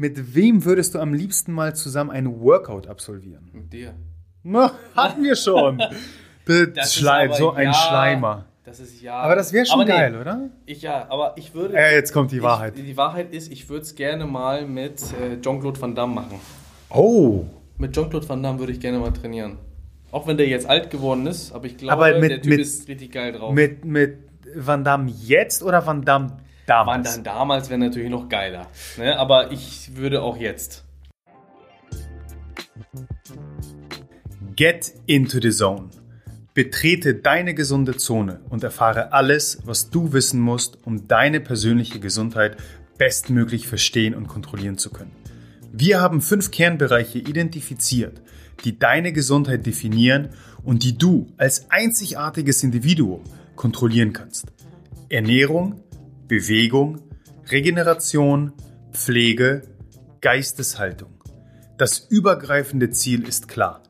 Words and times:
Mit 0.00 0.34
wem 0.34 0.64
würdest 0.64 0.94
du 0.94 0.98
am 0.98 1.12
liebsten 1.12 1.52
mal 1.52 1.74
zusammen 1.76 2.10
ein 2.10 2.40
Workout 2.40 2.86
absolvieren? 2.86 3.50
Mit 3.52 3.70
dir. 3.70 3.92
Na, 4.42 4.72
hatten 4.96 5.22
wir 5.22 5.36
schon. 5.36 5.82
Das 6.46 6.94
Schleim, 6.96 7.32
so 7.32 7.52
ein 7.52 7.66
ja. 7.68 7.74
Schleimer. 7.74 8.46
Das 8.64 8.80
ist 8.80 9.00
ja. 9.02 9.14
Aber 9.14 9.36
das 9.36 9.52
wäre 9.52 9.66
schon 9.66 9.80
nee, 9.80 9.84
geil, 9.84 10.16
oder? 10.16 10.48
Ich 10.66 10.82
ja, 10.82 11.06
aber 11.08 11.34
ich 11.36 11.54
würde. 11.54 11.76
Äh, 11.76 11.94
jetzt 11.94 12.12
kommt 12.12 12.32
die 12.32 12.42
Wahrheit. 12.42 12.76
Ich, 12.76 12.84
die 12.84 12.96
Wahrheit 12.96 13.32
ist, 13.32 13.52
ich 13.52 13.68
würde 13.68 13.82
es 13.82 13.94
gerne 13.94 14.26
mal 14.26 14.66
mit 14.66 15.00
äh, 15.12 15.40
Jean-Claude 15.40 15.80
Van 15.80 15.94
Damme 15.94 16.14
machen. 16.14 16.40
Oh. 16.88 17.44
Mit 17.78 17.92
Jean-Claude 17.94 18.28
Van 18.28 18.42
Damme 18.42 18.58
würde 18.58 18.72
ich 18.72 18.80
gerne 18.80 18.98
mal 18.98 19.12
trainieren. 19.12 19.58
Auch 20.10 20.26
wenn 20.26 20.38
der 20.38 20.48
jetzt 20.48 20.68
alt 20.68 20.90
geworden 20.90 21.26
ist, 21.28 21.52
aber 21.52 21.66
ich 21.66 21.76
glaube, 21.76 21.92
Aber 21.92 22.18
mit- 22.18 22.30
der 22.30 22.42
Typ 22.42 22.50
mit- 22.50 22.60
ist 22.60 22.88
richtig 22.88 23.12
geil 23.12 23.32
drauf. 23.32 23.54
Mit, 23.54 23.84
mit 23.84 24.16
Van 24.56 24.82
Damme 24.82 25.08
jetzt 25.10 25.62
oder 25.62 25.86
Van 25.86 26.02
Damme 26.02 26.38
damals? 26.70 27.10
Damme 27.14 27.22
damals 27.24 27.68
wäre 27.68 27.80
natürlich 27.80 28.10
noch 28.10 28.28
geiler. 28.28 28.68
Ne? 28.96 29.18
Aber 29.18 29.52
ich 29.52 29.96
würde 29.96 30.22
auch 30.22 30.36
jetzt. 30.36 30.84
Get 34.56 34.92
into 35.06 35.40
the 35.40 35.50
zone. 35.50 35.90
Betrete 36.54 37.14
deine 37.14 37.54
gesunde 37.54 37.96
Zone 37.96 38.40
und 38.50 38.64
erfahre 38.64 39.12
alles, 39.12 39.60
was 39.64 39.90
du 39.90 40.12
wissen 40.12 40.40
musst, 40.40 40.84
um 40.84 41.06
deine 41.06 41.40
persönliche 41.40 42.00
Gesundheit 42.00 42.56
bestmöglich 42.98 43.66
verstehen 43.66 44.14
und 44.14 44.26
kontrollieren 44.26 44.76
zu 44.76 44.90
können. 44.90 45.12
Wir 45.72 46.00
haben 46.00 46.20
fünf 46.20 46.50
Kernbereiche 46.50 47.18
identifiziert, 47.18 48.20
die 48.64 48.78
deine 48.78 49.12
Gesundheit 49.12 49.64
definieren 49.64 50.30
und 50.64 50.82
die 50.82 50.98
du 50.98 51.28
als 51.36 51.70
einzigartiges 51.70 52.62
Individuum 52.62 53.22
kontrollieren 53.54 54.12
kannst. 54.12 54.46
Ernährung, 55.08 55.80
Bewegung, 56.30 57.02
Regeneration, 57.50 58.52
Pflege, 58.92 59.62
Geisteshaltung. 60.20 61.10
Das 61.76 61.98
übergreifende 61.98 62.90
Ziel 62.90 63.26
ist 63.26 63.48
klar. 63.48 63.82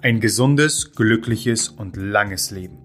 Ein 0.00 0.20
gesundes, 0.20 0.92
glückliches 0.92 1.70
und 1.70 1.96
langes 1.96 2.52
Leben. 2.52 2.78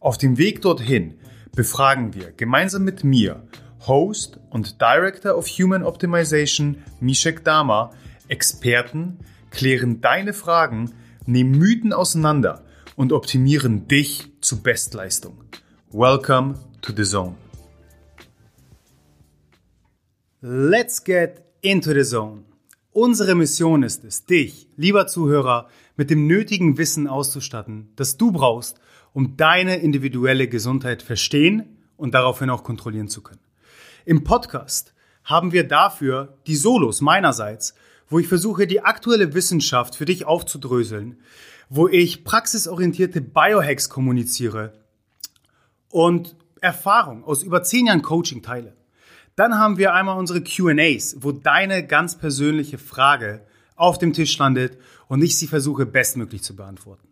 Auf 0.00 0.18
dem 0.18 0.38
Weg 0.38 0.60
dorthin 0.60 1.14
befragen 1.54 2.14
wir 2.14 2.32
gemeinsam 2.32 2.82
mit 2.82 3.04
mir, 3.04 3.46
Host 3.86 4.40
und 4.50 4.80
Director 4.80 5.38
of 5.38 5.46
Human 5.46 5.84
Optimization 5.84 6.78
Mishek 6.98 7.44
Dama, 7.44 7.92
Experten, 8.26 9.18
klären 9.50 10.00
deine 10.00 10.32
Fragen, 10.32 10.94
nehmen 11.26 11.52
Mythen 11.52 11.92
auseinander 11.92 12.64
und 12.96 13.12
optimieren 13.12 13.86
dich 13.86 14.32
zu 14.40 14.64
Bestleistung. 14.64 15.44
Welcome 15.92 16.56
to 16.82 16.92
the 16.92 17.04
Zone. 17.04 17.36
Let's 20.40 21.02
get 21.02 21.42
into 21.62 21.92
the 21.92 22.04
zone. 22.04 22.44
Unsere 22.92 23.34
Mission 23.34 23.82
ist 23.82 24.04
es, 24.04 24.24
dich, 24.24 24.68
lieber 24.76 25.08
Zuhörer, 25.08 25.68
mit 25.96 26.10
dem 26.10 26.28
nötigen 26.28 26.78
Wissen 26.78 27.08
auszustatten, 27.08 27.88
das 27.96 28.18
du 28.18 28.30
brauchst, 28.30 28.78
um 29.12 29.36
deine 29.36 29.78
individuelle 29.78 30.46
Gesundheit 30.46 31.02
verstehen 31.02 31.76
und 31.96 32.14
daraufhin 32.14 32.50
auch 32.50 32.62
kontrollieren 32.62 33.08
zu 33.08 33.20
können. 33.20 33.40
Im 34.04 34.22
Podcast 34.22 34.94
haben 35.24 35.50
wir 35.50 35.66
dafür 35.66 36.38
die 36.46 36.54
Solos 36.54 37.00
meinerseits, 37.00 37.74
wo 38.08 38.20
ich 38.20 38.28
versuche, 38.28 38.68
die 38.68 38.82
aktuelle 38.82 39.34
Wissenschaft 39.34 39.96
für 39.96 40.04
dich 40.04 40.24
aufzudröseln, 40.24 41.18
wo 41.68 41.88
ich 41.88 42.22
praxisorientierte 42.22 43.22
Biohacks 43.22 43.88
kommuniziere 43.88 44.72
und 45.90 46.36
Erfahrung 46.60 47.24
aus 47.24 47.42
über 47.42 47.64
zehn 47.64 47.86
Jahren 47.86 48.02
Coaching 48.02 48.40
teile. 48.40 48.76
Dann 49.38 49.56
haben 49.56 49.78
wir 49.78 49.94
einmal 49.94 50.18
unsere 50.18 50.42
QAs, 50.42 51.18
wo 51.20 51.30
deine 51.30 51.86
ganz 51.86 52.18
persönliche 52.18 52.76
Frage 52.76 53.46
auf 53.76 53.96
dem 53.96 54.12
Tisch 54.12 54.36
landet 54.36 54.76
und 55.06 55.22
ich 55.22 55.38
sie 55.38 55.46
versuche 55.46 55.86
bestmöglich 55.86 56.42
zu 56.42 56.56
beantworten. 56.56 57.06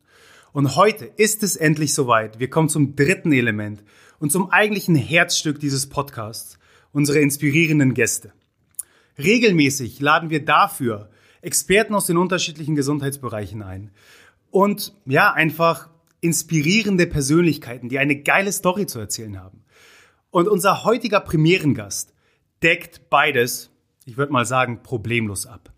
Und 0.53 0.75
heute 0.75 1.05
ist 1.05 1.45
es 1.45 1.55
endlich 1.55 1.95
soweit. 1.95 2.41
Wir 2.41 2.51
kommen 2.51 2.69
zum 2.69 2.97
dritten 2.97 3.31
Element 3.31 3.85
und 4.19 4.33
zum 4.33 4.51
eigentlichen 4.51 4.97
Herzstück 4.97 5.61
dieses 5.61 5.89
Podcasts, 5.89 6.59
unsere 6.91 7.21
inspirierenden 7.21 7.95
Gäste. 7.95 8.33
Regelmäßig 9.19 10.01
laden 10.01 10.29
wir 10.29 10.45
dafür 10.45 11.11
Experten 11.43 11.95
aus 11.95 12.07
den 12.07 12.17
unterschiedlichen 12.17 12.75
Gesundheitsbereichen 12.75 13.63
ein. 13.63 13.93
Und 14.51 14.97
ja, 15.05 15.33
einfach 15.33 15.91
inspirierende 16.21 17.07
Persönlichkeiten, 17.07 17.89
die 17.89 18.01
eine 18.01 18.21
geile 18.21 18.51
Story 18.51 18.87
zu 18.87 18.99
erzählen 18.99 19.41
haben. 19.41 19.63
Und 20.33 20.49
unser 20.49 20.83
heutiger 20.83 21.21
Premierengast 21.21 22.15
deckt 22.63 23.11
beides, 23.11 23.71
ich 24.05 24.17
würde 24.17 24.33
mal 24.33 24.47
sagen, 24.47 24.83
problemlos 24.83 25.47
ab. 25.47 25.73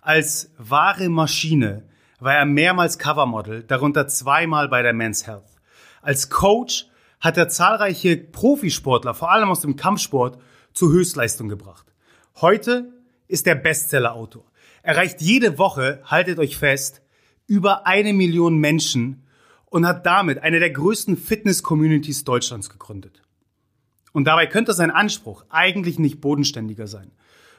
Als 0.00 0.52
wahre 0.56 1.08
Maschine 1.08 1.88
war 2.20 2.34
er 2.34 2.46
mehrmals 2.46 2.98
Covermodel, 2.98 3.62
darunter 3.62 4.08
zweimal 4.08 4.68
bei 4.68 4.82
der 4.82 4.92
Men's 4.92 5.26
Health. 5.26 5.56
Als 6.02 6.30
Coach 6.30 6.86
hat 7.20 7.36
er 7.36 7.48
zahlreiche 7.48 8.16
Profisportler, 8.16 9.14
vor 9.14 9.30
allem 9.30 9.50
aus 9.50 9.60
dem 9.60 9.76
Kampfsport, 9.76 10.40
zur 10.72 10.90
Höchstleistung 10.90 11.48
gebracht. 11.48 11.86
Heute 12.40 12.92
ist 13.28 13.46
er 13.46 13.54
Bestseller-Autor. 13.54 14.44
Erreicht 14.82 15.20
jede 15.20 15.58
Woche, 15.58 16.00
haltet 16.04 16.38
euch 16.38 16.56
fest, 16.56 17.02
über 17.46 17.86
eine 17.86 18.12
Million 18.12 18.58
Menschen 18.58 19.26
und 19.66 19.86
hat 19.86 20.06
damit 20.06 20.38
eine 20.38 20.60
der 20.60 20.70
größten 20.70 21.16
Fitness-Communities 21.16 22.24
Deutschlands 22.24 22.70
gegründet. 22.70 23.22
Und 24.16 24.24
dabei 24.24 24.46
könnte 24.46 24.72
sein 24.72 24.90
Anspruch 24.90 25.44
eigentlich 25.50 25.98
nicht 25.98 26.22
bodenständiger 26.22 26.86
sein. 26.86 27.10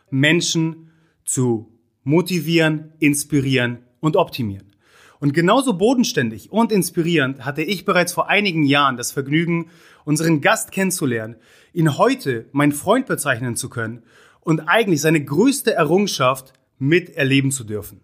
Menschen 0.09 0.89
zu 1.23 1.71
motivieren, 2.03 2.93
inspirieren 2.97 3.83
und 3.99 4.15
optimieren. 4.15 4.73
Und 5.19 5.35
genauso 5.35 5.77
bodenständig 5.77 6.51
und 6.51 6.71
inspirierend 6.71 7.45
hatte 7.45 7.61
ich 7.61 7.85
bereits 7.85 8.11
vor 8.11 8.27
einigen 8.27 8.63
Jahren 8.63 8.97
das 8.97 9.11
Vergnügen, 9.11 9.69
unseren 10.03 10.41
Gast 10.41 10.71
kennenzulernen, 10.71 11.35
ihn 11.73 11.99
heute 11.99 12.49
mein 12.53 12.71
Freund 12.71 13.05
bezeichnen 13.05 13.55
zu 13.55 13.69
können 13.69 14.01
und 14.39 14.61
eigentlich 14.61 15.01
seine 15.01 15.23
größte 15.23 15.75
Errungenschaft 15.75 16.53
miterleben 16.79 17.51
zu 17.51 17.65
dürfen. 17.65 18.01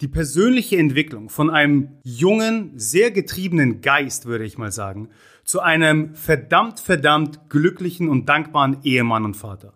Die 0.00 0.06
persönliche 0.06 0.76
Entwicklung 0.76 1.28
von 1.28 1.50
einem 1.50 1.88
jungen, 2.04 2.70
sehr 2.76 3.10
getriebenen 3.10 3.80
Geist, 3.80 4.26
würde 4.26 4.44
ich 4.44 4.58
mal 4.58 4.70
sagen, 4.70 5.08
zu 5.50 5.58
einem 5.58 6.14
verdammt, 6.14 6.78
verdammt 6.78 7.50
glücklichen 7.50 8.08
und 8.08 8.28
dankbaren 8.28 8.76
Ehemann 8.84 9.24
und 9.24 9.34
Vater. 9.34 9.72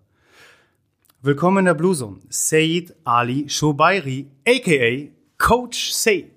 Willkommen 1.21 1.59
in 1.59 1.65
der 1.65 1.75
Blue 1.75 1.97
Zone, 1.97 2.21
Said 2.29 2.95
Ali 3.03 3.49
Shobairi, 3.49 4.31
aka 4.47 5.11
Coach 5.37 5.91
Said. 5.91 6.31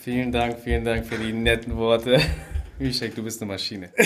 Vielen 0.00 0.32
Dank, 0.32 0.58
vielen 0.58 0.84
Dank 0.84 1.06
für 1.06 1.18
die 1.18 1.32
netten 1.32 1.76
Worte. 1.76 2.20
Mishek, 2.80 3.14
du 3.14 3.22
bist 3.22 3.40
eine 3.40 3.52
Maschine. 3.52 3.90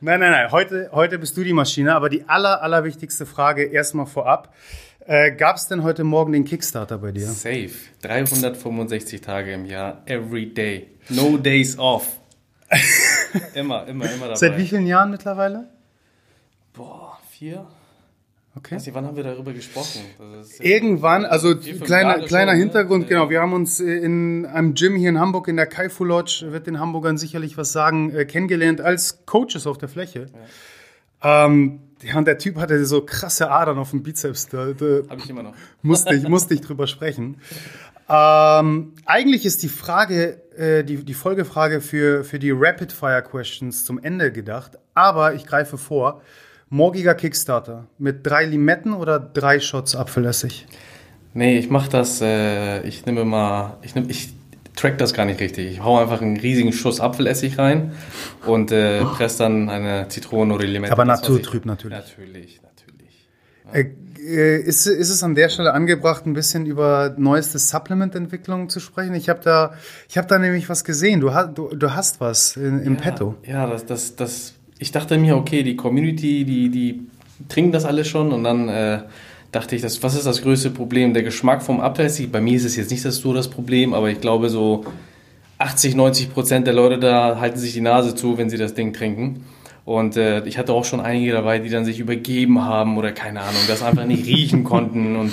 Nein, 0.00 0.20
nein, 0.20 0.32
nein, 0.32 0.52
heute, 0.52 0.90
heute 0.92 1.18
bist 1.18 1.34
du 1.36 1.42
die 1.42 1.54
Maschine, 1.54 1.94
aber 1.94 2.10
die 2.10 2.28
aller, 2.28 2.62
allerwichtigste 2.62 3.24
Frage 3.24 3.64
erstmal 3.64 4.04
vorab. 4.04 4.54
Äh, 5.06 5.32
Gab 5.32 5.56
es 5.56 5.66
denn 5.66 5.82
heute 5.82 6.04
Morgen 6.04 6.32
den 6.32 6.44
Kickstarter 6.44 6.98
bei 6.98 7.10
dir? 7.10 7.26
Safe. 7.26 7.70
365 8.02 9.22
Tage 9.22 9.54
im 9.54 9.64
Jahr, 9.64 10.02
every 10.04 10.52
day. 10.52 10.88
No 11.08 11.38
days 11.38 11.78
off. 11.78 12.20
Immer, 13.54 13.86
immer, 13.86 14.04
immer 14.10 14.24
dabei. 14.26 14.34
Seit 14.36 14.56
wie 14.58 14.66
vielen 14.66 14.86
Jahren 14.86 15.10
mittlerweile? 15.10 15.68
Boah, 16.72 17.18
vier? 17.30 17.66
Okay. 18.56 18.76
Nicht, 18.76 18.94
wann 18.94 19.04
haben 19.04 19.16
wir 19.16 19.24
darüber 19.24 19.52
gesprochen? 19.52 20.00
Irgendwann, 20.60 21.24
also 21.24 21.56
Vier, 21.60 21.80
kleiner, 21.80 22.10
Jahre 22.16 22.26
kleiner 22.26 22.52
schon, 22.52 22.58
ne? 22.58 22.64
Hintergrund, 22.64 23.02
Ja. 23.04 23.08
genau. 23.08 23.30
Wir 23.30 23.40
haben 23.40 23.52
uns 23.52 23.80
äh, 23.80 23.84
in 23.98 24.46
einem 24.46 24.74
Gym 24.74 24.94
hier 24.94 25.08
in 25.08 25.18
Hamburg 25.18 25.48
in 25.48 25.56
der 25.56 25.66
Kaifu 25.66 26.04
Lodge, 26.04 26.46
wird 26.50 26.68
den 26.68 26.78
Hamburgern 26.78 27.18
sicherlich 27.18 27.56
was 27.58 27.72
sagen, 27.72 28.14
äh, 28.14 28.24
kennengelernt 28.24 28.80
als 28.80 29.26
Coaches 29.26 29.66
auf 29.66 29.78
der 29.78 29.88
Fläche. 29.88 30.26
Ähm, 31.22 31.80
ja, 32.02 32.16
und 32.18 32.26
der 32.26 32.38
Typ 32.38 32.56
hatte 32.56 32.84
so 32.86 33.00
krasse 33.04 33.50
Adern 33.50 33.78
auf 33.78 33.90
dem 33.90 34.02
Bizeps. 34.04 34.48
Da, 34.48 34.66
da 34.72 35.00
Habe 35.08 35.20
ich 35.20 35.30
immer 35.30 35.42
noch. 35.42 35.54
musste 35.82 36.14
ich, 36.14 36.28
musste 36.28 36.54
ich 36.54 36.60
drüber 36.60 36.86
sprechen. 36.86 37.40
Ähm, 38.08 38.92
eigentlich 39.06 39.44
ist 39.46 39.62
die 39.62 39.68
Frage, 39.68 40.40
äh, 40.56 40.84
die, 40.84 41.04
die 41.04 41.14
Folgefrage 41.14 41.80
für, 41.80 42.24
für 42.24 42.38
die 42.38 42.50
Rapid 42.50 42.92
Fire 42.92 43.22
Questions 43.22 43.84
zum 43.84 43.98
Ende 44.02 44.30
gedacht. 44.32 44.72
Aber 44.94 45.34
ich 45.34 45.46
greife 45.46 45.78
vor. 45.78 46.20
Morgiger 46.70 47.14
Kickstarter 47.14 47.86
mit 47.98 48.26
drei 48.26 48.46
Limetten 48.46 48.94
oder 48.94 49.20
drei 49.20 49.60
Shots 49.60 49.94
Apfelessig? 49.94 50.66
Nee, 51.32 51.58
ich 51.58 51.70
mach 51.70 51.88
das, 51.88 52.20
äh, 52.20 52.82
ich 52.86 53.06
nehme 53.06 53.24
mal, 53.24 53.76
ich 53.82 53.94
nehme, 53.94 54.10
ich 54.10 54.32
track 54.74 54.98
das 54.98 55.14
gar 55.14 55.24
nicht 55.24 55.40
richtig. 55.40 55.70
Ich 55.70 55.82
hau 55.84 55.98
einfach 56.00 56.20
einen 56.20 56.36
riesigen 56.36 56.72
Schuss 56.72 57.00
Apfelessig 57.00 57.58
rein 57.58 57.92
und 58.46 58.72
äh, 58.72 59.02
presse 59.04 59.38
dann 59.38 59.68
eine 59.68 60.08
Zitrone 60.08 60.52
oder 60.54 60.64
Limette. 60.66 60.92
Aber 60.92 61.04
naturtrüb 61.04 61.62
ich- 61.62 61.66
natürlich. 61.66 61.98
Natürlich, 61.98 62.60
natürlich. 62.62 63.28
Äh, 63.72 63.80
äh, 63.80 63.90
ist, 64.24 64.86
ist 64.86 65.10
es 65.10 65.22
an 65.22 65.34
der 65.34 65.48
Stelle 65.48 65.72
angebracht, 65.72 66.26
ein 66.26 66.34
bisschen 66.34 66.66
über 66.66 67.14
neueste 67.16 67.58
Supplement-Entwicklungen 67.58 68.68
zu 68.68 68.80
sprechen? 68.80 69.14
Ich 69.14 69.28
habe 69.28 69.40
da, 69.42 69.74
ich 70.08 70.16
hab 70.18 70.28
da 70.28 70.38
nämlich 70.38 70.68
was 70.68 70.84
gesehen. 70.84 71.20
Du, 71.20 71.34
hast 71.34 71.56
du, 71.58 71.68
du 71.68 71.94
hast 71.94 72.20
was 72.20 72.56
in, 72.56 72.80
im 72.80 72.96
Petto. 72.96 73.34
Ja, 73.46 73.66
das, 73.66 73.86
das, 73.86 74.16
das, 74.16 74.54
ich 74.78 74.92
dachte 74.92 75.18
mir, 75.18 75.36
okay, 75.36 75.62
die 75.62 75.76
Community, 75.76 76.44
die, 76.44 76.70
die 76.70 77.06
trinken 77.48 77.72
das 77.72 77.84
alles 77.84 78.08
schon 78.08 78.32
und 78.32 78.44
dann 78.44 78.68
äh, 78.68 79.02
dachte 79.52 79.76
ich, 79.76 79.82
das, 79.82 80.02
was 80.02 80.14
ist 80.14 80.26
das 80.26 80.42
größte 80.42 80.70
Problem? 80.70 81.14
Der 81.14 81.22
Geschmack 81.22 81.62
vom 81.62 81.80
Apfelessig. 81.80 82.32
Bei 82.32 82.40
mir 82.40 82.56
ist 82.56 82.64
es 82.64 82.76
jetzt 82.76 82.90
nicht 82.90 83.04
das 83.04 83.16
so 83.16 83.34
das 83.34 83.48
Problem, 83.48 83.94
aber 83.94 84.10
ich 84.10 84.20
glaube 84.20 84.48
so 84.48 84.84
80, 85.58 85.94
90 85.94 86.32
Prozent 86.32 86.66
der 86.66 86.74
Leute 86.74 86.98
da 86.98 87.38
halten 87.38 87.58
sich 87.58 87.72
die 87.72 87.80
Nase 87.80 88.14
zu, 88.14 88.38
wenn 88.38 88.50
sie 88.50 88.58
das 88.58 88.74
Ding 88.74 88.92
trinken. 88.92 89.44
Und 89.84 90.16
äh, 90.16 90.44
ich 90.46 90.56
hatte 90.56 90.72
auch 90.72 90.84
schon 90.84 91.00
einige 91.00 91.32
dabei, 91.32 91.58
die 91.58 91.68
dann 91.68 91.84
sich 91.84 92.00
übergeben 92.00 92.64
haben 92.64 92.96
oder 92.96 93.12
keine 93.12 93.40
Ahnung, 93.40 93.60
das 93.68 93.82
einfach 93.82 94.06
nicht 94.06 94.26
riechen 94.26 94.64
konnten 94.72 95.16
und 95.16 95.30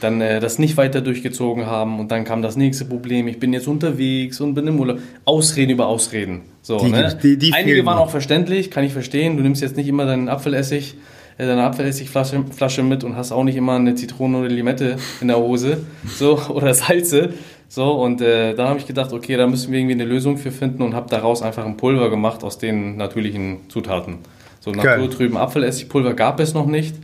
dann 0.00 0.20
äh, 0.20 0.40
das 0.40 0.58
nicht 0.58 0.76
weiter 0.78 1.00
durchgezogen 1.00 1.66
haben. 1.66 2.00
Und 2.00 2.10
dann 2.10 2.24
kam 2.24 2.40
das 2.42 2.56
nächste 2.56 2.84
Problem, 2.86 3.28
ich 3.28 3.38
bin 3.38 3.52
jetzt 3.52 3.68
unterwegs 3.68 4.40
und 4.40 4.54
bin 4.54 4.66
im 4.66 4.80
Urlaub. 4.80 4.98
Ausreden 5.26 5.70
über 5.72 5.86
Ausreden. 5.86 6.40
So, 6.62 6.78
Die- 6.78 6.88
ne? 6.90 7.16
die- 7.22 7.36
die 7.36 7.52
Einige 7.52 7.84
waren 7.86 7.98
auch 7.98 8.10
verständlich, 8.10 8.70
kann 8.70 8.82
ich 8.82 8.92
verstehen. 8.92 9.36
Du 9.36 9.42
nimmst 9.42 9.60
jetzt 9.62 9.76
nicht 9.76 9.88
immer 9.88 10.06
deinen 10.06 10.28
Apfelessig, 10.28 10.94
äh, 11.38 11.46
deine 11.46 11.62
Apfelessigflasche 11.64 12.44
Flasche 12.50 12.82
mit 12.82 13.04
und 13.04 13.14
hast 13.16 13.30
auch 13.30 13.44
nicht 13.44 13.56
immer 13.56 13.74
eine 13.74 13.94
Zitrone 13.94 14.38
oder 14.38 14.48
Limette 14.48 14.96
in 15.20 15.28
der 15.28 15.36
Hose. 15.38 15.78
So, 16.18 16.38
oder 16.48 16.72
Salze. 16.74 17.34
So, 17.74 17.90
und 17.92 18.20
äh, 18.20 18.52
dann 18.52 18.68
habe 18.68 18.78
ich 18.78 18.86
gedacht, 18.86 19.14
okay, 19.14 19.34
da 19.38 19.46
müssen 19.46 19.72
wir 19.72 19.78
irgendwie 19.78 19.94
eine 19.94 20.04
Lösung 20.04 20.36
für 20.36 20.50
finden 20.50 20.82
und 20.82 20.94
habe 20.94 21.08
daraus 21.08 21.40
einfach 21.40 21.64
ein 21.64 21.78
Pulver 21.78 22.10
gemacht 22.10 22.44
aus 22.44 22.58
den 22.58 22.98
natürlichen 22.98 23.70
Zutaten. 23.70 24.18
So 24.60 24.72
naturtrüben 24.72 25.38
Apfelessigpulver 25.38 26.12
gab 26.12 26.38
es 26.40 26.52
noch 26.52 26.66
nicht. 26.66 26.94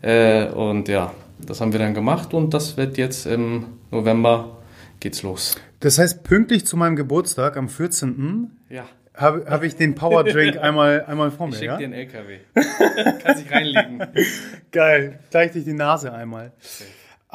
Äh, 0.00 0.46
und 0.46 0.88
ja, 0.88 1.12
das 1.38 1.60
haben 1.60 1.72
wir 1.72 1.80
dann 1.80 1.92
gemacht 1.92 2.32
und 2.32 2.54
das 2.54 2.78
wird 2.78 2.96
jetzt 2.96 3.26
im 3.26 3.66
November 3.90 4.56
geht's 5.00 5.22
los. 5.22 5.56
Das 5.80 5.98
heißt, 5.98 6.24
pünktlich 6.24 6.64
zu 6.64 6.78
meinem 6.78 6.96
Geburtstag 6.96 7.58
am 7.58 7.68
14. 7.68 8.50
Ja, 8.70 8.86
habe 9.14 9.44
hab 9.46 9.64
ich 9.64 9.76
den 9.76 9.94
Power 9.96 10.24
Drink 10.24 10.56
einmal, 10.62 11.04
einmal 11.06 11.30
vor 11.30 11.48
mir. 11.48 11.52
ich 11.52 11.58
schick 11.58 11.68
Ja? 11.68 11.76
dir 11.76 11.84
einen 11.84 11.92
LKW. 11.92 12.38
Kannst 13.22 13.44
dich 13.44 13.52
reinlegen. 13.52 14.02
Geil, 14.72 15.18
gleich 15.30 15.52
durch 15.52 15.66
die 15.66 15.74
Nase 15.74 16.10
einmal. 16.10 16.52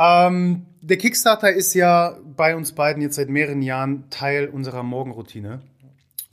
Ähm, 0.01 0.65
der 0.81 0.97
Kickstarter 0.97 1.53
ist 1.53 1.75
ja 1.75 2.17
bei 2.35 2.55
uns 2.55 2.71
beiden 2.71 3.03
jetzt 3.03 3.15
seit 3.15 3.29
mehreren 3.29 3.61
Jahren 3.61 4.09
Teil 4.09 4.47
unserer 4.47 4.81
Morgenroutine. 4.81 5.61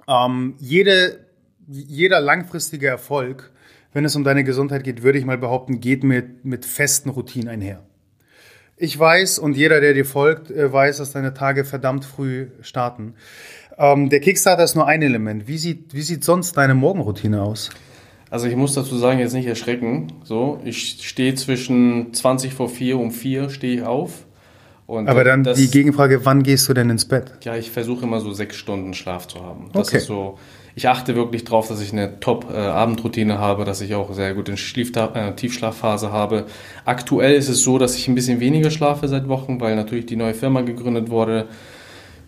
Ähm, 0.09 0.55
jede, 0.59 1.27
jeder 1.67 2.21
langfristige 2.21 2.87
Erfolg, 2.87 3.53
wenn 3.93 4.07
es 4.07 4.17
um 4.17 4.25
deine 4.25 4.43
Gesundheit 4.43 4.85
geht, 4.85 5.03
würde 5.03 5.19
ich 5.19 5.27
mal 5.27 5.37
behaupten, 5.37 5.81
geht 5.81 6.03
mit, 6.03 6.47
mit 6.47 6.65
festen 6.65 7.11
Routinen 7.11 7.49
einher. 7.49 7.83
Ich 8.79 8.99
weiß 8.99 9.39
und 9.39 9.57
jeder, 9.57 9.81
der 9.81 9.93
dir 9.93 10.07
folgt, 10.07 10.51
äh, 10.51 10.73
weiß, 10.73 10.99
dass 10.99 11.13
deine 11.13 11.35
Tage 11.35 11.65
verdammt 11.65 12.07
früh 12.07 12.49
starten. 12.63 13.15
Ähm, 13.77 14.09
der 14.09 14.21
Kickstarter 14.21 14.65
ist 14.65 14.77
nur 14.77 14.87
ein 14.87 15.03
Element. 15.03 15.47
Wie 15.47 15.59
sieht, 15.59 15.93
wie 15.93 16.03
sieht 16.03 16.25
sonst 16.25 16.57
deine 16.57 16.75
Morgenroutine 16.75 17.43
aus? 17.43 17.71
Also 18.31 18.47
ich 18.47 18.57
muss 18.57 18.75
dazu 18.75 18.97
sagen, 18.97 19.19
jetzt 19.21 19.33
nicht 19.33 19.47
erschrecken. 19.47 20.09
So, 20.25 20.61
ich 20.65 20.99
stehe 21.07 21.35
zwischen 21.35 22.13
20 22.13 22.53
vor 22.53 22.69
4 22.69 22.99
um 22.99 23.11
4 23.11 23.49
stehe 23.51 23.77
ich 23.77 23.83
auf. 23.83 24.25
Und 24.87 25.07
Aber 25.09 25.23
dann 25.23 25.45
das, 25.45 25.59
die 25.59 25.71
Gegenfrage, 25.71 26.25
wann 26.25 26.43
gehst 26.43 26.67
du 26.69 26.73
denn 26.75 26.89
ins 26.89 27.05
Bett? 27.07 27.33
Ja, 27.43 27.57
ich 27.57 27.71
versuche 27.71 28.05
immer 28.05 28.21
so 28.21 28.33
sechs 28.33 28.57
Stunden 28.57 28.95
Schlaf 28.95 29.29
zu 29.29 29.43
haben. 29.45 29.69
Das 29.73 29.89
Okay. 29.89 29.99
ist 29.99 30.07
so. 30.07 30.39
Ich 30.75 30.89
achte 30.89 31.15
wirklich 31.17 31.45
drauf, 31.45 31.69
dass 31.69 31.81
ich 31.83 31.93
eine 31.93 32.21
Top-Abendroutine 32.21 33.39
habe, 33.39 33.65
dass 33.65 33.81
ich 33.81 33.95
auch 33.95 34.13
sehr 34.15 34.33
gut 34.35 34.49
in 34.49 34.57
Schliefta 34.57 35.13
äh, 35.15 35.35
Tiefschlafphase 35.35 36.13
habe. 36.13 36.47
Aktuell 36.85 37.35
ist 37.35 37.49
es 37.49 37.63
so, 37.63 37.79
dass 37.79 37.97
ich 37.97 38.09
ein 38.09 38.15
bisschen 38.15 38.41
weniger 38.41 38.71
schlafe 38.71 39.09
seit 39.09 39.29
Wochen, 39.29 39.61
weil 39.61 39.75
natürlich 39.77 40.07
die 40.07 40.17
neue 40.17 40.35
Firma 40.35 40.61
gegründet 40.63 41.11
wurde. 41.11 41.47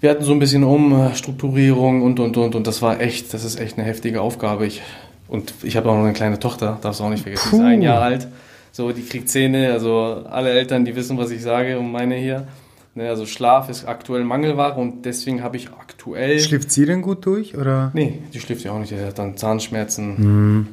Wir 0.00 0.10
hatten 0.10 0.24
so 0.24 0.32
ein 0.32 0.38
bisschen 0.38 0.64
Umstrukturierung 0.64 2.02
und 2.02 2.20
und 2.20 2.36
und 2.36 2.54
und 2.54 2.66
das 2.66 2.82
war 2.82 3.00
echt, 3.00 3.32
das 3.34 3.44
ist 3.44 3.60
echt 3.60 3.78
eine 3.78 3.86
heftige 3.86 4.20
Aufgabe. 4.20 4.66
Ich, 4.66 4.82
und 5.30 5.54
ich 5.62 5.76
habe 5.76 5.88
auch 5.88 5.94
noch 5.94 6.04
eine 6.04 6.12
kleine 6.12 6.38
Tochter, 6.38 6.78
darfst 6.82 7.00
du 7.00 7.04
auch 7.04 7.10
nicht 7.10 7.22
vergessen, 7.22 7.48
die 7.50 7.56
ist 7.56 7.62
Puh. 7.62 7.66
ein 7.66 7.82
Jahr 7.82 8.02
alt. 8.02 8.28
So, 8.72 8.92
die 8.92 9.02
kriegt 9.02 9.28
Zähne, 9.28 9.72
also 9.72 10.24
alle 10.28 10.50
Eltern, 10.50 10.84
die 10.84 10.94
wissen, 10.94 11.16
was 11.18 11.30
ich 11.30 11.42
sage 11.42 11.78
und 11.78 11.90
meine 11.90 12.16
hier. 12.16 12.46
Ne, 12.94 13.08
also 13.08 13.24
Schlaf 13.24 13.68
ist 13.68 13.86
aktuell 13.86 14.24
Mangelware 14.24 14.74
und 14.80 15.04
deswegen 15.06 15.42
habe 15.42 15.56
ich 15.56 15.68
aktuell. 15.70 16.40
Schläft 16.40 16.72
sie 16.72 16.86
denn 16.86 17.02
gut 17.02 17.24
durch? 17.24 17.56
Oder? 17.56 17.92
Nee, 17.94 18.18
die 18.32 18.40
schläft 18.40 18.64
ja 18.64 18.72
auch 18.72 18.80
nicht. 18.80 18.90
Die 18.90 18.98
hat 18.98 19.18
dann 19.18 19.36
Zahnschmerzen. 19.36 20.14
Mhm. 20.18 20.66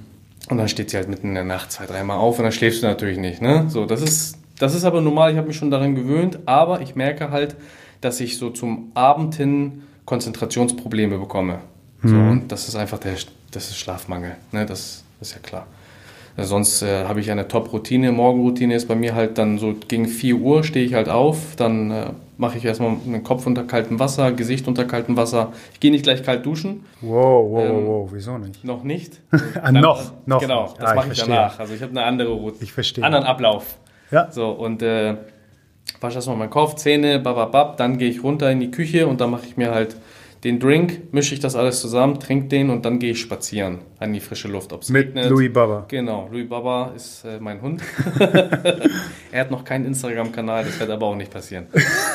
Und 0.50 0.57
dann 0.57 0.68
steht 0.68 0.89
sie 0.89 0.98
halt 0.98 1.09
mitten 1.09 1.30
in 1.30 1.36
der 1.36 1.44
Nacht 1.44 1.71
zwei, 1.71 1.86
dreimal 1.86 2.18
auf 2.18 2.39
und 2.39 2.44
dann 2.44 2.51
schläfst 2.51 2.81
du 2.81 2.88
natürlich 2.88 3.18
nicht. 3.18 3.42
Ne? 3.42 3.65
So, 3.69 3.86
das 3.86 4.01
ist, 4.01 4.38
das 4.57 4.74
ist 4.74 4.86
aber 4.86 5.01
normal, 5.01 5.31
ich 5.31 5.38
habe 5.38 5.48
mich 5.48 5.57
schon 5.57 5.69
daran 5.69 5.94
gewöhnt, 5.94 6.39
aber 6.45 6.81
ich 6.81 6.95
merke 6.95 7.30
halt, 7.30 7.56
dass 8.01 8.19
ich 8.19 8.38
so 8.38 8.50
zum 8.50 8.92
Abend 8.94 9.36
hin 9.36 9.83
Konzentrationsprobleme 10.06 11.18
bekomme. 11.18 11.59
So, 12.03 12.13
Mhm. 12.15 12.29
und 12.31 12.51
das 12.51 12.67
ist 12.67 12.75
einfach 12.75 12.99
der, 12.99 13.13
das 13.51 13.69
ist 13.69 13.77
Schlafmangel. 13.77 14.35
Ne? 14.51 14.65
Das, 14.65 15.03
ist 15.21 15.33
ja 15.33 15.39
klar. 15.39 15.65
Sonst 16.39 16.83
äh, 16.83 17.05
habe 17.05 17.19
ich 17.19 17.31
eine 17.31 17.47
Top-Routine. 17.47 18.11
Morgenroutine 18.11 18.75
ist 18.75 18.88
bei 18.88 18.94
mir 18.94 19.15
halt 19.15 19.39
dann 19.39 19.57
so 19.57 19.73
gegen 19.88 20.07
4 20.07 20.35
Uhr 20.35 20.63
stehe 20.63 20.85
ich 20.85 20.94
halt 20.94 21.09
auf. 21.09 21.55
Dann 21.55 21.89
äh, 21.89 22.05
mache 22.38 22.59
ich 22.59 22.65
erstmal 22.65 22.95
den 23.03 23.23
Kopf 23.23 23.47
unter 23.47 23.63
kaltem 23.63 23.97
Wasser, 23.99 24.31
Gesicht 24.31 24.67
unter 24.67 24.85
kaltem 24.85 25.17
Wasser. 25.17 25.51
Ich 25.73 25.79
gehe 25.79 25.89
nicht 25.89 26.03
gleich 26.03 26.21
kalt 26.21 26.45
duschen. 26.45 26.85
Wow, 27.01 27.49
wow, 27.51 27.63
Ähm, 27.65 27.88
wow, 27.88 28.09
wieso 28.13 28.38
nicht? 28.38 28.63
Noch 28.63 28.83
nicht. 28.83 29.19
Ah, 29.63 29.71
noch, 29.71 30.11
noch 30.27 30.39
Genau, 30.39 30.65
nicht. 30.65 30.79
das 30.79 30.91
Ah, 30.91 30.94
mache 30.95 31.07
ich 31.07 31.13
ich 31.17 31.25
danach. 31.25 31.57
Also 31.57 31.73
ich 31.73 31.81
habe 31.81 31.89
eine 31.89 32.03
andere 32.03 32.29
Route. 32.29 32.57
Ich 32.63 32.71
verstehe. 32.71 33.03
Anderen 33.03 33.25
Ablauf. 33.25 33.77
Ja. 34.11 34.31
So, 34.31 34.51
und 34.51 34.83
äh, 34.83 35.15
wasche 35.99 36.17
erstmal 36.17 36.38
meinen 36.38 36.51
Kopf, 36.51 36.75
Zähne, 36.75 37.17
bababab, 37.17 37.77
dann 37.77 37.97
gehe 37.97 38.09
ich 38.11 38.21
runter 38.23 38.51
in 38.51 38.59
die 38.59 38.69
Küche 38.69 39.07
und 39.07 39.19
dann 39.21 39.31
mache 39.31 39.47
ich 39.47 39.57
mir 39.57 39.71
halt 39.73 39.95
den 40.47 40.61
Drink, 40.61 41.13
mische 41.13 41.33
ich 41.33 41.41
das 41.41 41.57
alles 41.57 41.81
zusammen, 41.81 42.21
trinke 42.21 42.47
den 42.47 42.69
und 42.69 42.85
dann 42.85 42.99
gehe 42.99 43.11
ich 43.11 43.19
spazieren 43.19 43.79
an 43.99 44.13
die 44.13 44.21
frische 44.21 44.47
Luft. 44.47 44.71
Ob's 44.71 44.89
Mit 44.89 45.07
regnet. 45.07 45.29
Louis 45.29 45.51
Baba. 45.51 45.85
Genau, 45.89 46.29
Louis 46.31 46.47
Baba 46.47 46.94
ist 46.95 47.25
äh, 47.25 47.38
mein 47.39 47.61
Hund. 47.61 47.81
er 49.31 49.41
hat 49.41 49.51
noch 49.51 49.65
keinen 49.65 49.85
Instagram-Kanal, 49.85 50.63
das 50.63 50.79
wird 50.79 50.89
aber 50.89 51.05
auch 51.05 51.15
nicht 51.17 51.31
passieren. 51.31 51.67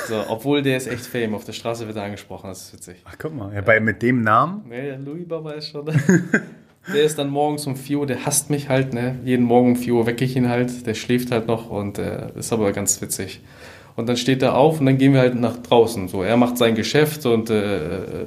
So, 0.08 0.24
obwohl 0.28 0.62
der 0.62 0.78
ist 0.78 0.86
echt 0.86 1.04
fame, 1.04 1.34
auf 1.34 1.44
der 1.44 1.52
Straße 1.52 1.86
wird 1.86 1.96
er 1.96 2.04
angesprochen, 2.04 2.48
das 2.48 2.62
ist 2.62 2.72
witzig. 2.72 3.02
Ach, 3.04 3.16
guck 3.18 3.34
mal. 3.34 3.54
Ja, 3.54 3.60
bei, 3.60 3.78
mit 3.80 4.00
dem 4.00 4.22
Namen? 4.22 4.62
Nee, 4.66 4.92
Louis 4.94 5.28
Baba 5.28 5.52
ist 5.52 5.68
schon. 5.68 5.84
der 5.86 7.02
ist 7.04 7.18
dann 7.18 7.28
morgens 7.28 7.66
um 7.66 7.76
4 7.76 7.98
Uhr, 7.98 8.06
der 8.06 8.24
hasst 8.24 8.48
mich 8.48 8.70
halt, 8.70 8.94
ne? 8.94 9.16
Jeden 9.24 9.44
Morgen 9.44 9.72
um 9.72 9.76
4 9.76 9.92
Uhr 9.92 10.06
wecke 10.06 10.24
ich 10.24 10.36
ihn 10.36 10.48
halt, 10.48 10.86
der 10.86 10.94
schläft 10.94 11.30
halt 11.32 11.48
noch 11.48 11.68
und 11.68 11.98
äh, 11.98 12.30
ist 12.34 12.50
aber 12.50 12.72
ganz 12.72 13.02
witzig. 13.02 13.42
Und 13.96 14.08
dann 14.08 14.16
steht 14.16 14.42
er 14.42 14.56
auf 14.56 14.80
und 14.80 14.86
dann 14.86 14.98
gehen 14.98 15.12
wir 15.12 15.20
halt 15.20 15.34
nach 15.34 15.56
draußen. 15.56 16.08
So, 16.08 16.22
er 16.22 16.36
macht 16.36 16.58
sein 16.58 16.74
Geschäft 16.74 17.26
und 17.26 17.50
äh, 17.50 17.76
äh, 17.76 18.26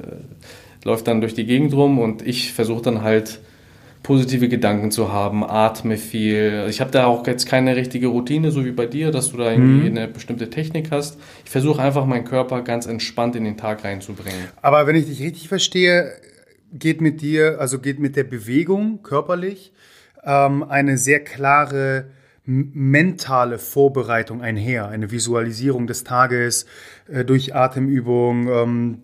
läuft 0.84 1.08
dann 1.08 1.20
durch 1.20 1.34
die 1.34 1.44
Gegend 1.44 1.74
rum 1.74 1.98
und 1.98 2.26
ich 2.26 2.52
versuche 2.52 2.82
dann 2.82 3.02
halt 3.02 3.40
positive 4.06 4.48
Gedanken 4.48 4.92
zu 4.92 5.12
haben, 5.12 5.42
atme 5.42 5.96
viel. 5.96 6.66
Ich 6.70 6.80
habe 6.80 6.92
da 6.92 7.06
auch 7.06 7.26
jetzt 7.26 7.46
keine 7.46 7.74
richtige 7.74 8.06
Routine, 8.06 8.52
so 8.52 8.64
wie 8.64 8.70
bei 8.70 8.86
dir, 8.86 9.10
dass 9.10 9.32
du 9.32 9.36
da 9.36 9.50
irgendwie 9.50 9.88
eine 9.88 10.06
bestimmte 10.06 10.48
Technik 10.48 10.92
hast. 10.92 11.18
Ich 11.44 11.50
versuche 11.50 11.82
einfach 11.82 12.06
meinen 12.06 12.24
Körper 12.24 12.62
ganz 12.62 12.86
entspannt 12.86 13.34
in 13.34 13.42
den 13.42 13.56
Tag 13.56 13.82
reinzubringen. 13.82 14.46
Aber 14.62 14.86
wenn 14.86 14.94
ich 14.94 15.06
dich 15.06 15.20
richtig 15.20 15.48
verstehe, 15.48 16.12
geht 16.72 17.00
mit 17.00 17.20
dir, 17.20 17.58
also 17.58 17.80
geht 17.80 17.98
mit 17.98 18.14
der 18.14 18.22
Bewegung 18.22 19.02
körperlich 19.02 19.72
ähm, 20.24 20.62
eine 20.62 20.98
sehr 20.98 21.24
klare 21.24 22.06
mentale 22.46 23.58
Vorbereitung 23.58 24.40
einher, 24.40 24.88
eine 24.88 25.10
Visualisierung 25.10 25.86
des 25.86 26.04
Tages 26.04 26.66
äh, 27.08 27.24
durch 27.24 27.54
Atemübung. 27.54 28.48
Ähm, 28.48 28.98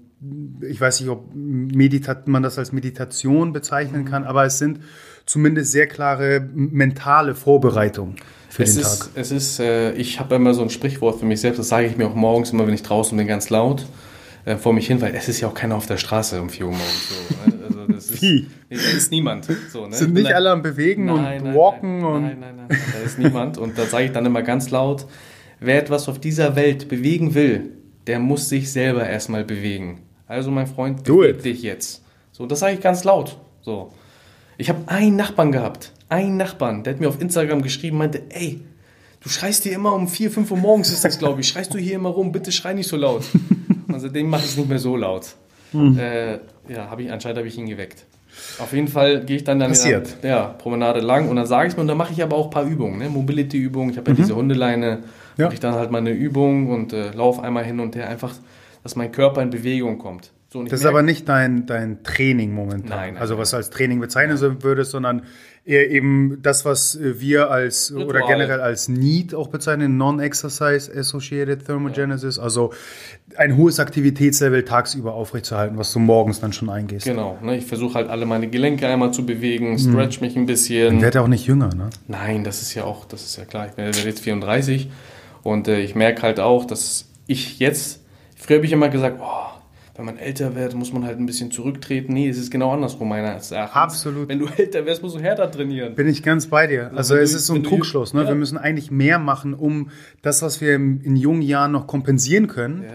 ich 0.61 0.80
weiß 0.80 1.00
nicht, 1.00 1.11
ob 1.11 1.34
Medita 1.34 2.22
man 2.26 2.44
das 2.44 2.56
als 2.56 2.70
Meditation 2.72 3.52
bezeichnen 3.52 4.04
kann, 4.04 4.25
aber 4.25 4.44
es 4.44 4.58
sind 4.58 4.80
zumindest 5.26 5.72
sehr 5.72 5.88
klare 5.88 6.40
mentale 6.54 7.34
Vorbereitungen 7.34 8.16
für 8.49 8.62
Es 8.62 8.75
den 8.75 8.82
ist, 8.82 8.99
Tag. 9.00 9.08
es 9.14 9.30
ist 9.32 9.58
äh, 9.58 9.92
ich 9.94 10.20
habe 10.20 10.37
immer 10.37 10.54
so 10.54 10.62
ein 10.62 10.70
Sprichwort 10.70 11.18
für 11.18 11.26
mich 11.26 11.40
selbst, 11.40 11.58
das 11.58 11.68
sage 11.68 11.88
ich 11.88 11.96
mir 11.96 12.06
auch 12.06 12.14
morgens 12.14 12.50
immer, 12.50 12.66
wenn 12.66 12.75
ich 12.75 12.82
draußen 12.82 13.18
bin, 13.18 13.26
ganz 13.26 13.50
laut 13.50 13.87
äh, 14.44 14.56
vor 14.56 14.72
mich 14.72 14.87
hin, 14.87 15.00
weil 15.00 15.14
es 15.14 15.28
ist 15.28 15.40
ja 15.40 15.49
auch 15.49 15.54
keiner 15.54 15.75
auf 15.75 15.87
der 15.87 15.96
Straße 15.96 16.40
um 16.40 16.50
4 16.50 16.66
Uhr 16.66 16.72
morgens. 16.72 17.08
So, 17.08 17.50
ne? 17.50 17.62
Also 17.94 18.11
das 18.11 18.11
ist, 18.11 18.22
Wie? 18.22 18.46
Nee, 18.70 18.76
Da 18.76 18.96
ist 18.96 19.11
niemand. 19.11 19.49
So, 19.70 19.87
ne? 19.87 19.94
Sind 19.94 20.14
nicht 20.14 20.32
alle 20.32 20.50
am 20.50 20.62
Bewegen 20.62 21.08
und 21.11 21.22
Nein, 21.22 21.42
nein, 21.44 21.54
walken 21.54 21.99
nein, 22.00 22.12
und 22.12 22.22
Nein, 22.22 22.40
nein, 22.40 22.56
nein, 22.68 22.78
da 22.92 22.99
ist 23.00 23.18
niemand. 23.18 23.58
Und 23.58 23.78
da 23.78 23.87
sage 23.87 24.06
ich 24.06 24.12
dann 24.12 24.26
immer 24.26 24.42
ganz 24.42 24.70
laut, 24.70 25.06
wer 25.61 25.78
etwas 25.78 26.08
auf 26.08 26.18
dieser 26.18 26.56
Welt 26.56 26.88
bewegen 26.88 27.34
will, 27.34 27.72
der 28.06 28.18
muss 28.18 28.49
sich 28.49 28.72
selber 28.72 29.06
erstmal 29.06 29.44
bewegen. 29.44 30.00
Also 30.26 30.50
mein 30.50 30.66
Freund, 30.66 31.04
beweg 31.04 31.42
dich 31.42 31.62
jetzt. 31.62 32.02
So, 32.32 32.46
das 32.46 32.61
sage 32.61 32.75
ich 32.75 32.80
ganz 32.80 33.04
laut. 33.04 33.38
So. 33.61 33.92
Ich 34.58 34.68
habe 34.68 34.80
einen 34.87 35.16
Nachbarn 35.16 35.52
gehabt, 35.52 35.92
einen 36.08 36.37
Nachbarn, 36.37 36.84
der 36.84 36.94
hat 36.94 37.00
mir 37.00 37.08
auf 37.08 37.20
Instagram 37.20 37.62
geschrieben, 37.62 37.99
meinte, 37.99 38.22
ey, 38.30 38.61
du 39.20 39.28
schreist 39.28 39.64
dir 39.64 39.72
immer 39.72 39.92
um 39.94 40.08
4, 40.08 40.30
5 40.30 40.50
Uhr 40.50 40.56
morgens 40.56 40.92
ist 40.92 41.04
das, 41.04 41.18
glaube 41.18 41.40
ich, 41.40 41.49
schreist 41.49 41.72
du 41.75 41.78
hier 41.78 41.96
immer 41.96 42.11
rum, 42.11 42.32
bitte 42.32 42.52
schrei 42.52 42.72
nicht 42.72 42.88
so 42.88 42.96
laut. 42.96 43.25
Und 43.88 44.00
seitdem 44.00 44.28
mache 44.28 44.44
ich 44.44 44.50
es 44.50 44.56
nicht 44.56 44.68
mehr 44.68 44.78
so 44.78 44.96
laut. 44.96 45.34
Hm. 45.72 45.99
Äh, 45.99 46.38
ja, 46.73 46.91
hab 46.91 46.99
ich, 47.00 47.11
anscheinend 47.11 47.38
habe 47.38 47.49
ich 47.49 47.57
ihn 47.59 47.67
geweckt. 47.67 48.05
Auf 48.59 48.73
jeden 48.73 48.88
Fall 48.88 49.25
gehe 49.25 49.37
ich 49.37 49.45
dann, 49.45 49.59
dann 49.61 49.71
Passiert. 49.71 50.23
Der, 50.23 50.31
ja, 50.31 50.43
Promenade 50.47 51.00
lang 51.00 51.29
und 51.29 51.37
dann 51.37 51.47
sage 51.47 51.69
ich 51.69 51.76
mir, 51.76 51.83
und 51.83 51.88
dann 51.88 51.99
mache 51.99 52.12
ich 52.12 52.23
aber 52.23 52.37
auch 52.37 52.47
ein 52.47 52.50
paar 52.50 52.64
Übungen, 52.64 52.99
ne? 52.99 53.09
Mobility-Übungen, 53.11 53.91
ich 53.91 53.99
habe 53.99 54.11
ja 54.11 54.17
diese 54.17 54.35
Hundeleine, 54.37 54.97
Mhm. 54.97 55.02
Ja. 55.38 55.45
mache 55.47 55.55
ich 55.55 55.61
dann 55.61 55.75
halt 55.75 55.91
mal 55.91 55.99
eine 55.99 56.11
Übung 56.11 56.69
und 56.71 56.93
äh, 56.93 57.11
laufe 57.12 57.43
einmal 57.43 57.64
hin 57.64 57.81
und 57.81 57.95
her, 57.97 58.09
einfach, 58.09 58.35
dass 58.83 58.97
mein 58.97 59.12
Körper 59.12 59.41
in 59.43 59.50
Bewegung 59.50 59.99
kommt. 59.99 60.31
So, 60.52 60.62
Das 60.64 60.80
ist 60.80 60.87
aber 60.87 61.02
nicht 61.02 61.28
dein, 61.28 61.64
dein 61.66 62.02
Training 62.02 62.52
momentan. 62.52 62.90
Nein, 62.90 63.14
nein, 63.14 63.23
also 63.23 63.38
was 63.38 63.52
nein. 63.52 63.59
als 63.61 63.71
Training 63.71 64.00
bezeichnen 64.00 64.38
würdest, 64.62 64.90
sondern 64.90 65.23
eher 65.64 65.90
eben 65.90 66.42
das, 66.42 66.64
was 66.64 66.99
wir 67.00 67.50
als 67.50 67.90
oder 67.92 68.16
Ritual. 68.16 68.32
generell 68.32 68.61
als 68.61 68.88
NEAT 68.88 69.35
auch 69.35 69.49
bezeichnen, 69.49 69.97
Non-Exercise 69.97 70.92
Associated 70.94 71.64
Thermogenesis, 71.64 72.38
also 72.38 72.73
ein 73.37 73.56
hohes 73.56 73.80
Aktivitätslevel 73.80 74.64
tagsüber 74.64 75.14
aufrechtzuerhalten, 75.14 75.78
was 75.78 75.92
du 75.92 76.00
morgens 76.00 76.40
dann 76.40 76.52
schon 76.52 76.68
eingehst. 76.68 77.06
Genau, 77.06 77.38
ne, 77.40 77.56
ich 77.56 77.64
versuche 77.64 77.94
halt 77.94 78.09
alle 78.11 78.26
meine 78.26 78.49
Gelenke 78.49 78.87
einmal 78.88 79.12
zu 79.12 79.23
Mhm. 79.23 79.26
bewegen, 79.26 79.78
stretch 79.78 80.21
mich 80.21 80.37
ein 80.37 80.47
bisschen. 80.47 81.00
Werd 81.00 81.14
ja 81.14 81.23
auch 81.23 81.28
nicht 81.28 81.47
jünger, 81.47 81.68
ne? 81.75 81.88
Nein, 82.09 82.44
das 82.44 82.61
ist 82.61 82.75
ja 82.75 82.85
auch, 82.85 83.04
das 83.06 83.23
ist 83.25 83.37
ja 83.38 83.44
klar. 83.44 83.68
Ich 83.68 83.73
bin 83.73 83.85
ja 83.87 83.90
jetzt 84.04 84.21
34 84.21 84.90
und 85.44 85.68
äh, 85.68 85.80
ich 85.80 85.94
merke 85.94 86.23
halt 86.23 86.40
auch, 86.40 86.64
dass 86.66 87.06
ich 87.26 87.59
jetzt, 87.61 88.00
früher 88.37 88.56
habe 88.59 88.66
ich 88.66 88.73
immer 88.73 88.88
gesagt, 88.90 89.18
oh, 89.23 89.47
wenn 90.02 90.14
man 90.14 90.18
älter 90.18 90.56
wird, 90.56 90.75
muss 90.75 90.92
man 90.92 91.04
halt 91.04 91.18
ein 91.21 91.26
bisschen 91.26 91.52
zurücktreten. 91.52 92.12
Nee, 92.12 92.28
es 92.28 92.37
ist 92.38 92.50
genau 92.50 92.73
andersrum 92.73 93.09
meines 93.09 93.52
Erachtens. 93.52 93.76
Absolut. 93.76 94.28
Wenn 94.28 94.40
du 94.40 94.47
älter 94.56 94.85
wirst, 94.85 95.00
musst 95.02 95.14
du 95.14 95.21
härter 95.21 95.49
trainieren. 95.50 95.94
Bin 95.94 96.09
ich 96.09 96.23
ganz 96.25 96.47
bei 96.49 96.66
dir. 96.66 96.90
Also 96.94 97.14
wenn 97.14 97.23
es 97.23 97.30
du- 97.30 97.37
ist 97.37 97.47
so 97.47 97.54
ein 97.54 97.62
du- 97.62 97.68
Trugschluss. 97.71 98.12
Ne? 98.12 98.23
ja. 98.23 98.28
Wir 98.28 98.35
müssen 98.35 98.59
eigentlich 98.59 98.90
mehr 98.90 99.21
machen, 99.21 99.54
um 99.54 99.90
das, 100.23 100.42
was 100.42 100.61
wir 100.61 100.75
in 100.75 101.14
jungen 101.16 101.42
Jahren 101.42 101.71
noch 101.71 101.87
kompensieren 101.87 102.49
können. 102.49 102.82
Ja. 102.82 102.88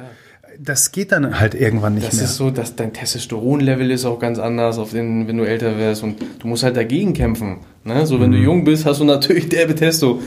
Das 0.60 0.92
geht 0.92 1.12
dann 1.12 1.40
halt 1.40 1.54
irgendwann 1.56 1.94
nicht 1.94 2.08
Das 2.08 2.16
mehr. 2.16 2.26
ist 2.26 2.36
so, 2.36 2.50
dass 2.50 2.76
dein 2.76 2.92
Testosteronlevel 2.92 3.90
ist 3.92 4.06
auch 4.06 4.20
ganz 4.20 4.40
anders, 4.40 4.78
auf 4.80 4.92
den, 4.92 5.28
wenn 5.28 5.38
du 5.38 5.44
älter 5.44 5.78
wirst 5.78 6.04
und 6.04 6.18
du 6.40 6.48
musst 6.48 6.64
halt 6.64 6.76
dagegen 6.76 7.14
kämpfen. 7.14 7.58
Ne? 7.84 8.06
So, 8.06 8.20
wenn 8.20 8.32
du 8.32 8.38
jung 8.38 8.64
bist, 8.64 8.86
hast 8.86 9.00
du 9.00 9.04
natürlich 9.06 9.50
derbe 9.50 9.76
Testo. 9.76 10.22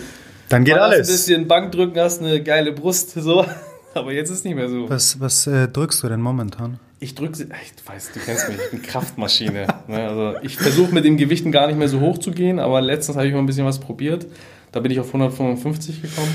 dann 0.49 0.63
Mhm. 0.63 0.65
geht 0.65 0.75
Mal 0.77 0.81
hast 0.83 0.93
alles. 0.95 1.09
ein 1.09 1.13
bisschen 1.13 1.47
Bankdrücken, 1.49 2.01
hast 2.01 2.23
eine 2.23 2.43
geile 2.43 2.73
Brust, 2.73 3.11
so. 3.13 3.45
Aber 3.95 4.13
jetzt 4.13 4.31
ist 4.31 4.39
es 4.39 4.45
nicht 4.45 4.55
mehr 4.55 4.69
so. 4.69 4.89
Was, 4.89 5.21
was 5.21 5.47
äh, 5.47 5.69
drückst 5.69 6.03
du 6.03 6.09
denn 6.09 6.21
momentan? 6.21 6.79
Ich 7.01 7.15
drücke 7.15 7.35
sie, 7.35 7.45
ich 7.45 7.89
weiß, 7.89 8.13
du 8.13 8.21
kennst 8.21 8.49
mich, 8.49 8.59
ich 8.59 8.71
bin 8.71 8.83
Kraftmaschine. 8.83 9.67
ne? 9.89 10.09
Also 10.09 10.35
ich 10.43 10.57
versuche 10.57 10.93
mit 10.93 11.05
den 11.05 11.17
Gewichten 11.17 11.51
gar 11.51 11.67
nicht 11.67 11.79
mehr 11.79 11.89
so 11.89 12.01
hoch 12.01 12.19
zu 12.19 12.31
gehen, 12.31 12.59
aber 12.59 12.81
letztens 12.81 13.17
habe 13.17 13.27
ich 13.27 13.33
mal 13.33 13.39
ein 13.39 13.47
bisschen 13.47 13.67
was 13.67 13.81
probiert. 13.81 14.27
Da 14.73 14.81
bin 14.81 14.93
ich 14.93 15.01
auf 15.01 15.09
155 15.09 16.03
gekommen. 16.03 16.33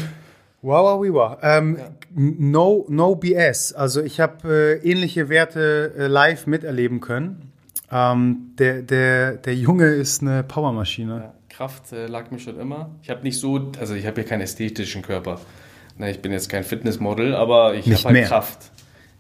Wow, 0.62 1.00
wow, 1.00 1.14
wow. 1.14 1.38
Ähm, 1.44 1.78
no, 2.16 2.86
no 2.90 3.16
BS. 3.16 3.74
Also 3.74 4.02
ich 4.02 4.20
habe 4.20 4.80
äh, 4.84 4.90
ähnliche 4.90 5.30
Werte 5.30 5.94
äh, 5.96 6.08
live 6.08 6.48
miterleben 6.48 7.00
können. 7.00 7.52
Ähm, 7.92 8.54
der, 8.58 8.82
der, 8.82 9.34
der 9.38 9.56
Junge 9.56 9.86
ist 9.86 10.24
eine 10.24 10.44
Powermaschine. 10.44 11.18
Ja, 11.18 11.34
Kraft 11.50 11.92
äh, 11.92 12.08
lag 12.08 12.32
mir 12.32 12.40
schon 12.40 12.60
immer. 12.60 12.90
Ich 13.04 13.12
habe 13.12 13.22
nicht 13.22 13.38
so, 13.40 13.72
also 13.80 13.94
ich 13.94 14.08
habe 14.08 14.22
ja 14.22 14.28
keinen 14.28 14.42
ästhetischen 14.42 15.04
Körper. 15.04 15.40
Ne, 15.98 16.12
ich 16.12 16.22
bin 16.22 16.32
jetzt 16.32 16.50
kein 16.50 16.64
Fitnessmodel, 16.64 17.36
aber 17.36 17.76
ich 17.76 17.86
habe 17.86 18.04
halt 18.04 18.14
mehr. 18.14 18.28
Kraft. 18.28 18.72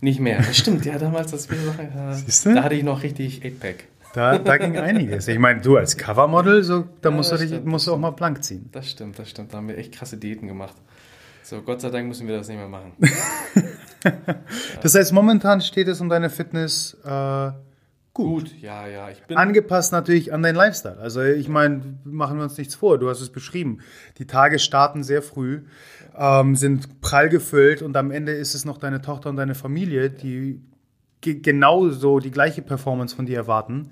Nicht 0.01 0.19
mehr. 0.19 0.37
Das 0.37 0.57
stimmt, 0.57 0.85
ja, 0.85 0.97
damals, 0.97 1.31
das 1.31 1.49
wir 1.49 1.57
da 2.53 2.63
hatte 2.63 2.75
ich 2.75 2.83
noch 2.83 3.01
richtig 3.01 3.43
8-Pack. 3.43 3.85
Da, 4.13 4.37
da 4.37 4.57
ging 4.57 4.77
einiges. 4.77 5.27
Ich 5.27 5.39
meine, 5.39 5.61
du 5.61 5.77
als 5.77 5.97
Covermodel, 5.97 6.63
so, 6.63 6.85
da 7.01 7.11
musst, 7.11 7.31
du 7.31 7.37
dich, 7.37 7.63
musst 7.63 7.87
du 7.87 7.93
auch 7.93 7.97
mal 7.97 8.11
blank 8.11 8.43
ziehen. 8.43 8.69
Das 8.71 8.89
stimmt, 8.89 9.19
das 9.19 9.29
stimmt. 9.29 9.53
Da 9.53 9.57
haben 9.57 9.67
wir 9.67 9.77
echt 9.77 9.93
krasse 9.93 10.17
Diäten 10.17 10.47
gemacht. 10.47 10.75
So, 11.43 11.61
Gott 11.61 11.81
sei 11.81 11.89
Dank 11.89 12.07
müssen 12.07 12.27
wir 12.27 12.37
das 12.37 12.47
nicht 12.47 12.57
mehr 12.57 12.67
machen. 12.67 12.93
Das 14.83 14.93
heißt, 14.93 15.13
momentan 15.13 15.61
steht 15.61 15.87
es 15.87 15.99
um 15.99 16.09
deine 16.09 16.29
Fitness 16.29 16.95
äh, 17.03 17.51
Gut, 18.15 18.55
ja, 18.61 18.87
ja. 18.87 19.09
Ich 19.09 19.21
bin 19.23 19.35
angepasst 19.35 19.91
natürlich 19.91 20.31
an 20.31 20.41
deinen 20.41 20.55
Lifestyle. 20.55 20.97
Also 20.99 21.21
ich 21.21 21.49
meine, 21.49 21.97
machen 22.05 22.37
wir 22.37 22.43
uns 22.45 22.57
nichts 22.57 22.73
vor, 22.73 22.97
du 22.97 23.09
hast 23.09 23.19
es 23.19 23.29
beschrieben. 23.29 23.79
Die 24.19 24.25
Tage 24.25 24.57
starten 24.57 25.03
sehr 25.03 25.21
früh, 25.21 25.63
ähm, 26.17 26.55
sind 26.55 27.01
prall 27.01 27.29
gefüllt 27.29 27.81
und 27.81 27.95
am 27.97 28.11
Ende 28.11 28.31
ist 28.31 28.55
es 28.55 28.65
noch 28.65 28.77
deine 28.77 29.01
Tochter 29.01 29.29
und 29.29 29.35
deine 29.35 29.55
Familie, 29.55 30.09
die 30.09 30.61
ge 31.21 31.39
genauso 31.41 32.19
die 32.19 32.31
gleiche 32.31 32.61
Performance 32.61 33.15
von 33.15 33.25
dir 33.25 33.37
erwarten. 33.37 33.91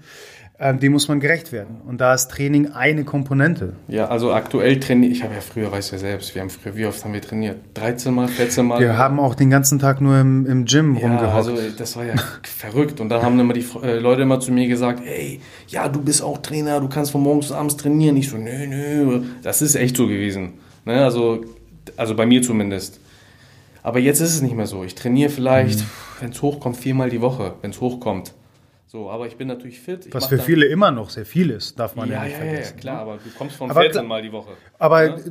Ähm, 0.60 0.80
dem 0.80 0.92
muss 0.94 1.08
man 1.08 1.20
gerecht 1.20 1.51
werden. 1.51 1.82
Und 1.86 2.00
da 2.00 2.13
ist 2.13 2.30
Training 2.30 2.68
eine 2.68 3.03
Komponente. 3.03 3.74
Ja, 3.88 4.08
also 4.08 4.32
aktuell 4.32 4.80
trainiere 4.80 5.12
ich. 5.12 5.24
habe 5.24 5.34
ja 5.34 5.42
früher, 5.42 5.72
weiß 5.72 5.89
ja 5.92 5.98
selbst, 5.98 6.36
wir 6.36 6.44
haben 6.44 6.51
früher, 6.51 6.75
wie 6.75 6.86
oft 6.86 7.03
haben 7.03 7.12
wir 7.12 7.22
trainiert? 7.22 7.58
13 7.74 8.13
Mal, 8.13 8.27
14 8.27 8.65
Mal? 8.68 8.80
Wir 8.80 8.96
haben 8.96 9.20
auch 9.20 9.34
den 9.34 9.50
ganzen 9.50 9.80
Tag 9.80 10.00
nur 10.00 10.20
im, 10.20 10.46
im 10.46 10.65
Gym 10.65 10.96
ja, 10.96 11.01
rumgehockt. 11.01 11.34
also 11.34 11.58
das 11.75 11.98
war 11.98 12.06
ja 12.06 12.13
verrückt. 12.44 13.01
Und 13.01 13.10
dann 13.10 13.24
haben 13.24 13.39
immer 13.39 13.53
die 13.53 13.65
äh, 13.82 13.98
Leute 13.98 14.22
immer 14.22 14.39
zu 14.39 14.51
mir 14.51 14.68
gesagt, 14.68 15.01
ey, 15.03 15.42
ja, 15.68 15.89
du 15.89 16.01
bist 16.01 16.22
auch 16.22 16.38
Trainer, 16.38 16.80
du 16.80 16.88
kannst 16.88 17.12
von 17.12 17.24
morgens 17.24 17.48
bis 17.48 17.56
abends 17.56 17.75
trainieren. 17.75 18.15
Ich 18.15 18.30
so, 18.30 18.38
nö, 18.38 18.68
nö. 18.68 19.24
Das 19.42 19.63
ist 19.63 19.74
echt 19.74 19.98
so 19.98 20.08
gewesen. 20.08 20.53
Ne? 20.86 21.03
Also, 21.03 21.44
also 21.98 22.16
bei 22.16 22.25
mir 22.25 22.42
zumindest. 22.42 23.00
Aber 23.82 24.00
jetzt 24.00 24.20
ist 24.22 24.34
es 24.36 24.42
nicht 24.42 24.56
mehr 24.56 24.68
so. 24.68 24.84
Ich 24.84 24.96
trainiere 24.96 25.30
vielleicht, 25.30 25.80
Mhm. 25.80 25.86
wenn 26.22 26.30
es 26.32 26.42
hochkommt, 26.42 26.78
viermal 26.78 27.10
die 27.10 27.22
Woche, 27.22 27.56
wenn 27.62 27.72
es 27.72 27.82
hochkommt. 27.82 28.34
So, 28.96 29.10
aber 29.10 29.26
ich 29.26 29.38
bin 29.38 29.48
natürlich 29.48 29.80
fit. 29.80 30.06
Ich 30.06 30.14
Was 30.14 30.28
für 30.28 30.38
viele 30.38 30.68
immer 30.68 30.92
noch 30.92 31.10
sehr 31.10 31.26
viel 31.26 31.50
ist, 31.50 31.80
darf 31.80 31.96
man 31.96 32.10
ja, 32.10 32.18
Ja, 32.18 32.24
nicht 32.26 32.34
ja, 32.34 32.38
ja, 32.38 32.46
ja, 32.46 32.52
vergessen. 32.52 32.78
klar, 32.78 33.00
aber 33.00 33.14
du 33.16 33.28
kommst 33.36 33.56
von 33.56 33.72
Aber 33.72 33.80
14 33.82 33.92
klar- 34.02 34.04
Mal 34.08 34.22
die 34.22 34.32
Woche. 34.32 34.52
Aber 34.78 35.04
Ja? 35.04 35.16
äh, 35.16 35.22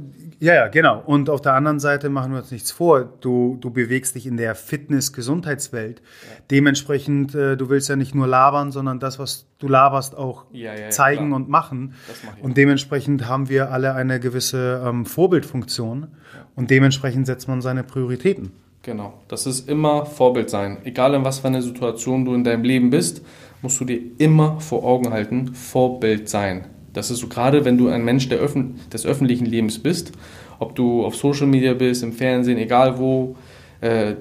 ja, 0.40 0.54
ja, 0.54 0.66
genau. 0.66 1.00
Und 1.07 1.31
auf 1.31 1.40
der 1.42 1.52
anderen 1.54 1.78
Seite 1.78 2.09
machen 2.11 2.33
wir 2.33 2.40
uns 2.40 2.50
nichts 2.50 2.73
vor. 2.73 3.04
Du, 3.21 3.59
du 3.61 3.71
bewegst 3.71 4.16
dich 4.16 4.26
in 4.26 4.37
der 4.37 4.57
Fitness-Gesundheitswelt. 4.57 6.02
Dementsprechend, 6.50 7.37
äh, 7.37 7.57
du 7.57 7.69
willst 7.69 7.88
ja 7.88 7.95
nicht 7.95 8.16
nur 8.16 8.26
labern, 8.26 8.73
sondern 8.73 8.99
das, 8.99 9.21
was 9.21 9.47
du 9.61 9.69
laberst, 9.69 10.16
auch 10.16 10.45
Ja, 10.52 10.75
ja, 10.75 10.81
ja, 10.81 10.90
zeigen 10.90 11.28
klar. 11.28 11.37
und 11.37 11.49
machen. 11.49 11.95
Und 12.42 12.57
dementsprechend 12.57 13.28
haben 13.28 13.49
wir 13.49 13.71
alle 13.71 13.95
eine 13.95 14.19
gewisse 14.19 14.83
ähm, 14.85 15.07
Vorbildfunktion. 15.07 16.09
Und 16.57 16.71
dementsprechend 16.73 17.26
setzt 17.26 17.47
man 17.47 17.62
seine 17.62 17.85
Prioritäten. 17.85 18.50
Genau, 18.83 19.14
das 19.28 19.47
ist 19.47 19.69
immer 19.69 20.04
Vorbild 20.04 20.50
sein. 20.50 20.78
Egal 20.83 21.14
in 21.14 21.25
was 21.25 21.38
für 21.38 21.47
einer 21.47 21.62
Situation 21.62 22.25
du 22.25 22.35
in 22.35 22.42
deinem 22.42 22.64
Leben 22.64 22.90
bist, 22.90 23.23
musst 23.62 23.81
du 23.81 23.85
dir 23.85 24.00
immer 24.19 24.61
vor 24.61 24.85
Augen 24.85 25.11
halten, 25.11 25.54
Vorbild 25.54 26.28
sein. 26.28 26.66
Das 26.92 27.11
ist 27.11 27.19
so 27.21 27.28
gerade, 27.28 27.64
wenn 27.64 27.78
du 27.78 27.88
ein 27.88 28.04
Mensch 28.04 28.28
der 28.28 28.38
Öffn 28.38 28.78
des 28.92 29.07
öffentlichen 29.07 29.47
Lebens 29.47 29.78
bist, 29.78 30.12
ob 30.59 30.75
du 30.75 31.04
auf 31.04 31.16
Social 31.16 31.47
Media 31.47 31.73
bist, 31.73 32.02
im 32.02 32.12
Fernsehen, 32.12 32.59
egal 32.59 32.99
wo, 32.99 33.37
äh, 33.81 34.14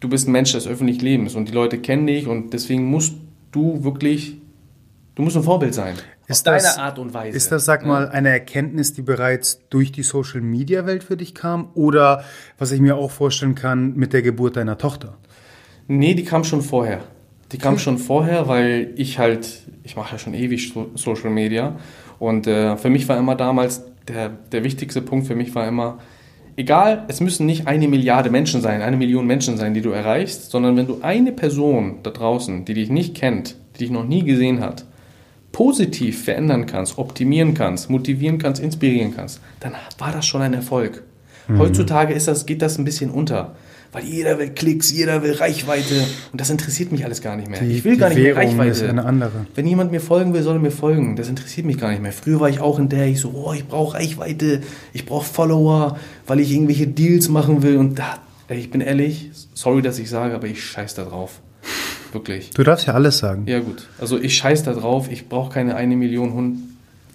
du 0.00 0.08
bist 0.08 0.26
ein 0.26 0.32
Mensch 0.32 0.52
des 0.52 0.66
öffentlichen 0.66 1.02
Lebens 1.02 1.34
und 1.34 1.48
die 1.48 1.52
Leute 1.52 1.78
kennen 1.78 2.06
dich 2.06 2.26
und 2.26 2.52
deswegen 2.54 2.84
musst 2.86 3.14
du 3.52 3.84
wirklich, 3.84 4.38
du 5.14 5.22
musst 5.22 5.36
ein 5.36 5.42
Vorbild 5.42 5.74
sein. 5.74 5.94
Ist 6.28 6.48
auf 6.48 6.54
das- 6.54 6.74
deine 6.74 6.84
Art 6.86 6.98
und 6.98 7.14
Weise. 7.14 7.36
Ist 7.36 7.52
das, 7.52 7.64
sag 7.66 7.86
mal, 7.86 8.08
eine 8.08 8.30
Erkenntnis, 8.30 8.92
die 8.94 9.02
bereits 9.02 9.60
durch 9.70 9.92
die 9.92 10.02
Social-Media-Welt 10.02 11.04
für 11.04 11.16
dich 11.16 11.34
kam? 11.34 11.68
Oder, 11.74 12.24
was 12.58 12.72
ich 12.72 12.80
mir 12.80 12.96
auch 12.96 13.10
vorstellen 13.12 13.54
kann, 13.54 13.94
mit 13.94 14.12
der 14.12 14.22
Geburt 14.22 14.56
deiner 14.56 14.76
Tochter? 14.78 15.18
Nee, 15.86 16.14
die 16.14 16.24
kam 16.24 16.42
schon 16.42 16.62
vorher. 16.62 17.02
Die 17.52 17.58
kam 17.58 17.78
schon 17.78 17.98
vorher, 17.98 18.48
weil 18.48 18.92
ich 18.96 19.18
halt, 19.18 19.62
ich 19.84 19.96
mache 19.96 20.12
ja 20.12 20.18
schon 20.18 20.34
ewig 20.34 20.72
so 20.72 20.90
Social 20.94 21.30
Media. 21.30 21.76
Und 22.18 22.46
äh, 22.46 22.76
für 22.76 22.90
mich 22.90 23.08
war 23.08 23.18
immer 23.18 23.36
damals, 23.36 23.84
der, 24.08 24.30
der 24.30 24.64
wichtigste 24.64 25.02
Punkt 25.02 25.26
für 25.26 25.36
mich 25.36 25.54
war 25.54 25.66
immer, 25.68 25.98
egal, 26.56 27.04
es 27.08 27.20
müssen 27.20 27.46
nicht 27.46 27.66
eine 27.66 27.88
Milliarde 27.88 28.30
Menschen 28.30 28.60
sein, 28.60 28.82
eine 28.82 28.96
Million 28.96 29.26
Menschen 29.26 29.56
sein, 29.56 29.74
die 29.74 29.82
du 29.82 29.90
erreichst, 29.90 30.50
sondern 30.50 30.76
wenn 30.76 30.86
du 30.86 30.98
eine 31.02 31.32
Person 31.32 31.98
da 32.02 32.10
draußen, 32.10 32.64
die 32.64 32.74
dich 32.74 32.90
nicht 32.90 33.14
kennt, 33.14 33.56
die 33.74 33.80
dich 33.80 33.90
noch 33.90 34.04
nie 34.04 34.24
gesehen 34.24 34.60
hat, 34.60 34.84
positiv 35.52 36.24
verändern 36.24 36.66
kannst, 36.66 36.98
optimieren 36.98 37.54
kannst, 37.54 37.90
motivieren 37.90 38.38
kannst, 38.38 38.62
inspirieren 38.62 39.14
kannst, 39.14 39.40
dann 39.60 39.72
war 39.98 40.12
das 40.12 40.26
schon 40.26 40.42
ein 40.42 40.54
Erfolg. 40.54 41.02
Heutzutage 41.48 42.12
ist 42.12 42.26
das, 42.26 42.44
geht 42.44 42.60
das 42.60 42.76
ein 42.76 42.84
bisschen 42.84 43.10
unter, 43.10 43.54
weil 43.92 44.04
jeder 44.04 44.38
will 44.38 44.50
Klicks, 44.50 44.90
jeder 44.90 45.22
will 45.22 45.32
Reichweite 45.32 46.04
und 46.32 46.40
das 46.40 46.50
interessiert 46.50 46.92
mich 46.92 47.04
alles 47.04 47.22
gar 47.22 47.36
nicht 47.36 47.48
mehr. 47.48 47.60
Die, 47.60 47.72
ich 47.72 47.84
will 47.84 47.96
gar 47.96 48.08
nicht 48.08 48.18
mehr 48.18 48.36
Währung 48.36 48.58
Reichweite. 48.58 48.70
ist 48.70 48.82
eine 48.82 49.04
andere. 49.04 49.46
Wenn 49.54 49.66
jemand 49.66 49.90
mir 49.90 50.00
folgen 50.00 50.34
will, 50.34 50.42
soll 50.42 50.56
er 50.56 50.60
mir 50.60 50.70
folgen. 50.70 51.16
Das 51.16 51.28
interessiert 51.28 51.66
mich 51.66 51.78
gar 51.78 51.90
nicht 51.90 52.02
mehr. 52.02 52.12
Früher 52.12 52.40
war 52.40 52.48
ich 52.48 52.60
auch 52.60 52.78
in 52.78 52.88
der, 52.88 53.06
ich 53.06 53.20
so, 53.20 53.30
oh, 53.30 53.52
ich 53.52 53.66
brauche 53.66 53.94
Reichweite, 53.94 54.62
ich 54.92 55.06
brauche 55.06 55.24
Follower, 55.24 55.98
weil 56.26 56.40
ich 56.40 56.52
irgendwelche 56.52 56.86
Deals 56.86 57.28
machen 57.28 57.62
will. 57.62 57.76
Und 57.76 57.98
da, 57.98 58.18
ich 58.48 58.70
bin 58.70 58.80
ehrlich, 58.80 59.30
sorry, 59.54 59.82
dass 59.82 59.98
ich 59.98 60.10
sage, 60.10 60.34
aber 60.34 60.46
ich 60.46 60.64
scheiß 60.64 60.94
da 60.94 61.04
drauf. 61.04 61.40
Wirklich. 62.12 62.50
Du 62.50 62.62
darfst 62.62 62.86
ja 62.86 62.94
alles 62.94 63.18
sagen. 63.18 63.44
Ja, 63.46 63.60
gut. 63.60 63.88
Also 63.98 64.18
ich 64.18 64.36
scheiß 64.36 64.62
da 64.62 64.72
drauf, 64.72 65.10
ich 65.10 65.28
brauche 65.28 65.52
keine 65.52 65.74
eine 65.76 65.96
Million 65.96 66.32
Hund. 66.32 66.58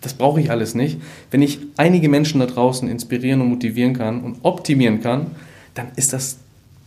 Das 0.01 0.13
brauche 0.13 0.41
ich 0.41 0.51
alles 0.51 0.75
nicht. 0.75 0.99
Wenn 1.29 1.41
ich 1.41 1.59
einige 1.77 2.09
Menschen 2.09 2.39
da 2.39 2.47
draußen 2.47 2.87
inspirieren 2.89 3.41
und 3.41 3.49
motivieren 3.49 3.95
kann 3.95 4.21
und 4.21 4.37
optimieren 4.43 5.01
kann, 5.01 5.27
dann 5.73 5.87
ist 5.95 6.13
das, 6.13 6.37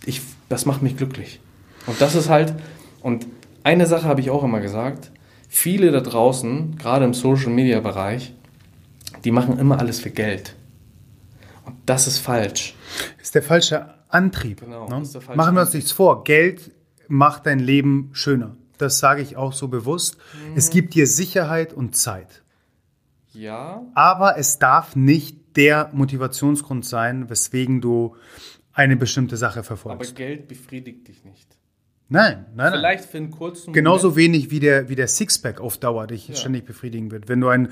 ich, 0.07 0.23
das 0.49 0.67
macht 0.67 0.83
mich 0.83 0.97
glücklich. 0.97 1.41
Und 1.87 2.01
das 2.01 2.15
ist 2.15 2.29
halt, 2.29 2.55
und 3.03 3.27
eine 3.63 3.87
Sache 3.87 4.05
habe 4.05 4.21
ich 4.21 4.31
auch 4.31 4.45
immer 4.45 4.61
gesagt, 4.61 5.11
viele 5.49 5.91
da 5.91 6.01
draußen, 6.01 6.77
gerade 6.77 7.05
im 7.05 7.15
Social-Media-Bereich, 7.15 8.35
die 9.25 9.31
machen 9.31 9.59
immer 9.59 9.79
alles 9.79 10.01
für 10.01 10.11
Geld. 10.11 10.55
Und 11.65 11.77
das 11.87 12.07
ist 12.07 12.19
falsch. 12.19 12.75
Ist 13.21 13.35
der 13.35 13.43
falsche 13.43 13.95
Antrieb. 14.09 14.61
Genau, 14.61 14.89
ne? 14.89 15.05
falsche 15.05 15.35
Machen 15.35 15.55
wir 15.55 15.63
uns 15.63 15.73
nichts 15.73 15.93
vor. 15.93 16.25
Geld 16.25 16.71
macht 17.09 17.47
dein 17.47 17.59
Leben 17.59 18.11
schöner. 18.13 18.57
Das 18.79 18.99
sage 18.99 19.23
ich 19.23 19.37
auch 19.37 19.53
so 19.53 19.69
bewusst. 19.69 20.17
Mhm. 20.17 20.57
Es 20.57 20.71
gibt 20.71 20.95
dir 20.95 21.07
Sicherheit 21.07 21.73
und 21.73 21.97
Zeit. 21.97 22.43
Ja, 23.33 23.83
Aber 23.95 24.39
es 24.39 24.59
darf 24.59 24.95
nicht 24.95 25.57
der 25.57 25.91
Motivationsgrund 25.93 26.85
sein, 26.85 27.31
weswegen 27.31 27.81
du 27.81 28.17
eine 28.75 28.97
bestimmte 28.97 29.37
Sache 29.37 29.61
aber 29.61 29.67
verfolgst. 29.67 30.17
Geld 30.17 30.49
befriedigt 30.49 31.09
dich 31.09 31.25
nicht. 31.25 31.57
Nein, 32.09 32.45
nein, 32.55 32.57
nein. 32.57 32.73
Vielleicht 32.73 33.05
für 33.07 33.17
einen 33.17 33.31
kurzen 33.31 33.73
Genauso 33.73 34.15
wenig 34.15 34.51
wie 34.51 34.61
der, 34.61 34.89
wie 34.91 34.95
der 34.95 35.09
Sixpack 35.09 35.61
auf 35.61 35.79
Dauer 35.79 36.07
dich 36.07 36.31
ständig 36.35 36.67
befriedigen 36.67 37.11
wird. 37.11 37.29
Wenn 37.29 37.41
du 37.41 37.49
einen 37.49 37.71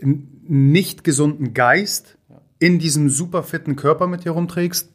nicht 0.00 1.02
gesunden 1.02 1.52
Geist 1.52 2.16
in 2.60 2.78
diesem 2.78 3.08
super 3.08 3.42
fitten 3.42 3.74
Körper 3.74 4.06
mit 4.06 4.24
dir 4.24 4.30
rumträgst, 4.30 4.92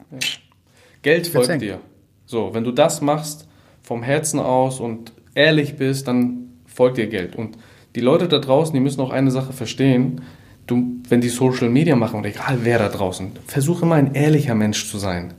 Geld 1.01 1.27
folgt 1.27 1.49
hängen. 1.49 1.59
dir. 1.59 1.81
So, 2.25 2.53
wenn 2.53 2.63
du 2.63 2.71
das 2.71 3.01
machst 3.01 3.47
vom 3.81 4.03
Herzen 4.03 4.39
aus 4.39 4.79
und 4.79 5.11
ehrlich 5.35 5.75
bist, 5.75 6.07
dann 6.07 6.53
folgt 6.65 6.97
dir 6.97 7.07
Geld. 7.07 7.35
Und 7.35 7.57
die 7.95 8.01
Leute 8.01 8.27
da 8.27 8.39
draußen, 8.39 8.73
die 8.73 8.79
müssen 8.79 9.01
auch 9.01 9.09
eine 9.09 9.31
Sache 9.31 9.53
verstehen. 9.53 10.21
Du, 10.65 11.01
wenn 11.07 11.21
die 11.21 11.29
Social 11.29 11.69
Media 11.69 11.95
machen, 11.95 12.19
oder 12.19 12.29
egal 12.29 12.59
wer 12.63 12.79
da 12.79 12.89
draußen, 12.89 13.31
versuche 13.45 13.85
immer 13.85 13.95
ein 13.95 14.13
ehrlicher 14.13 14.55
Mensch 14.55 14.89
zu 14.89 14.97
sein. 14.97 15.33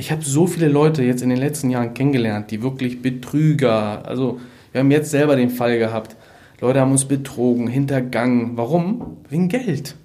Ich 0.00 0.10
habe 0.10 0.24
so 0.24 0.46
viele 0.46 0.68
Leute 0.68 1.02
jetzt 1.02 1.20
in 1.20 1.28
den 1.28 1.36
letzten 1.36 1.68
Jahren 1.68 1.92
kennengelernt, 1.92 2.50
die 2.50 2.62
wirklich 2.62 3.02
Betrüger, 3.02 4.08
also 4.08 4.40
wir 4.72 4.80
haben 4.80 4.90
jetzt 4.90 5.10
selber 5.10 5.36
den 5.36 5.50
Fall 5.50 5.78
gehabt, 5.78 6.16
Leute 6.62 6.80
haben 6.80 6.90
uns 6.90 7.04
betrogen, 7.04 7.66
hintergangen. 7.66 8.56
Warum? 8.56 9.18
Wegen 9.28 9.48
Geld. 9.48 9.96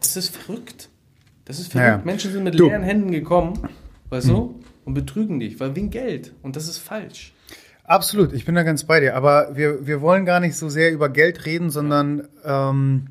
Das 0.00 0.18
ist 0.18 0.36
verrückt. 0.36 0.90
Das 1.46 1.58
ist 1.58 1.72
verrückt. 1.72 1.88
Ja. 1.88 2.02
Menschen 2.04 2.30
sind 2.30 2.44
mit 2.44 2.60
Du. 2.60 2.66
leeren 2.66 2.82
Händen 2.82 3.10
gekommen, 3.10 3.54
weißt 4.10 4.28
du, 4.28 4.60
und 4.84 4.92
betrügen 4.92 5.40
dich, 5.40 5.58
weil 5.60 5.74
wegen 5.74 5.88
Geld. 5.88 6.34
Und 6.42 6.54
das 6.56 6.68
ist 6.68 6.76
falsch. 6.76 7.32
Absolut, 7.84 8.34
ich 8.34 8.44
bin 8.44 8.54
da 8.54 8.64
ganz 8.64 8.84
bei 8.84 9.00
dir. 9.00 9.16
Aber 9.16 9.56
wir, 9.56 9.86
wir 9.86 10.02
wollen 10.02 10.26
gar 10.26 10.40
nicht 10.40 10.56
so 10.56 10.68
sehr 10.68 10.92
über 10.92 11.08
Geld 11.08 11.46
reden, 11.46 11.70
sondern 11.70 12.28
ähm, 12.44 13.06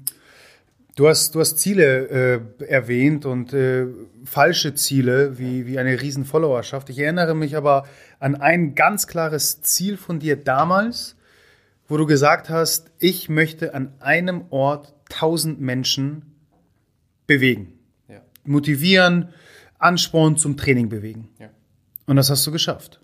du, 0.95 1.07
hast, 1.07 1.35
du 1.35 1.39
hast 1.39 1.59
Ziele 1.59 2.41
äh, 2.59 2.65
erwähnt 2.65 3.25
und 3.25 3.53
äh, 3.53 3.87
falsche 4.23 4.73
Ziele, 4.73 5.37
wie, 5.37 5.67
wie 5.67 5.77
eine 5.77 6.01
riesen 6.01 6.25
Followerschaft. 6.25 6.89
Ich 6.89 6.99
erinnere 6.99 7.35
mich 7.35 7.55
aber 7.55 7.85
an 8.19 8.35
ein 8.35 8.75
ganz 8.75 9.07
klares 9.07 9.61
Ziel 9.61 9.97
von 9.97 10.19
dir 10.19 10.35
damals, 10.35 11.15
wo 11.87 11.97
du 11.97 12.05
gesagt 12.05 12.49
hast, 12.49 12.91
ich 12.97 13.29
möchte 13.29 13.73
an 13.73 13.93
einem 13.99 14.45
Ort 14.49 14.93
1000 15.11 15.61
Menschen 15.61 16.33
bewegen. 17.27 17.77
Ja. 18.07 18.21
Motivieren, 18.43 19.29
Ansporn 19.77 20.37
zum 20.37 20.57
Training 20.57 20.89
bewegen. 20.89 21.29
Ja. 21.37 21.49
Und 22.07 22.15
das 22.15 22.29
hast 22.29 22.45
du 22.47 22.51
geschafft. 22.51 23.01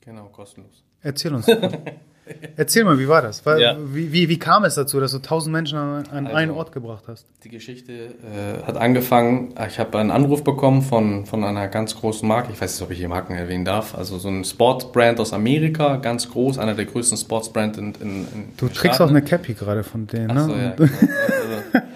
Genau, 0.00 0.28
kostenlos. 0.28 0.84
Erzähl 1.00 1.34
uns. 1.34 1.46
davon. 1.46 1.72
Erzähl 2.56 2.84
mal, 2.84 2.98
wie 3.00 3.08
war 3.08 3.20
das? 3.20 3.42
Ja. 3.44 3.76
wie, 3.84 4.12
wie, 4.12 4.28
wie 4.28 4.38
kam 4.38 4.64
es 4.64 4.76
dazu, 4.76 5.00
dass 5.00 5.10
du 5.12 5.18
tausend 5.18 5.52
Menschen 5.52 5.76
an, 5.76 6.04
an 6.10 6.26
Also- 6.26 6.36
einen 6.36 6.50
Ort 6.52 6.70
gebracht 6.72 7.04
hast? 7.08 7.26
Die 7.42 7.48
Geschichte 7.48 7.92
äh, 7.92 8.62
hat 8.64 8.76
angefangen, 8.76 9.54
ich 9.68 9.78
habe 9.80 9.98
einen 9.98 10.12
Anruf 10.12 10.44
bekommen 10.44 10.82
von, 10.82 11.26
von 11.26 11.42
einer 11.42 11.66
ganz 11.66 11.96
großen 11.96 12.26
Marke, 12.28 12.52
ich 12.52 12.60
weiß 12.60 12.74
nicht, 12.74 12.82
ob 12.82 12.92
ich 12.92 12.98
hier 12.98 13.08
Marken 13.08 13.34
erwähnen 13.34 13.64
darf, 13.64 13.96
also 13.96 14.18
so 14.18 14.28
ein 14.28 14.44
Sportbrand 14.44 15.18
aus 15.18 15.32
Amerika, 15.32 15.96
ganz 15.96 16.30
groß, 16.30 16.58
einer 16.58 16.74
der 16.74 16.84
größten 16.84 17.18
Sportsbrand 17.18 17.76
in, 17.78 17.86
in, 18.00 18.08
in 18.10 18.26
Du 18.56 18.68
trägst 18.68 18.84
auch 19.00 19.06
Staaten. 19.06 19.16
eine 19.16 19.22
Cappy 19.22 19.54
gerade 19.54 19.82
von 19.82 20.06
denen, 20.06 20.30
Ach 20.30 20.46
so, 20.46 20.54
ne? 20.54 20.74
ja, 20.78 20.86
genau. 20.86 20.90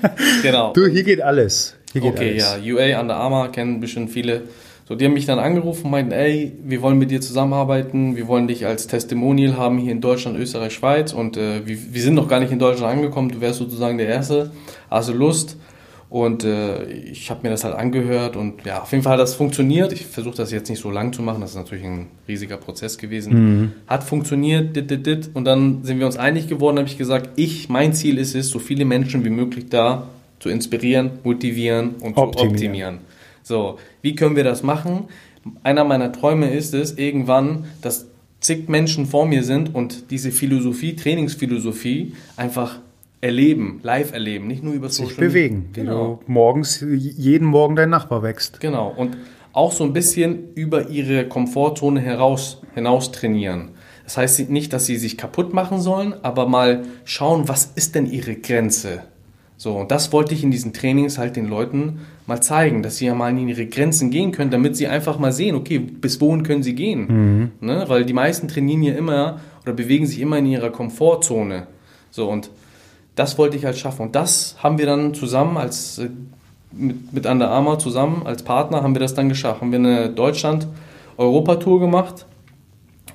Also, 0.03 0.43
genau. 0.43 0.73
Du, 0.75 0.87
hier 0.87 1.05
geht 1.05 1.21
alles. 1.23 1.77
Hier 1.93 2.01
geht 2.03 2.13
Okay, 2.15 2.31
alles. 2.43 2.59
ja, 2.65 2.75
UA 2.95 3.01
Under 3.01 3.17
Armour 3.17 3.49
kennen 3.53 3.81
bestimmt 3.81 4.11
viele. 4.11 4.43
So, 4.89 4.95
die 4.95 5.05
haben 5.05 5.15
mich 5.15 5.27
dann 5.27 5.41
angerufen 5.41 5.87
und 5.87 5.91
meinten, 5.91 6.13
ey, 6.13 6.53
wir 6.65 6.81
wollen 6.81 6.97
mit 6.97 7.11
dir 7.11 7.21
zusammenarbeiten, 7.21 8.15
wir 8.15 8.29
wollen 8.29 8.47
dich 8.47 8.67
als 8.67 8.87
Testimonial 8.87 9.57
haben 9.57 9.79
hier 9.79 9.91
in 9.91 10.01
Deutschland, 10.01 10.39
Österreich, 10.39 10.75
Schweiz 10.75 11.13
und 11.13 11.37
äh, 11.37 11.67
wir, 11.67 11.77
wir 11.91 12.03
sind 12.03 12.15
noch 12.15 12.29
gar 12.29 12.39
nicht 12.39 12.53
in 12.53 12.61
Deutschland 12.61 12.93
angekommen, 12.93 13.29
du 13.31 13.41
wärst 13.41 13.59
sozusagen 13.59 13.99
der 13.99 14.07
Erste, 14.07 14.53
also 14.89 15.13
Lust. 15.13 15.57
Und 16.09 16.45
äh, 16.45 16.85
ich 16.85 17.31
habe 17.31 17.41
mir 17.43 17.51
das 17.51 17.65
halt 17.65 17.75
angehört 17.75 18.37
und 18.37 18.65
ja, 18.65 18.81
auf 18.81 18.93
jeden 18.93 19.03
Fall 19.03 19.15
hat 19.15 19.21
das 19.21 19.35
funktioniert. 19.35 19.93
Ich 19.93 20.07
versuche 20.07 20.37
das 20.37 20.53
jetzt 20.53 20.71
nicht 20.71 20.81
so 20.81 20.89
lang 20.89 21.13
zu 21.13 21.21
machen, 21.21 21.41
das 21.41 21.51
ist 21.51 21.57
natürlich 21.57 21.85
ein 21.85 22.07
riesiger 22.29 22.57
Prozess 22.57 22.97
gewesen. 22.97 23.73
Hat 23.89 24.05
funktioniert, 24.05 24.77
dit, 24.77 24.89
dit, 24.89 25.05
dit. 25.05 25.31
und 25.35 25.45
dann 25.47 25.83
sind 25.83 25.99
wir 25.99 26.07
uns 26.07 26.17
einig 26.17 26.47
geworden, 26.47 26.79
habe 26.79 26.89
ich 26.89 26.97
gesagt, 26.97 27.31
ich, 27.35 27.69
mein 27.69 27.93
Ziel 27.93 28.19
ist 28.19 28.37
es, 28.37 28.51
so 28.51 28.61
viele 28.61 28.85
Menschen 28.85 29.25
wie 29.25 29.31
möglich 29.31 29.67
da 29.69 30.07
zu 30.39 30.49
inspirieren, 30.49 31.11
motivieren 31.25 31.97
und 31.99 32.17
Optimieren. 32.17 32.33
zu 32.33 32.45
optimieren. 32.45 32.99
So, 33.47 33.79
wie 34.03 34.17
können 34.17 34.35
wir 34.35 34.43
das 34.43 34.65
machen? 34.65 35.05
Einer 35.63 35.85
meiner 35.85 36.11
Träume 36.11 36.51
ist 36.51 36.75
es, 36.75 36.99
irgendwann, 36.99 37.67
dass 37.81 38.07
zig 38.41 38.69
Menschen 38.69 39.07
vor 39.07 39.25
mir 39.25 39.45
sind 39.45 39.73
und 39.73 40.11
diese 40.11 40.33
Philosophie, 40.33 40.97
Trainingsphilosophie 40.97 42.15
einfach 42.37 42.81
erleben, 43.21 43.79
live 43.85 44.13
erleben, 44.13 44.49
nicht 44.49 44.65
nur 44.65 44.75
über 44.75 44.89
Sich 44.89 44.97
Social 45.11 45.13
Media. 45.15 45.29
bewegen, 45.29 45.69
wie 45.75 45.81
Genau. 45.83 46.21
du 46.27 46.33
morgens, 46.33 46.85
jeden 46.91 47.47
Morgen 47.47 47.77
dein 47.77 47.89
Nachbar 47.91 48.25
wächst. 48.25 48.59
Genau. 48.59 48.93
Und 48.97 49.17
auch 49.53 49.71
so 49.71 49.85
ein 49.85 49.93
bisschen 49.93 50.53
über 50.57 50.89
ihre 50.89 51.29
Komfortzone 51.29 52.01
heraus, 52.01 52.63
hinaus 52.75 53.13
trainieren. 53.13 53.71
Das 54.03 54.17
heißt 54.17 54.51
nicht, 54.51 54.73
dass 54.73 54.87
sie 54.87 54.97
sich 54.97 55.17
kaputt 55.17 55.55
machen 55.55 55.81
sollen, 55.81 56.15
aber 56.23 56.49
mal 56.49 56.83
schauen, 57.05 57.47
was 57.49 57.71
ist 57.77 57.95
denn 57.95 58.07
ihre 58.07 58.35
Grenze? 58.35 59.03
So, 59.59 59.75
und 59.79 59.91
das 59.91 60.13
wollte 60.13 60.35
ich 60.35 60.45
in 60.45 60.51
diesen 60.51 60.73
Trainings 60.75 61.17
halt 61.17 61.37
den 61.37 61.49
Leuten 61.49 62.01
mal 62.27 62.43
zeigen, 62.43 62.83
dass 62.83 62.99
sie 62.99 63.07
ja 63.07 63.15
mal 63.15 63.31
in 63.31 63.49
ihre 63.49 63.67
Grenzen 63.67 64.11
gehen 64.11 64.33
können, 64.33 64.51
damit 64.51 64.77
sie 64.77 64.87
einfach 64.87 65.19
mal 65.19 65.33
sehen, 65.33 65.55
okay, 65.55 65.79
bis 65.79 66.21
wohin 66.21 66.43
können 66.43 66.63
sie 66.63 66.75
gehen? 66.75 67.53
Ne? 67.61 67.85
Weil 67.87 68.05
die 68.05 68.13
meisten 68.13 68.49
trainieren 68.49 68.83
ja 68.83 68.95
immer 68.95 69.41
oder 69.63 69.73
bewegen 69.73 70.07
sich 70.07 70.21
immer 70.21 70.39
in 70.39 70.47
ihrer 70.47 70.71
Komfortzone. 70.71 71.67
So, 72.11 72.29
und 72.29 72.51
das 73.15 73.39
wollte 73.39 73.57
ich 73.57 73.65
halt 73.65 73.79
schaffen. 73.79 74.03
Und 74.03 74.15
das 74.15 74.57
haben 74.59 74.79
wir 74.79 74.87
dann 74.87 75.15
zusammen 75.15 75.57
als 75.57 75.99
äh, 75.99 76.11
mit, 76.73 77.13
mit 77.13 77.27
Under 77.27 77.51
Armour 77.51 77.79
zusammen 77.79 78.23
als 78.27 78.43
Partner 78.43 78.83
haben 78.83 78.95
wir 78.95 79.01
das 79.01 79.15
dann 79.15 79.29
geschafft. 79.29 79.61
Haben 79.61 79.73
wir 79.73 79.79
eine 79.79 80.11
Deutschland-Europatour 80.11 81.81
gemacht 81.81 82.27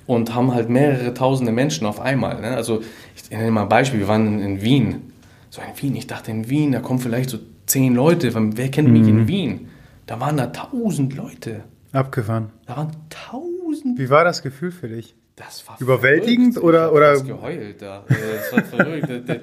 und 0.08 0.34
haben 0.34 0.54
halt 0.54 0.70
mehrere 0.70 1.14
tausende 1.14 1.52
Menschen 1.52 1.86
auf 1.86 2.00
einmal. 2.00 2.42
Ne? 2.42 2.56
Also 2.56 2.82
ich 3.16 3.30
nenne 3.30 3.52
mal 3.52 3.64
ein 3.64 3.70
Beispiel, 3.70 4.00
wir 4.00 4.08
waren 4.08 4.40
in, 4.40 4.40
in 4.40 4.62
Wien. 4.62 5.11
So 5.54 5.62
in 5.62 5.82
Wien, 5.82 5.96
ich 5.98 6.08
dachte 6.08 6.32
in 6.32 6.50
Wien, 6.50 6.72
da 6.72 6.80
kommen 6.80 7.00
vielleicht 7.00 7.30
so 7.30 7.38
zehn 7.66 7.94
Leute. 7.94 8.32
Wer 8.34 8.72
kennt 8.72 8.90
mich 8.90 9.06
in 9.08 9.28
Wien? 9.28 9.68
Da 10.08 10.18
waren 10.20 10.38
da 10.38 10.48
tausend 10.48 11.14
Leute. 11.16 11.66
Abgefahren. 11.92 12.52
Da 12.66 12.78
waren 12.78 12.92
tausend. 13.10 14.00
Wie 14.00 14.10
war 14.10 14.24
das 14.24 14.42
Gefühl 14.42 14.72
für 14.72 14.88
dich? 14.88 15.14
Das 15.36 15.68
war 15.68 15.76
Überwältigend 15.80 16.54
verrückt. 16.54 16.68
oder- 16.70 16.88
Ich 16.88 16.94
oder- 16.94 17.12
fast 17.16 17.28
geheult 17.28 17.82
da. 17.82 18.06
Äh, 18.08 18.16
Das 18.38 18.54
war 18.54 18.64
verrückt. 18.64 19.10
Der, 19.10 19.20
der, 19.20 19.40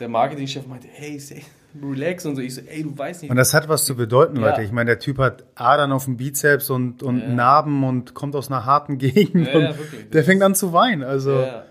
der 0.00 0.08
Marketingchef 0.08 0.66
meinte, 0.66 0.88
hey, 0.90 1.18
say, 1.18 1.42
relax 1.82 2.24
und 2.24 2.36
so. 2.36 2.40
Ich 2.42 2.54
so, 2.54 2.62
ey, 2.62 2.82
du 2.82 2.96
weißt 2.96 3.20
nicht. 3.22 3.30
Und 3.30 3.36
das 3.36 3.52
hat 3.52 3.68
was 3.68 3.84
zu 3.84 3.94
bedeuten, 3.94 4.36
Ja. 4.40 4.48
Leute. 4.50 4.62
Ich 4.62 4.72
meine, 4.72 4.86
der 4.88 4.98
Typ 5.00 5.18
hat 5.18 5.44
Adern 5.54 5.92
auf 5.92 6.04
dem 6.06 6.16
Bizeps 6.16 6.70
und, 6.70 7.02
und 7.02 7.20
Ja. 7.20 7.28
Narben 7.28 7.84
und 7.84 8.14
kommt 8.14 8.34
aus 8.36 8.48
einer 8.50 8.64
harten 8.64 8.96
Gegend. 8.98 9.48
Ja, 9.48 9.74
der 10.14 10.24
fängt 10.24 10.42
an 10.42 10.54
zu 10.54 10.72
weinen. 10.72 11.02
Also, 11.02 11.40
Ja. 11.40 11.64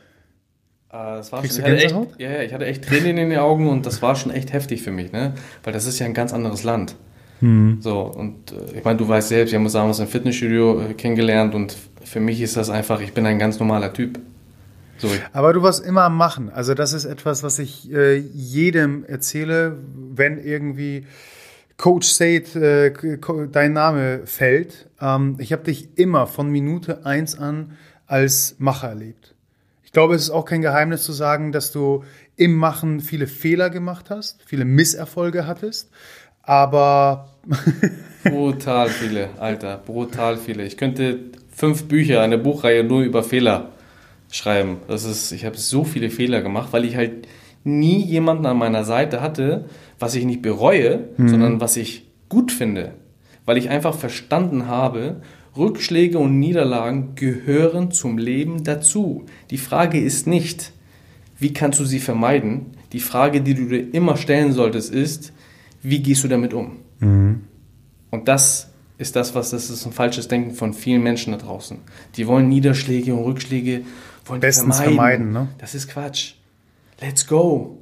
Äh, 0.95 1.17
Das 1.17 1.31
war 1.31 1.41
Kriegst 1.41 1.57
schon, 1.57 1.65
du 1.65 1.75
ich 1.75 1.93
hatte 1.93 2.05
echt, 2.07 2.19
ja, 2.19 2.31
ja, 2.31 2.41
ich 2.43 2.53
hatte 2.53 2.65
echt 2.65 2.85
Tränen 2.85 3.17
in 3.17 3.29
den 3.29 3.39
Augen 3.39 3.69
und 3.69 3.85
das 3.85 4.01
war 4.01 4.15
schon 4.15 4.31
echt 4.31 4.53
heftig 4.53 4.81
für 4.81 4.91
mich, 4.91 5.11
ne? 5.11 5.33
Weil 5.63 5.73
das 5.73 5.85
ist 5.85 5.99
ja 5.99 6.05
ein 6.05 6.13
ganz 6.13 6.33
anderes 6.33 6.63
Land. 6.63 6.95
Hm. 7.39 7.77
So, 7.81 8.01
und 8.01 8.51
äh, 8.51 8.77
ich 8.77 8.83
meine, 8.83 8.97
du 8.97 9.07
weißt 9.07 9.29
selbst, 9.29 9.51
wir 9.51 9.59
haben 9.59 9.65
uns 9.65 9.73
damals 9.73 9.99
im 9.99 10.07
Fitnessstudio 10.07 10.81
äh, 10.81 10.93
kennengelernt 10.93 11.53
und 11.53 11.75
für 12.03 12.19
mich 12.19 12.41
ist 12.41 12.55
das 12.55 12.69
einfach, 12.69 13.01
ich 13.01 13.13
bin 13.13 13.25
ein 13.25 13.39
ganz 13.39 13.59
normaler 13.59 13.91
Typ. 13.91 14.19
So, 14.97 15.09
Aber 15.33 15.51
du 15.51 15.61
warst 15.61 15.85
immer 15.85 16.03
am 16.03 16.15
Machen. 16.15 16.49
Also 16.49 16.73
das 16.73 16.93
ist 16.93 17.03
etwas, 17.03 17.43
was 17.43 17.59
ich 17.59 17.91
äh, 17.91 18.15
jedem 18.15 19.03
erzähle, 19.03 19.77
wenn 20.13 20.37
irgendwie 20.37 21.05
Coach 21.75 22.07
Said 22.07 22.55
äh, 22.55 22.93
dein 23.51 23.73
Name 23.73 24.21
fällt. 24.23 24.87
Ähm, 25.01 25.35
ich 25.39 25.51
habe 25.51 25.63
dich 25.63 25.97
immer 25.97 26.27
von 26.27 26.49
Minute 26.49 27.05
eins 27.05 27.37
an 27.37 27.73
als 28.07 28.55
Macher 28.59 28.87
erlebt. 28.87 29.34
Ich 29.95 29.97
glaube, 29.97 30.15
es 30.15 30.23
ist 30.23 30.29
auch 30.31 30.43
kein 30.43 30.61
Geheimnis 30.61 31.03
zu 31.03 31.13
sagen, 31.13 31.53
dass 31.53 31.71
du 31.71 32.03
im 32.35 32.53
Machen 32.57 32.99
viele 32.99 33.27
Fehler 33.27 33.69
gemacht 33.69 34.09
hast, 34.09 34.43
viele 34.45 34.65
Misserfolge 34.65 35.47
hattest. 35.47 35.89
Aber 36.43 37.29
brutal 38.25 38.89
viele, 38.89 39.29
Alter, 39.39 39.77
brutal 39.77 40.35
viele. 40.35 40.65
Ich 40.65 40.75
könnte 40.75 41.19
fünf 41.49 41.87
Bücher, 41.87 42.19
eine 42.19 42.37
Buchreihe 42.37 42.83
nur 42.83 43.03
über 43.03 43.23
Fehler 43.23 43.69
schreiben. 44.29 44.79
Das 44.89 45.05
ist, 45.05 45.31
ich 45.31 45.45
habe 45.45 45.55
so 45.55 45.85
viele 45.85 46.09
Fehler 46.09 46.41
gemacht, 46.41 46.73
weil 46.73 46.83
ich 46.83 46.97
halt 46.97 47.29
nie 47.63 48.03
jemanden 48.03 48.47
an 48.47 48.57
meiner 48.57 48.83
Seite 48.83 49.21
hatte, 49.21 49.63
was 49.97 50.13
ich 50.13 50.25
nicht 50.25 50.41
bereue, 50.41 51.07
sondern 51.17 51.61
was 51.61 51.77
ich 51.77 52.05
gut 52.27 52.51
finde. 52.51 52.95
Weil 53.45 53.55
ich 53.55 53.69
einfach 53.69 53.95
verstanden 53.95 54.67
habe, 54.67 55.21
Rückschläge 55.57 56.19
und 56.19 56.39
Niederlagen 56.39 57.15
gehören 57.15 57.91
zum 57.91 58.17
Leben 58.17 58.63
dazu. 58.63 59.25
Die 59.51 59.57
Frage 59.57 59.99
ist 59.99 60.27
nicht, 60.27 60.71
wie 61.39 61.53
kannst 61.53 61.79
du 61.79 61.85
sie 61.85 61.99
vermeiden? 61.99 62.67
Die 62.91 62.99
Frage, 62.99 63.41
die 63.41 63.53
du 63.53 63.65
dir 63.65 63.93
immer 63.93 64.17
stellen 64.17 64.53
solltest, 64.53 64.93
ist, 64.93 65.33
wie 65.81 65.99
gehst 65.99 66.23
du 66.23 66.27
damit 66.27 66.53
um? 66.53 66.77
Und 68.11 68.27
das 68.27 68.69
ist 68.97 69.15
das, 69.15 69.35
was 69.35 69.51
das 69.51 69.69
ist 69.69 69.85
ein 69.85 69.91
falsches 69.91 70.27
Denken 70.27 70.51
von 70.51 70.73
vielen 70.73 71.03
Menschen 71.03 71.33
da 71.33 71.37
draußen. 71.37 71.77
Die 72.15 72.27
wollen 72.27 72.47
Niederschläge 72.49 73.13
und 73.13 73.23
Rückschläge 73.25 73.81
wollen 74.25 74.39
Bestens 74.39 74.79
vermeiden, 74.79 75.31
ne? 75.31 75.49
Das 75.57 75.75
ist 75.75 75.89
Quatsch. 75.89 76.33
Let's 77.01 77.27
go. 77.27 77.77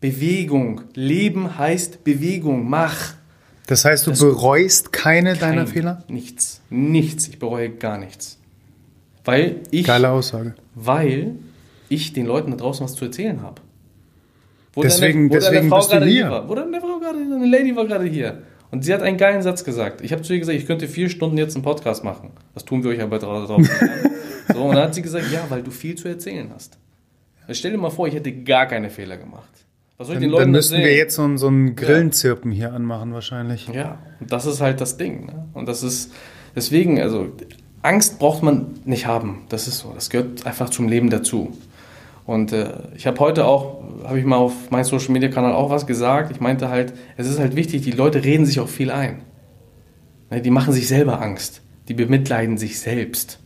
Bewegung. 0.00 0.82
Leben 0.94 1.58
heißt 1.58 2.04
Bewegung. 2.04 2.68
Mach. 2.68 3.14
Das 3.68 3.84
heißt, 3.84 4.06
du 4.06 4.10
Das- 4.10 4.18
bereust 4.20 4.92
keine 4.92 5.36
deiner 5.36 5.64
Kein- 5.64 5.66
Fehler? 5.72 6.04
Nichts. 6.08 6.60
Nichts. 6.70 7.28
Ich 7.28 7.38
bereue 7.38 7.70
gar 7.70 7.96
nichts. 7.98 8.38
Weil 9.24 9.60
ich, 9.70 9.86
Geile 9.86 10.10
Aussage. 10.10 10.54
weil 10.74 11.36
ich 11.88 12.12
den 12.12 12.26
Leuten 12.26 12.50
da 12.50 12.56
draußen 12.56 12.84
was 12.84 12.94
zu 12.96 13.04
erzählen 13.04 13.40
habe. 13.42 13.60
Wo 14.72 14.82
Deswegen- 14.82 15.28
deine, 15.28 15.30
wo 15.30 15.34
deswegen 15.46 15.70
bist 15.70 15.88
du 15.88 15.92
gerade 15.94 16.06
hier. 16.06 16.30
war. 16.30 16.48
Wo 16.48 16.54
deine 16.54 16.80
Frau 16.80 16.98
gerade, 16.98 17.18
eine 17.18 17.46
Lady 17.46 17.74
war 17.76 17.86
gerade 17.86 18.04
hier. 18.04 18.42
Und 18.70 18.84
sie 18.84 18.92
hat 18.92 19.00
einen 19.02 19.16
geilen 19.16 19.42
Satz 19.42 19.64
gesagt. 19.64 20.02
Ich 20.02 20.12
habe 20.12 20.20
zu 20.22 20.34
ihr 20.34 20.38
gesagt, 20.40 20.58
ich 20.58 20.66
könnte 20.66 20.88
vier 20.88 21.08
Stunden 21.08 21.38
jetzt 21.38 21.54
einen 21.54 21.64
Podcast 21.64 22.04
machen. 22.04 22.30
Das 22.54 22.64
tun 22.66 22.84
wir 22.84 22.90
euch 22.90 23.00
aber 23.00 23.16
dra- 23.16 23.46
drauf. 23.46 23.66
so, 24.52 24.62
und 24.64 24.74
dann 24.76 24.84
hat 24.84 24.94
sie 24.94 25.00
gesagt, 25.02 25.26
ja, 25.32 25.44
weil 25.48 25.62
du 25.62 25.70
viel 25.70 25.94
zu 25.94 26.06
erzählen 26.08 26.50
hast. 26.54 26.76
Stell 27.50 27.70
dir 27.72 27.78
mal 27.78 27.88
vor, 27.90 28.06
ich 28.08 28.14
hätte 28.14 28.30
gar 28.32 28.66
keine 28.66 28.90
Fehler 28.90 29.16
gemacht. 29.16 29.57
Was 29.98 30.06
soll 30.06 30.16
ich 30.16 30.20
den 30.20 30.30
Dann, 30.30 30.30
Leuten 30.30 30.42
dann 30.44 30.50
müssten 30.52 30.78
wir 30.78 30.94
jetzt 30.94 31.16
so, 31.16 31.36
so 31.36 31.48
ein 31.48 31.74
Grillenzirpen 31.74 32.52
hier 32.52 32.72
anmachen 32.72 33.12
wahrscheinlich. 33.12 33.68
Ja, 33.74 33.98
und 34.20 34.30
das 34.32 34.46
ist 34.46 34.60
halt 34.60 34.80
das 34.80 34.96
Ding. 34.96 35.26
Ne? 35.26 35.48
Und 35.54 35.66
das 35.66 35.82
ist, 35.82 36.12
deswegen, 36.54 37.00
also 37.00 37.32
Angst 37.82 38.20
braucht 38.20 38.44
man 38.44 38.78
nicht 38.84 39.06
haben. 39.06 39.42
Das 39.48 39.66
ist 39.66 39.78
so. 39.80 39.92
Das 39.92 40.08
gehört 40.08 40.46
einfach 40.46 40.70
zum 40.70 40.86
Leben 40.86 41.10
dazu. 41.10 41.52
Und 42.26 42.52
äh, 42.52 42.74
ich 42.94 43.08
habe 43.08 43.18
heute 43.18 43.44
auch, 43.46 43.82
habe 44.04 44.20
ich 44.20 44.24
mal 44.24 44.36
auf 44.36 44.70
meinem 44.70 44.84
Social 44.84 45.10
Media 45.10 45.30
Kanal 45.30 45.52
auch 45.52 45.70
was 45.70 45.86
gesagt. 45.86 46.30
Ich 46.30 46.40
meinte 46.40 46.68
halt, 46.68 46.92
es 47.16 47.28
ist 47.28 47.40
halt 47.40 47.56
wichtig, 47.56 47.82
die 47.82 47.90
Leute 47.90 48.22
reden 48.22 48.46
sich 48.46 48.60
auch 48.60 48.68
viel 48.68 48.92
ein. 48.92 49.22
Ne, 50.30 50.40
Die 50.40 50.50
machen 50.50 50.72
sich 50.72 50.86
selber 50.86 51.20
Angst. 51.20 51.62
Die 51.88 51.94
bemitleiden 51.94 52.56
sich 52.56 52.78
selbst. 52.78 53.40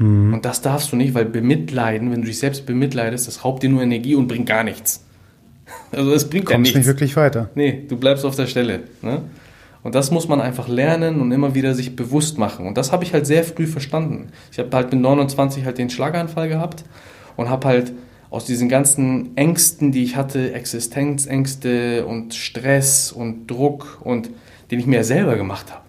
Und 0.00 0.42
das 0.42 0.62
darfst 0.62 0.92
du 0.92 0.96
nicht, 0.96 1.12
weil 1.14 1.24
bemitleiden, 1.24 2.12
wenn 2.12 2.20
du 2.20 2.28
dich 2.28 2.38
selbst 2.38 2.66
bemitleidest, 2.66 3.26
das 3.26 3.44
raubt 3.44 3.64
dir 3.64 3.68
nur 3.68 3.82
Energie 3.82 4.14
und 4.14 4.28
bringt 4.28 4.46
gar 4.46 4.62
nichts. 4.62 5.04
Also 5.92 6.12
es 6.12 6.28
bringt 6.28 6.48
ja 6.48 6.56
Kommst 6.56 6.74
nichts. 6.74 6.78
nicht 6.78 6.86
wirklich 6.86 7.16
weiter. 7.16 7.50
Nee, 7.54 7.84
du 7.88 7.96
bleibst 7.96 8.24
auf 8.24 8.36
der 8.36 8.46
Stelle. 8.46 8.80
Ne? 9.02 9.22
Und 9.82 9.94
das 9.94 10.10
muss 10.10 10.28
man 10.28 10.40
einfach 10.40 10.68
lernen 10.68 11.20
und 11.20 11.32
immer 11.32 11.54
wieder 11.54 11.74
sich 11.74 11.96
bewusst 11.96 12.36
machen. 12.38 12.66
Und 12.66 12.76
das 12.76 12.92
habe 12.92 13.04
ich 13.04 13.12
halt 13.12 13.26
sehr 13.26 13.44
früh 13.44 13.66
verstanden. 13.66 14.28
Ich 14.52 14.58
habe 14.58 14.74
halt 14.76 14.92
mit 14.92 15.00
29 15.00 15.64
halt 15.64 15.78
den 15.78 15.88
Schlaganfall 15.88 16.48
gehabt 16.48 16.84
und 17.36 17.48
habe 17.48 17.68
halt 17.68 17.92
aus 18.30 18.44
diesen 18.44 18.68
ganzen 18.68 19.36
Ängsten, 19.36 19.92
die 19.92 20.02
ich 20.02 20.16
hatte, 20.16 20.52
Existenzängste 20.52 22.04
und 22.04 22.34
Stress 22.34 23.12
und 23.12 23.46
Druck 23.46 24.00
und 24.04 24.30
den 24.70 24.80
ich 24.80 24.86
mir 24.86 24.96
ja 24.96 25.04
selber 25.04 25.36
gemacht 25.36 25.72
habe. 25.72 25.82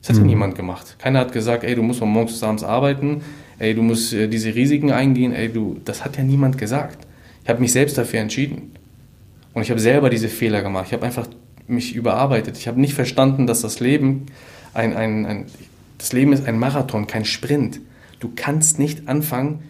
Das 0.00 0.10
hat 0.10 0.16
ja 0.16 0.22
niemand 0.24 0.54
gemacht. 0.54 0.96
Keiner 0.98 1.20
hat 1.20 1.32
gesagt, 1.32 1.64
ey, 1.64 1.74
du 1.74 1.82
musst 1.82 1.98
von 2.00 2.08
morgens 2.08 2.32
bis 2.32 2.42
abends 2.42 2.64
arbeiten, 2.64 3.20
ey, 3.58 3.74
du 3.74 3.82
musst 3.82 4.12
äh, 4.12 4.26
diese 4.26 4.54
Risiken 4.54 4.90
eingehen, 4.90 5.32
ey, 5.32 5.48
du, 5.52 5.78
das 5.84 6.04
hat 6.04 6.16
ja 6.16 6.24
niemand 6.24 6.58
gesagt. 6.58 7.06
Ich 7.44 7.48
habe 7.48 7.60
mich 7.60 7.72
selbst 7.72 7.98
dafür 7.98 8.20
entschieden. 8.20 8.72
Und 9.54 9.62
ich 9.62 9.70
habe 9.70 9.80
selber 9.80 10.10
diese 10.10 10.28
Fehler 10.28 10.62
gemacht. 10.62 10.86
Ich 10.88 10.92
habe 10.92 11.04
einfach 11.04 11.26
mich 11.66 11.94
überarbeitet. 11.94 12.56
Ich 12.58 12.68
habe 12.68 12.80
nicht 12.80 12.94
verstanden, 12.94 13.46
dass 13.46 13.60
das 13.60 13.80
Leben 13.80 14.26
ein, 14.74 14.94
ein, 14.96 15.26
ein, 15.26 15.46
das 15.98 16.12
Leben 16.12 16.32
ist 16.32 16.46
ein 16.46 16.58
Marathon, 16.58 17.06
kein 17.06 17.24
Sprint. 17.24 17.80
Du 18.20 18.32
kannst 18.34 18.78
nicht 18.78 19.08
anfangen, 19.08 19.62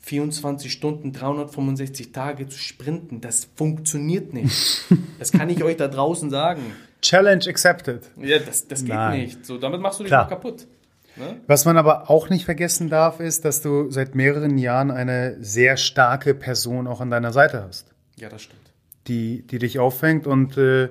24 0.00 0.72
Stunden, 0.72 1.12
365 1.12 2.12
Tage 2.12 2.48
zu 2.48 2.58
sprinten. 2.58 3.20
Das 3.20 3.48
funktioniert 3.56 4.32
nicht. 4.32 4.84
Das 5.18 5.32
kann 5.32 5.50
ich 5.50 5.64
euch 5.64 5.76
da 5.76 5.88
draußen 5.88 6.30
sagen. 6.30 6.62
Challenge 7.02 7.44
accepted. 7.48 8.08
Ja, 8.22 8.38
das, 8.38 8.68
das 8.68 8.84
geht 8.84 8.94
Nein. 8.94 9.20
nicht. 9.22 9.44
So, 9.44 9.58
damit 9.58 9.80
machst 9.80 9.98
du 9.98 10.04
dich 10.04 10.10
Klar. 10.10 10.22
nur 10.22 10.30
kaputt. 10.30 10.68
Ne? 11.16 11.40
Was 11.48 11.64
man 11.64 11.76
aber 11.76 12.08
auch 12.08 12.30
nicht 12.30 12.44
vergessen 12.44 12.88
darf, 12.88 13.18
ist, 13.18 13.44
dass 13.44 13.60
du 13.60 13.90
seit 13.90 14.14
mehreren 14.14 14.58
Jahren 14.58 14.92
eine 14.92 15.36
sehr 15.40 15.76
starke 15.76 16.34
Person 16.34 16.86
auch 16.86 17.00
an 17.00 17.10
deiner 17.10 17.32
Seite 17.32 17.64
hast, 17.66 17.88
Ja, 18.16 18.28
das 18.28 18.42
stimmt. 18.42 18.67
Die, 19.08 19.42
die 19.42 19.58
dich 19.58 19.78
auffängt. 19.78 20.26
Und 20.26 20.56
äh, 20.56 20.88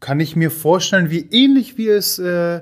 kann 0.00 0.20
ich 0.20 0.36
mir 0.36 0.50
vorstellen, 0.50 1.10
wie 1.10 1.28
ähnlich 1.30 1.76
wie 1.76 1.88
es 1.88 2.18
äh, 2.18 2.60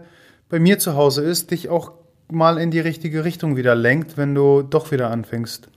bei 0.49 0.59
mir 0.59 0.79
zu 0.79 0.95
Hause 0.95 1.23
ist, 1.23 1.51
dich 1.51 1.69
auch 1.69 1.93
mal 2.31 2.59
in 2.59 2.71
die 2.71 2.81
richtige 2.81 3.25
Richtung 3.25 3.57
wieder 3.57 3.75
lenkt, 3.75 4.17
wenn 4.17 4.35
du 4.35 4.63
doch 4.63 4.91
wieder 4.91 5.11
anfängst 5.11 5.69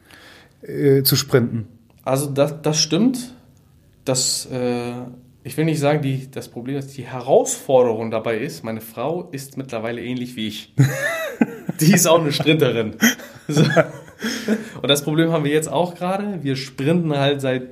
äh, 0.61 1.03
zu 1.03 1.15
sprinten. 1.15 1.67
Also 2.03 2.29
das, 2.29 2.61
das 2.61 2.79
stimmt. 2.79 3.33
Das, 4.05 4.47
äh, 4.51 4.93
ich 5.43 5.57
will 5.57 5.65
nicht 5.65 5.79
sagen, 5.79 6.01
die, 6.01 6.31
das 6.31 6.49
Problem 6.49 6.77
ist, 6.77 6.97
die 6.97 7.03
Herausforderung 7.03 8.09
dabei 8.09 8.37
ist, 8.37 8.63
meine 8.63 8.81
Frau 8.81 9.29
ist 9.31 9.57
mittlerweile 9.57 10.01
ähnlich 10.01 10.35
wie 10.35 10.47
ich. 10.47 10.73
die 11.79 11.93
ist 11.93 12.07
auch 12.07 12.19
eine 12.19 12.31
Sprinterin. 12.31 12.95
So. 13.47 13.63
Und 14.81 14.87
das 14.87 15.03
Problem 15.03 15.31
haben 15.31 15.43
wir 15.43 15.51
jetzt 15.51 15.71
auch 15.71 15.95
gerade. 15.95 16.39
Wir 16.43 16.55
sprinten 16.55 17.17
halt 17.17 17.41
seit, 17.41 17.63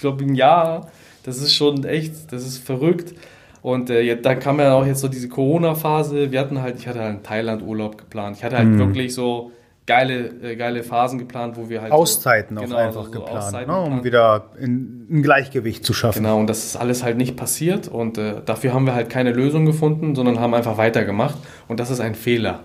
glaube, 0.00 0.24
einem 0.24 0.34
Jahr. 0.34 0.90
Das 1.24 1.38
ist 1.38 1.54
schon 1.54 1.84
echt, 1.84 2.32
das 2.32 2.46
ist 2.46 2.58
verrückt. 2.58 3.14
Und 3.62 3.90
äh, 3.90 4.16
dann 4.20 4.38
kam 4.40 4.58
ja 4.58 4.72
auch 4.74 4.86
jetzt 4.86 5.00
so 5.00 5.08
diese 5.08 5.28
Corona-Phase. 5.28 6.32
Wir 6.32 6.40
hatten 6.40 6.62
halt, 6.62 6.78
ich 6.78 6.88
hatte 6.88 6.98
halt 7.00 7.10
einen 7.10 7.22
Thailand-Urlaub 7.22 7.98
geplant. 7.98 8.36
Ich 8.38 8.44
hatte 8.44 8.56
halt 8.56 8.78
wirklich 8.78 9.12
so 9.14 9.50
geile, 9.86 10.28
äh, 10.42 10.56
geile 10.56 10.82
Phasen 10.82 11.18
geplant, 11.18 11.56
wo 11.58 11.68
wir 11.68 11.82
halt. 11.82 11.92
Auszeiten 11.92 12.56
so, 12.56 12.62
auch 12.62 12.66
genau, 12.66 12.78
einfach 12.78 13.04
so- 13.04 13.12
so 13.12 13.18
geplant, 13.18 13.38
Auszeiten 13.44 13.70
ne, 13.70 13.78
um 13.78 13.84
geplant. 14.02 14.04
wieder 14.04 14.44
in, 14.60 15.06
ein 15.10 15.22
Gleichgewicht 15.22 15.84
zu 15.84 15.92
schaffen. 15.92 16.22
Genau, 16.22 16.38
und 16.38 16.46
das 16.48 16.64
ist 16.64 16.76
alles 16.76 17.02
halt 17.02 17.18
nicht 17.18 17.36
passiert 17.36 17.88
und 17.88 18.16
äh, 18.16 18.36
dafür 18.44 18.72
haben 18.72 18.86
wir 18.86 18.94
halt 18.94 19.10
keine 19.10 19.32
Lösung 19.32 19.66
gefunden, 19.66 20.14
sondern 20.14 20.40
haben 20.40 20.54
einfach 20.54 20.78
weitergemacht 20.78 21.36
und 21.68 21.80
das 21.80 21.90
ist 21.90 22.00
ein 22.00 22.14
Fehler. 22.14 22.60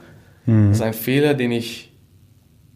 Das 0.46 0.78
ist 0.78 0.82
ein 0.84 0.94
Fehler, 0.94 1.34
den 1.34 1.52
ich 1.52 1.92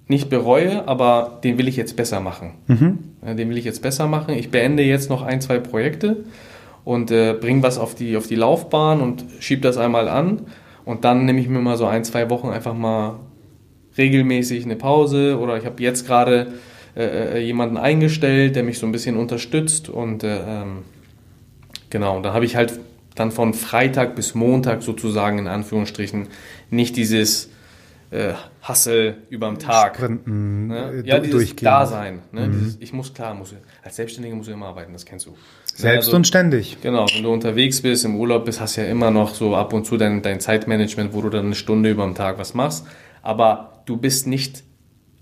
nicht 0.08 0.30
bereue, 0.32 0.88
aber 0.88 1.39
den 1.43 1.60
will 1.60 1.67
ich 1.67 1.76
jetzt 1.78 1.95
besser 1.95 2.19
machen. 2.19 2.56
Ja, 2.67 2.76
den 3.21 3.49
will 3.49 3.58
ich 3.58 3.65
jetzt 3.65 3.82
besser 3.82 4.08
machen. 4.08 4.34
Ich 4.34 4.49
beende 4.49 4.84
jetzt 4.84 5.10
noch 5.10 5.21
ein, 5.21 5.41
zwei 5.41 5.60
Projekte 5.60 6.17
und 6.86 7.12
äh, 7.12 7.34
bringe 7.34 7.63
was 7.63 7.77
auf 7.77 7.95
die, 7.95 8.17
auf 8.17 8.27
die 8.27 8.36
Laufbahn 8.36 9.01
und 9.01 9.25
schiebe 9.39 9.62
das 9.62 9.77
einmal 9.77 10.08
an 10.08 10.41
und 10.86 11.03
dann 11.03 11.25
nehme 11.25 11.39
ich 11.39 11.49
mir 11.49 11.60
mal 11.60 11.77
so 11.77 11.86
ein, 11.86 12.03
zwei 12.03 12.29
Wochen 12.29 12.49
einfach 12.49 12.73
mal 12.73 13.19
regelmäßig 13.97 14.65
eine 14.65 14.75
Pause 14.75 15.38
oder 15.39 15.58
ich 15.58 15.65
habe 15.65 15.82
jetzt 15.84 16.08
gerade 16.08 16.53
äh, 16.95 17.38
äh, 17.38 17.39
jemanden 17.39 17.77
eingestellt, 17.77 18.55
der 18.55 18.63
mich 18.63 18.79
so 18.79 18.86
ein 18.86 18.91
bisschen 18.91 19.17
unterstützt 19.17 19.89
und 19.89 20.23
äh, 20.23 20.39
ähm, 20.47 20.79
genau, 21.89 22.17
und 22.17 22.23
dann 22.23 22.34
habe 22.34 22.45
ich 22.45 22.55
halt 22.55 22.79
dann 23.15 23.32
von 23.32 23.53
Freitag 23.53 24.15
bis 24.15 24.34
Montag 24.34 24.82
sozusagen 24.82 25.39
in 25.39 25.47
Anführungsstrichen 25.47 26.27
nicht 26.69 26.95
dieses 26.95 27.49
äh, 28.12 28.34
Hustle 28.67 29.17
überm 29.30 29.60
Tag. 29.60 29.95
Sprinten, 29.95 30.67
Ne? 30.67 31.04
äh, 31.04 31.08
Ja, 31.08 31.19
dieses 31.19 31.32
durchgehen. 31.32 31.58
Mhm. 31.62 31.65
Dasein. 31.65 32.19
Ne? 32.32 32.50
Dieses, 32.50 32.78
ich 32.80 32.91
muss 32.93 33.13
klar, 33.13 33.34
muss, 33.36 33.54
als 33.84 33.95
Selbstständiger 33.95 34.36
muss 34.36 34.48
ich 34.48 34.54
immer 34.54 34.67
arbeiten, 34.67 34.93
das 34.93 35.06
kennst 35.06 35.26
du. 35.28 35.36
Selbst 35.76 36.08
Also- 36.08 36.17
und 36.17 36.26
ständig. 36.28 36.78
Genau, 36.82 37.06
wenn 37.13 37.24
du 37.24 37.32
unterwegs 37.32 37.82
bist, 37.82 38.04
im 38.06 38.15
Urlaub 38.15 38.45
bist, 38.45 38.60
hast 38.60 38.78
du 38.78 38.82
ja 38.82 38.88
immer 38.88 39.12
noch 39.12 39.34
so 39.36 39.56
ab 39.56 39.74
und 39.74 39.86
zu 39.86 39.95
dein, 39.98 40.22
dein 40.22 40.39
Zeitmanagement, 40.39 41.13
wo 41.13 41.22
du 41.22 41.30
dann 41.30 41.45
eine 41.48 41.56
Stunde 41.56 41.91
über 41.91 42.06
den 42.06 42.15
Tag 42.15 42.38
was 42.39 42.54
machst. 42.54 42.86
Aber 43.22 43.84
du 43.86 43.95
bist 43.98 44.28
nicht 44.28 44.63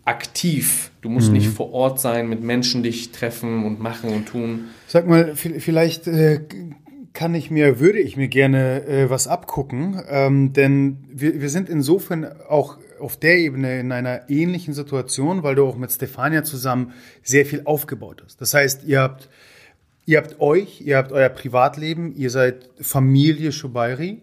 aktiv. 0.05 0.91
Du 1.01 1.09
musst 1.09 1.31
nicht 1.31 1.49
vor 1.49 1.73
Ort 1.73 1.99
sein, 1.99 2.29
mit 2.29 2.41
Menschen 2.41 2.81
dich 2.83 3.11
treffen 3.11 3.65
und 3.65 3.79
machen 3.81 4.09
und 4.13 4.27
tun. 4.27 4.65
Sag 4.87 5.07
mal, 5.07 5.33
vi- 5.33 5.59
vielleicht 5.59 6.07
äh, 6.07 6.41
kann 7.17 7.33
ich 7.33 7.49
mir, 7.49 7.79
würde 7.79 7.97
ich 7.97 8.15
mir 8.15 8.27
gerne 8.27 8.85
äh, 8.85 9.09
was 9.09 9.27
abgucken, 9.27 9.99
ähm, 10.07 10.53
denn 10.53 11.03
wir, 11.09 11.41
wir 11.41 11.49
sind 11.49 11.67
insofern 11.67 12.27
auch 12.47 12.77
auf 12.99 13.17
der 13.17 13.39
Ebene 13.39 13.79
in 13.79 13.91
einer 13.91 14.29
ähnlichen 14.29 14.75
Situation, 14.75 15.41
weil 15.41 15.55
du 15.55 15.65
auch 15.65 15.77
mit 15.77 15.91
Stefania 15.91 16.43
zusammen 16.43 16.93
sehr 17.23 17.47
viel 17.47 17.63
aufgebaut 17.65 18.21
hast. 18.23 18.39
Das 18.39 18.53
heißt, 18.53 18.83
ihr 18.83 19.01
habt, 19.01 19.29
ihr 20.05 20.19
habt 20.19 20.39
euch, 20.39 20.81
ihr 20.81 20.95
habt 20.97 21.11
euer 21.11 21.29
Privatleben, 21.29 22.15
ihr 22.15 22.29
seid 22.29 22.69
Familie 22.79 23.51
Schubairi 23.51 24.21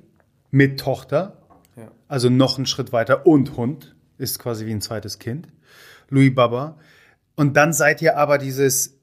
mit 0.52 0.78
Tochter, 0.78 1.42
Ja. 1.76 1.90
also 2.06 2.30
noch 2.30 2.58
einen 2.58 2.66
Schritt 2.66 2.92
weiter 2.92 3.26
und 3.26 3.56
Hund, 3.56 3.96
ist 4.18 4.38
quasi 4.38 4.66
wie 4.66 4.72
ein 4.72 4.80
zweites 4.80 5.18
Kind, 5.18 5.48
Louis 6.10 6.32
Baba. 6.32 6.78
Und 7.34 7.56
dann 7.56 7.72
seid 7.72 8.02
ihr 8.02 8.16
aber 8.16 8.38
dieses 8.38 9.00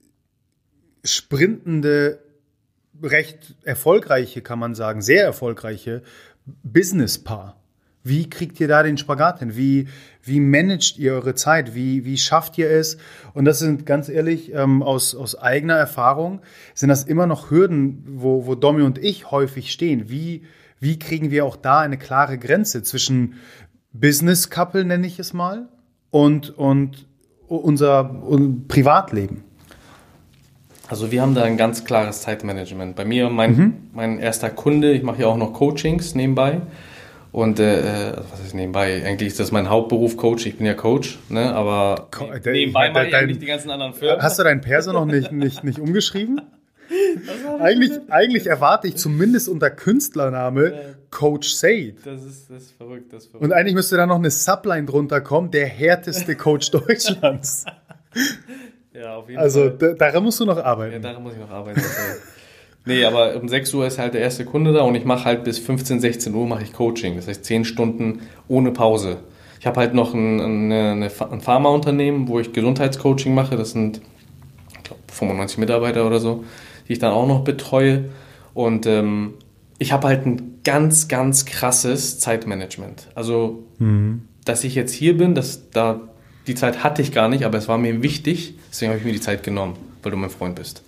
sprintende, 1.04 2.19
recht 3.01 3.55
erfolgreiche, 3.63 4.41
kann 4.41 4.59
man 4.59 4.75
sagen, 4.75 5.01
sehr 5.01 5.23
erfolgreiche 5.23 6.03
Business-Paar. 6.63 7.57
Wie 8.03 8.29
kriegt 8.29 8.59
ihr 8.59 8.67
da 8.67 8.81
den 8.81 8.97
Spagat 8.97 9.39
hin? 9.39 9.55
Wie, 9.55 9.87
wie 10.23 10.39
managt 10.39 10.97
ihr 10.97 11.13
eure 11.13 11.35
Zeit? 11.35 11.75
Wie, 11.75 12.03
wie 12.03 12.17
schafft 12.17 12.57
ihr 12.57 12.69
es? 12.69 12.97
Und 13.33 13.45
das 13.45 13.59
sind 13.59 13.85
ganz 13.85 14.09
ehrlich, 14.09 14.51
ähm, 14.53 14.81
aus, 14.81 15.13
aus 15.13 15.35
eigener 15.35 15.75
Erfahrung, 15.75 16.41
sind 16.73 16.89
das 16.89 17.03
immer 17.03 17.27
noch 17.27 17.51
Hürden, 17.51 18.03
wo, 18.07 18.47
wo 18.47 18.55
Domi 18.55 18.81
und 18.81 18.97
ich 18.97 19.29
häufig 19.29 19.71
stehen. 19.71 20.09
Wie, 20.09 20.45
wie 20.79 20.97
kriegen 20.97 21.29
wir 21.29 21.45
auch 21.45 21.55
da 21.55 21.79
eine 21.81 21.97
klare 21.97 22.39
Grenze 22.39 22.81
zwischen 22.81 23.35
Business-Couple, 23.93 24.83
nenne 24.83 25.05
ich 25.05 25.19
es 25.19 25.33
mal, 25.33 25.69
und, 26.09 26.49
und 26.57 27.07
unser 27.47 28.23
und 28.23 28.67
Privatleben? 28.67 29.43
Also 30.91 31.12
wir 31.12 31.21
haben 31.21 31.34
da 31.36 31.43
ein 31.43 31.58
ganz 31.58 31.86
klares 31.86 32.21
Zeitmanagement. 32.21 32.95
Bei 32.95 33.06
mir, 33.06 33.30
mein, 33.30 33.88
mein 33.93 34.19
erster 34.19 34.49
Kunde, 34.49 34.91
ich 34.91 35.04
mache 35.04 35.21
ja 35.21 35.27
auch 35.27 35.38
noch 35.38 35.54
Coachings 35.54 36.15
nebenbei. 36.15 36.62
Und 37.32 37.60
äh, 37.62 38.10
äh, 38.10 38.17
was 38.30 38.41
ist 38.45 38.54
nebenbei? 38.54 39.06
Eigentlich 39.06 39.27
ist 39.30 39.39
das 39.39 39.54
mein 39.54 39.69
Hauptberuf 39.69 40.17
Coach. 40.17 40.45
Ich 40.45 40.58
bin 40.58 40.65
ja 40.65 40.73
Coach, 40.73 41.17
ne? 41.30 41.56
Aber 41.56 42.10
Co- 42.12 42.25
ne- 42.25 42.41
nebenbei 42.51 42.91
mache 42.91 43.08
ich 43.08 43.15
eigentlich 43.15 43.39
die 43.39 43.45
ganzen 43.45 43.71
anderen 43.71 43.93
Firmen. 43.93 44.21
Hast 44.21 44.38
du 44.38 44.43
deinen 44.43 44.60
Perso 44.60 44.91
noch 44.91 45.06
nicht, 45.06 45.32
nicht, 45.32 45.63
nicht 45.63 45.80
umgeschrieben? 45.80 46.41
Eigentlich, 47.62 47.91
eigentlich 48.10 48.47
erwarte 48.47 48.89
ich 48.89 48.97
zumindest 48.97 49.47
unter 49.47 49.69
Künstlername 49.69 50.95
Coach 51.10 51.54
Said. 51.54 51.95
Das 52.06 52.21
ist, 52.21 52.49
das 52.49 52.63
ist 52.63 52.71
verrückt, 52.73 53.13
das 53.13 53.23
ist 53.23 53.32
verrückt. 53.32 53.45
Und 53.45 53.54
eigentlich 53.54 53.75
müsste 53.75 53.95
da 53.95 54.06
noch 54.06 54.17
eine 54.17 54.30
Subline 54.30 54.86
drunter 54.86 55.21
kommen, 55.21 55.51
der 55.51 55.67
härteste 55.67 56.36
Coach 56.36 56.69
Deutschlands. 56.71 57.63
ja, 59.01 59.15
auf 59.15 59.27
jeden 59.29 59.39
Also 59.41 59.61
Fall. 59.61 59.77
da, 59.79 59.93
daran 59.93 60.23
musst 60.23 60.39
du 60.39 60.45
noch 60.45 60.57
Ja, 60.57 60.63
arbeiten. 60.63 61.01
daran 61.01 61.23
muss 61.23 61.33
ich 61.33 61.39
noch 61.39 61.49
arbeiten. 61.49 61.79
Also. 61.79 62.19
nee, 62.85 63.03
aber 63.05 63.35
um 63.35 63.47
6 63.47 63.73
Uhr 63.73 63.85
ist 63.87 63.97
halt 63.99 64.13
der 64.13 64.21
erste 64.21 64.45
Kunde 64.45 64.73
da 64.73 64.81
und 64.81 64.95
ich 64.95 65.05
mache 65.05 65.25
halt 65.25 65.43
bis 65.43 65.59
15, 65.59 65.99
16 65.99 66.33
Uhr 66.33 66.47
mache 66.47 66.63
ich 66.63 66.73
Coaching. 66.73 67.15
Das 67.15 67.27
heißt 67.27 67.43
10 67.45 67.65
Stunden 67.65 68.21
ohne 68.47 68.71
Pause. 68.71 69.17
Ich 69.59 69.67
habe 69.67 69.79
halt 69.79 69.93
noch 69.93 70.13
ein, 70.13 70.39
eine, 70.41 70.91
eine, 70.91 71.11
ein 71.31 71.41
Pharmaunternehmen, 71.41 72.27
wo 72.27 72.39
ich 72.39 72.51
Gesundheitscoaching 72.53 73.33
mache. 73.33 73.55
Das 73.57 73.71
sind 73.71 74.01
ich 74.75 74.83
glaub, 74.83 74.97
95 75.11 75.57
Mitarbeiter 75.59 76.05
oder 76.07 76.19
so, 76.19 76.43
die 76.87 76.93
ich 76.93 76.99
dann 76.99 77.11
auch 77.13 77.27
noch 77.27 77.43
betreue. 77.43 78.05
Und 78.53 78.85
ähm, 78.87 79.35
ich 79.77 79.91
habe 79.93 80.07
halt 80.07 80.25
ein 80.25 80.59
ganz, 80.63 81.07
ganz 81.07 81.45
krasses 81.45 82.19
Zeitmanagement. 82.19 83.07
Also, 83.15 83.63
dass 84.45 84.63
ich 84.63 84.75
jetzt 84.75 84.93
hier 84.93 85.17
bin, 85.17 85.33
dass 85.35 85.69
da 85.71 86.01
die 86.47 86.55
Zeit 86.55 86.83
hatte 86.83 87.01
ich 87.03 87.11
gar 87.11 87.29
nicht, 87.29 87.45
aber 87.45 87.57
es 87.59 87.67
war 87.67 87.77
mir 87.77 88.01
wichtig. 88.03 88.55
Deswegen 88.71 88.89
habe 88.89 88.99
ich 88.99 89.05
mir 89.05 89.12
die 89.12 89.21
Zeit 89.21 89.43
genommen, 89.43 89.77
weil 90.01 90.12
du 90.12 90.17
mein 90.17 90.31
Freund 90.31 90.55
bist. 90.55 90.81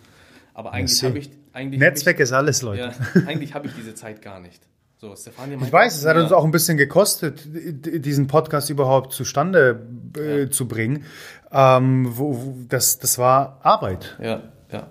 Aber 0.55 0.73
eigentlich 0.73 1.03
habe 1.03 1.19
ich 1.19 1.29
eigentlich 1.53 1.79
Netzwerk 1.79 2.15
habe 2.15 2.23
ist 2.23 2.31
alles, 2.31 2.61
Leute. 2.61 2.93
ich, 2.97 3.21
ja, 3.21 3.27
eigentlich 3.27 3.53
habe 3.53 3.67
ich 3.67 3.73
diese 3.75 3.93
Zeit 3.93 4.21
gar 4.21 4.39
nicht. 4.39 4.61
So, 4.97 5.15
Stefania 5.15 5.57
Ich 5.61 5.71
weiß, 5.71 5.97
es 5.97 6.05
hat 6.05 6.15
uns 6.15 6.31
auch 6.31 6.45
ein 6.45 6.51
bisschen 6.51 6.77
gekostet, 6.77 7.41
diesen 7.45 8.27
Podcast 8.27 8.69
überhaupt 8.69 9.11
zustande 9.11 9.85
äh, 10.17 10.49
zu 10.49 10.67
bringen. 10.67 11.03
Ähm, 11.51 12.07
wo, 12.17 12.33
wo, 12.35 12.57
das, 12.69 12.99
das 12.99 13.17
war 13.17 13.59
Arbeit. 13.63 14.17
Ja, 14.21 14.43
ja. 14.71 14.87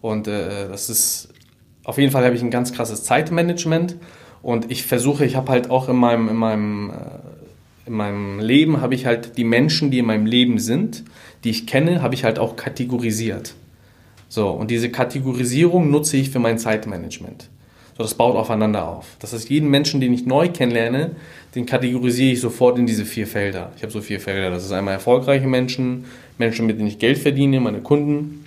Und 0.00 0.28
äh, 0.28 0.68
das 0.68 0.88
ist, 0.88 1.30
auf 1.82 1.98
jeden 1.98 2.12
Fall 2.12 2.24
habe 2.24 2.36
ich 2.36 2.42
ein 2.42 2.52
ganz 2.52 2.72
krasses 2.72 3.02
Zeitmanagement 3.02 3.96
und 4.40 4.70
ich 4.70 4.86
versuche, 4.86 5.24
ich 5.24 5.34
habe 5.34 5.50
halt 5.50 5.68
auch 5.68 5.88
in 5.88 5.96
meinem, 5.96 6.28
in 6.28 6.36
meinem, 6.36 6.90
äh, 6.90 7.88
in 7.88 7.92
meinem 7.94 8.38
Leben, 8.38 8.80
habe 8.80 8.94
ich 8.94 9.04
halt 9.04 9.36
die 9.36 9.44
Menschen, 9.44 9.90
die 9.90 9.98
in 9.98 10.06
meinem 10.06 10.26
Leben 10.26 10.60
sind, 10.60 11.04
die 11.44 11.50
ich 11.50 11.66
kenne, 11.66 12.02
habe 12.02 12.14
ich 12.14 12.24
halt 12.24 12.38
auch 12.38 12.56
kategorisiert. 12.56 13.54
So, 14.28 14.50
und 14.50 14.70
diese 14.70 14.90
Kategorisierung 14.90 15.90
nutze 15.90 16.16
ich 16.16 16.30
für 16.30 16.38
mein 16.38 16.58
Zeitmanagement. 16.58 17.48
So, 17.96 18.02
das 18.02 18.14
baut 18.14 18.36
aufeinander 18.36 18.86
auf. 18.86 19.16
Das 19.20 19.32
heißt, 19.32 19.48
jeden 19.48 19.70
Menschen, 19.70 20.00
den 20.00 20.12
ich 20.12 20.26
neu 20.26 20.48
kennenlerne, 20.48 21.12
den 21.54 21.64
kategorisiere 21.64 22.32
ich 22.32 22.40
sofort 22.40 22.78
in 22.78 22.86
diese 22.86 23.06
vier 23.06 23.26
Felder. 23.26 23.72
Ich 23.76 23.82
habe 23.82 23.92
so 23.92 24.02
vier 24.02 24.20
Felder. 24.20 24.50
Das 24.50 24.64
ist 24.64 24.72
einmal 24.72 24.94
erfolgreiche 24.94 25.46
Menschen, 25.46 26.04
Menschen, 26.36 26.66
mit 26.66 26.78
denen 26.78 26.88
ich 26.88 26.98
Geld 26.98 27.18
verdiene, 27.18 27.60
meine 27.60 27.80
Kunden, 27.80 28.44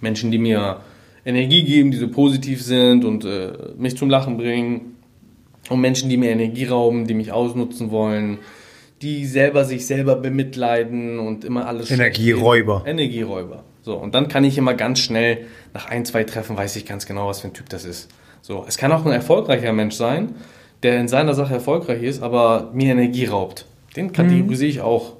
Menschen, 0.00 0.30
die 0.30 0.38
mir 0.38 0.80
Energie 1.24 1.62
geben, 1.62 1.90
die 1.90 1.96
so 1.96 2.08
positiv 2.08 2.62
sind 2.62 3.04
und 3.04 3.24
äh, 3.24 3.52
mich 3.78 3.96
zum 3.96 4.10
Lachen 4.10 4.36
bringen. 4.36 4.96
Und 5.70 5.80
Menschen, 5.80 6.10
die 6.10 6.18
mir 6.18 6.30
Energie 6.30 6.66
rauben, 6.66 7.06
die 7.06 7.14
mich 7.14 7.32
ausnutzen 7.32 7.90
wollen, 7.90 8.38
die 9.04 9.26
selber 9.26 9.66
sich 9.66 9.86
selber 9.86 10.16
bemitleiden 10.16 11.18
und 11.18 11.44
immer 11.44 11.66
alles 11.66 11.88
schlecht 11.88 12.00
Energieräuber. 12.00 12.78
reden. 12.78 12.98
Energieräuber. 12.98 13.62
So, 13.82 13.96
und 13.96 14.14
dann 14.14 14.28
kann 14.28 14.44
ich 14.44 14.56
immer 14.56 14.72
ganz 14.72 15.00
schnell, 15.00 15.44
nach 15.74 15.90
ein, 15.90 16.06
zwei 16.06 16.24
Treffen 16.24 16.56
weiß 16.56 16.74
ich 16.76 16.86
ganz 16.86 17.04
genau, 17.04 17.28
was 17.28 17.40
für 17.40 17.48
ein 17.48 17.52
Typ 17.52 17.68
das 17.68 17.84
ist. 17.84 18.08
So, 18.40 18.64
es 18.66 18.78
kann 18.78 18.90
auch 18.92 19.04
ein 19.04 19.12
erfolgreicher 19.12 19.74
Mensch 19.74 19.94
sein, 19.94 20.34
der 20.82 20.98
in 20.98 21.08
seiner 21.08 21.34
Sache 21.34 21.52
erfolgreich 21.52 22.02
ist, 22.02 22.22
aber 22.22 22.70
mir 22.72 22.92
Energie 22.92 23.26
raubt. 23.26 23.66
Den 23.94 24.12
kategorisiere 24.12 24.70
ich 24.70 24.80
auch. 24.80 25.16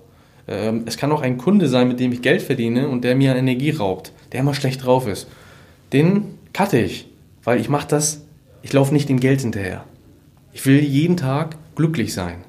Ähm, 0.48 0.84
es 0.86 0.96
kann 0.96 1.12
auch 1.12 1.20
ein 1.20 1.36
Kunde 1.36 1.68
sein, 1.68 1.86
mit 1.88 2.00
dem 2.00 2.10
ich 2.12 2.22
Geld 2.22 2.40
verdiene 2.40 2.88
und 2.88 3.04
der 3.04 3.14
mir 3.14 3.36
Energie 3.36 3.70
raubt, 3.70 4.12
der 4.32 4.40
immer 4.40 4.54
schlecht 4.54 4.84
drauf 4.84 5.06
ist. 5.06 5.28
Den 5.92 6.38
cutte 6.54 6.78
ich, 6.78 7.06
weil 7.44 7.60
ich 7.60 7.68
mache 7.68 7.88
das, 7.88 8.24
ich 8.62 8.72
laufe 8.72 8.94
nicht 8.94 9.10
dem 9.10 9.20
Geld 9.20 9.42
hinterher. 9.42 9.84
Ich 10.54 10.64
will 10.64 10.80
jeden 10.80 11.18
Tag 11.18 11.56
glücklich 11.76 12.14
sein. 12.14 12.44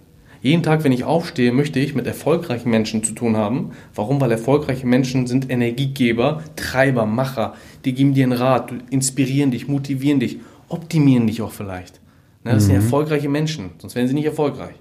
Jeden 0.46 0.62
Tag, 0.62 0.84
wenn 0.84 0.92
ich 0.92 1.06
aufstehe, 1.06 1.52
möchte 1.52 1.80
ich 1.80 1.96
mit 1.96 2.06
erfolgreichen 2.06 2.70
Menschen 2.70 3.04
zu 3.04 3.14
tun 3.14 3.36
haben. 3.36 3.72
Warum? 3.96 4.22
Weil 4.22 4.30
erfolgreiche 4.30 4.86
Menschen 4.86 5.26
sind 5.26 5.50
Energiegeber, 5.50 6.44
Treiber, 6.56 7.08
Macher. 7.08 7.56
Die 7.84 7.94
geben 7.94 8.14
dir 8.14 8.26
einen 8.26 8.34
Rat, 8.34 8.72
inspirieren 8.92 9.50
dich, 9.50 9.68
motivieren 9.68 10.20
dich, 10.20 10.38
optimieren 10.70 11.26
dich 11.26 11.42
auch 11.42 11.52
vielleicht. 11.52 12.00
Ne, 12.44 12.52
das 12.52 12.66
sind 12.66 12.76
erfolgreiche 12.76 13.28
Menschen, 13.28 13.72
sonst 13.80 13.96
wären 13.96 14.08
sie 14.08 14.14
nicht 14.14 14.28
erfolgreich. 14.28 14.76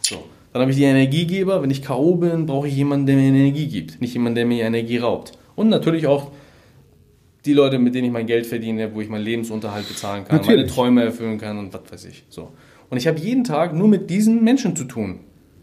So. 0.00 0.24
Dann 0.54 0.62
habe 0.62 0.70
ich 0.70 0.78
die 0.78 0.84
Energiegeber. 0.84 1.60
Wenn 1.60 1.70
ich 1.70 1.82
K.O. 1.82 2.14
bin, 2.14 2.46
brauche 2.46 2.68
ich 2.68 2.74
jemanden, 2.74 3.04
der 3.04 3.16
mir 3.16 3.28
Energie 3.28 3.66
gibt. 3.66 4.00
Nicht 4.00 4.14
jemanden, 4.14 4.36
der 4.36 4.46
mir 4.46 4.64
Energie 4.64 4.96
raubt. 4.96 5.32
Und 5.54 5.68
natürlich 5.68 6.06
auch 6.06 6.30
die 7.44 7.52
Leute, 7.52 7.78
mit 7.78 7.94
denen 7.94 8.06
ich 8.06 8.12
mein 8.12 8.26
Geld 8.26 8.46
verdiene, 8.46 8.94
wo 8.94 9.02
ich 9.02 9.10
meinen 9.10 9.24
Lebensunterhalt 9.24 9.86
bezahlen 9.86 10.24
kann, 10.24 10.38
meine 10.38 10.52
Natürlich. 10.52 10.72
Träume 10.72 11.04
erfüllen 11.04 11.36
kann 11.36 11.58
und 11.58 11.74
was 11.74 11.82
weiß 11.90 12.04
ich. 12.06 12.24
So. 12.30 12.52
Und 12.90 12.96
ich 12.96 13.06
habe 13.06 13.18
jeden 13.18 13.44
Tag 13.44 13.72
nur 13.74 13.88
mit 13.88 14.10
diesen 14.10 14.44
Menschen 14.44 14.76
zu 14.76 14.84
tun. 14.84 15.20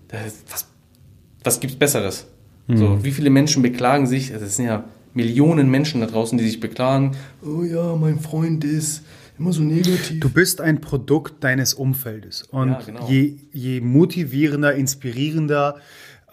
Das 0.07 0.43
was 0.49 0.67
was 1.43 1.59
gibt's 1.59 1.77
Besseres? 1.77 2.27
So, 2.69 3.01
wie 3.03 3.11
viele 3.11 3.29
Menschen 3.29 3.61
beklagen 3.61 4.07
sich? 4.07 4.31
Es 4.31 4.57
sind 4.57 4.65
ja 4.65 4.83
Millionen 5.13 5.69
Menschen 5.69 6.01
da 6.01 6.07
draußen, 6.07 6.37
die 6.37 6.43
sich 6.43 6.59
beklagen. 6.59 7.15
Oh 7.41 7.63
ja, 7.63 7.95
mein 7.95 8.19
Freund 8.19 8.65
ist 8.65 9.03
immer 9.39 9.53
so 9.53 9.61
negativ. 9.61 10.19
Du 10.19 10.29
bist 10.29 10.59
ein 10.59 10.81
Produkt 10.81 11.43
deines 11.43 11.73
Umfeldes. 11.73 12.43
Und 12.43 12.71
Ja, 12.71 12.81
genau. 12.85 13.07
je, 13.07 13.37
je 13.53 13.79
motivierender, 13.79 14.75
inspirierender, 14.75 15.77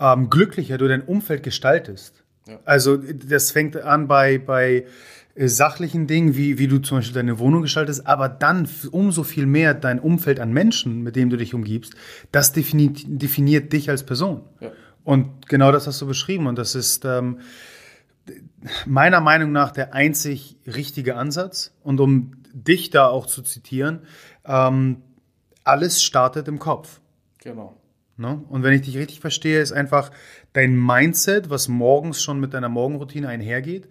ähm, 0.00 0.28
glücklicher 0.28 0.76
du 0.76 0.88
dein 0.88 1.02
Umfeld 1.02 1.44
gestaltest. 1.44 2.24
Ja. 2.48 2.58
Also 2.64 2.96
das 2.96 3.52
fängt 3.52 3.76
an 3.76 4.08
bei, 4.08 4.38
bei 4.38 4.84
sachlichen 5.36 6.06
Dingen, 6.06 6.36
wie, 6.36 6.58
wie 6.58 6.68
du 6.68 6.78
zum 6.78 6.98
Beispiel 6.98 7.14
deine 7.14 7.38
Wohnung 7.38 7.62
gestaltest, 7.62 8.06
aber 8.06 8.28
dann 8.28 8.68
umso 8.92 9.24
viel 9.24 9.46
mehr 9.46 9.74
dein 9.74 9.98
Umfeld 9.98 10.38
an 10.38 10.52
Menschen, 10.52 11.02
mit 11.02 11.16
dem 11.16 11.30
du 11.30 11.36
dich 11.36 11.54
umgibst, 11.54 11.94
das 12.30 12.52
definiert, 12.52 13.02
definiert 13.06 13.72
dich 13.72 13.90
als 13.90 14.04
Person. 14.04 14.42
Ja. 14.60 14.70
Und 15.02 15.48
genau 15.48 15.70
das 15.72 15.86
hast 15.86 16.00
du 16.00 16.06
beschrieben. 16.06 16.46
Und 16.46 16.56
das 16.56 16.74
ist 16.74 17.04
ähm, 17.04 17.40
meiner 18.86 19.20
Meinung 19.20 19.52
nach 19.52 19.70
der 19.70 19.92
einzig 19.92 20.56
richtige 20.66 21.16
Ansatz. 21.16 21.74
Und 21.82 22.00
um 22.00 22.32
dich 22.52 22.90
da 22.90 23.06
auch 23.08 23.26
zu 23.26 23.42
zitieren, 23.42 24.00
ähm, 24.44 25.02
alles 25.64 26.02
startet 26.02 26.48
im 26.48 26.58
Kopf. 26.58 27.00
Genau. 27.42 27.76
Ne? 28.16 28.42
Und 28.48 28.62
wenn 28.62 28.72
ich 28.72 28.82
dich 28.82 28.96
richtig 28.96 29.20
verstehe, 29.20 29.60
ist 29.60 29.72
einfach 29.72 30.10
dein 30.52 30.76
Mindset, 30.76 31.50
was 31.50 31.68
morgens 31.68 32.22
schon 32.22 32.38
mit 32.38 32.54
deiner 32.54 32.68
Morgenroutine 32.68 33.28
einhergeht, 33.28 33.88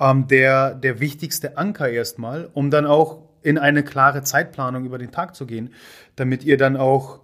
ähm, 0.00 0.26
der, 0.28 0.74
der 0.74 1.00
wichtigste 1.00 1.56
Anker 1.56 1.88
erstmal, 1.88 2.50
um 2.52 2.70
dann 2.70 2.86
auch 2.86 3.18
in 3.42 3.58
eine 3.58 3.82
klare 3.82 4.22
Zeitplanung 4.22 4.84
über 4.84 4.98
den 4.98 5.12
Tag 5.12 5.34
zu 5.36 5.46
gehen, 5.46 5.72
damit 6.16 6.44
ihr 6.44 6.56
dann 6.56 6.76
auch 6.76 7.20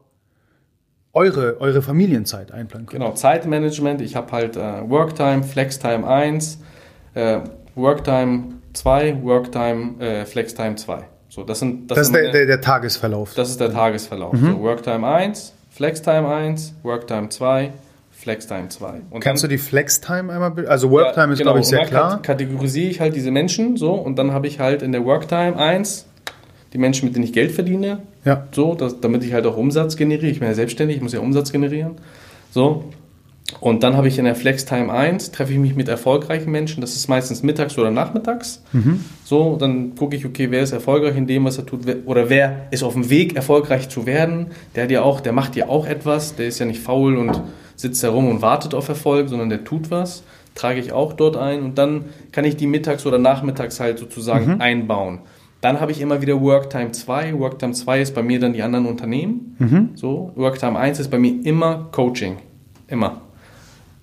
eure, 1.12 1.60
eure 1.60 1.82
Familienzeit 1.82 2.52
einplanen 2.52 2.86
könnt. 2.86 3.02
Genau, 3.02 3.14
Zeitmanagement. 3.14 4.00
Ich 4.00 4.14
habe 4.16 4.30
halt 4.32 4.56
äh, 4.56 4.88
Worktime, 4.88 5.42
Flextime 5.42 6.06
1, 6.06 6.60
äh, 7.14 7.40
Worktime 7.74 8.54
2, 8.74 9.22
Worktime, 9.22 10.00
äh, 10.00 10.24
Flextime 10.26 10.76
2. 10.76 11.04
So, 11.28 11.44
das 11.44 11.58
sind 11.60 11.90
Das 11.90 11.98
ist 11.98 12.06
sind 12.06 12.16
der, 12.16 12.32
der, 12.32 12.46
der 12.46 12.60
Tagesverlauf. 12.60 13.34
das 13.34 13.50
ist 13.50 13.60
der 13.60 13.72
Tagesverlauf. 13.72 14.36
So, 14.36 14.60
Worktime 14.60 15.06
1, 15.06 15.54
Flextime 15.70 16.28
1, 16.28 16.74
Worktime 16.82 17.28
2, 17.28 17.72
Flextime 18.20 18.68
2. 18.68 19.00
Und 19.10 19.20
Kannst 19.20 19.42
du 19.42 19.46
dann- 19.48 19.56
die 19.56 19.62
Flextime 19.62 20.32
einmal, 20.32 20.66
also 20.66 20.90
Worktime 20.90 21.26
Ja, 21.28 21.32
ist, 21.32 21.38
genau. 21.38 21.50
glaube 21.52 21.60
ich, 21.60 21.66
sehr 21.66 21.86
klar. 21.86 22.10
kat- 22.16 22.22
Kategorisiere 22.24 22.90
ich 22.90 23.00
halt 23.00 23.16
diese 23.16 23.30
Menschen 23.30 23.76
so 23.76 23.92
und 23.94 24.18
dann 24.18 24.32
habe 24.32 24.46
ich 24.46 24.60
halt 24.60 24.82
in 24.82 24.92
der 24.92 25.04
Worktime 25.04 25.56
1 25.56 26.06
die 26.72 26.78
Menschen, 26.78 27.06
mit 27.06 27.16
denen 27.16 27.24
ich 27.24 27.32
Geld 27.32 27.50
verdiene, 27.50 28.00
Ja. 28.24 28.46
so, 28.52 28.74
dass, 28.74 29.00
damit 29.00 29.24
ich 29.24 29.32
halt 29.32 29.46
auch 29.46 29.56
Umsatz 29.56 29.96
generiere. 29.96 30.30
Ich 30.30 30.38
bin 30.38 30.48
ja 30.48 30.54
selbstständig, 30.54 30.96
ich 30.98 31.02
muss 31.02 31.12
ja 31.12 31.20
Umsatz 31.20 31.50
generieren. 31.50 31.92
So. 32.52 32.84
Und 33.58 33.82
dann 33.82 33.96
habe 33.96 34.06
ich 34.06 34.16
in 34.18 34.26
der 34.26 34.36
Flextime 34.36 34.92
1, 34.92 35.32
treffe 35.32 35.52
ich 35.52 35.58
mich 35.58 35.74
mit 35.74 35.88
erfolgreichen 35.88 36.52
Menschen, 36.52 36.80
das 36.82 36.94
ist 36.94 37.08
meistens 37.08 37.42
mittags 37.42 37.76
oder 37.78 37.90
nachmittags. 37.90 38.62
So, 39.24 39.56
dann 39.58 39.96
gucke 39.96 40.14
ich, 40.14 40.24
okay, 40.24 40.52
wer 40.52 40.62
ist 40.62 40.70
erfolgreich 40.70 41.16
in 41.16 41.26
dem, 41.26 41.44
was 41.44 41.58
er 41.58 41.66
tut, 41.66 41.80
oder 42.06 42.30
wer 42.30 42.66
ist 42.70 42.84
auf 42.84 42.92
dem 42.92 43.10
Weg, 43.10 43.34
erfolgreich 43.34 43.88
zu 43.88 44.06
werden. 44.06 44.48
Der 44.76 44.84
hat 44.84 44.90
ja 44.92 45.02
auch, 45.02 45.20
der 45.20 45.32
macht 45.32 45.56
ja 45.56 45.68
auch 45.68 45.84
etwas, 45.86 46.36
der 46.36 46.46
ist 46.46 46.60
ja 46.60 46.66
nicht 46.66 46.80
faul 46.80 47.16
und 47.16 47.40
sitzt 47.80 48.02
herum 48.02 48.28
und 48.28 48.42
wartet 48.42 48.74
auf 48.74 48.88
Erfolg, 48.88 49.28
sondern 49.28 49.48
der 49.48 49.64
tut 49.64 49.90
was, 49.90 50.22
trage 50.54 50.80
ich 50.80 50.92
auch 50.92 51.12
dort 51.12 51.36
ein 51.36 51.62
und 51.62 51.78
dann 51.78 52.06
kann 52.32 52.44
ich 52.44 52.56
die 52.56 52.66
mittags 52.66 53.06
oder 53.06 53.18
nachmittags 53.18 53.80
halt 53.80 53.98
sozusagen 53.98 54.60
einbauen. 54.60 55.20
Dann 55.60 55.80
habe 55.80 55.92
ich 55.92 56.00
immer 56.00 56.22
wieder 56.22 56.40
Worktime 56.40 56.92
2. 56.92 57.38
Worktime 57.38 57.72
2 57.74 58.00
ist 58.00 58.14
bei 58.14 58.22
mir 58.22 58.40
dann 58.40 58.52
die 58.54 58.62
anderen 58.62 58.86
Unternehmen. 58.86 59.90
So, 59.94 60.32
Worktime 60.34 60.78
1 60.78 60.98
ist 61.00 61.10
bei 61.10 61.18
mir 61.18 61.34
immer 61.44 61.88
Coaching. 61.92 62.36
Immer. 62.88 63.20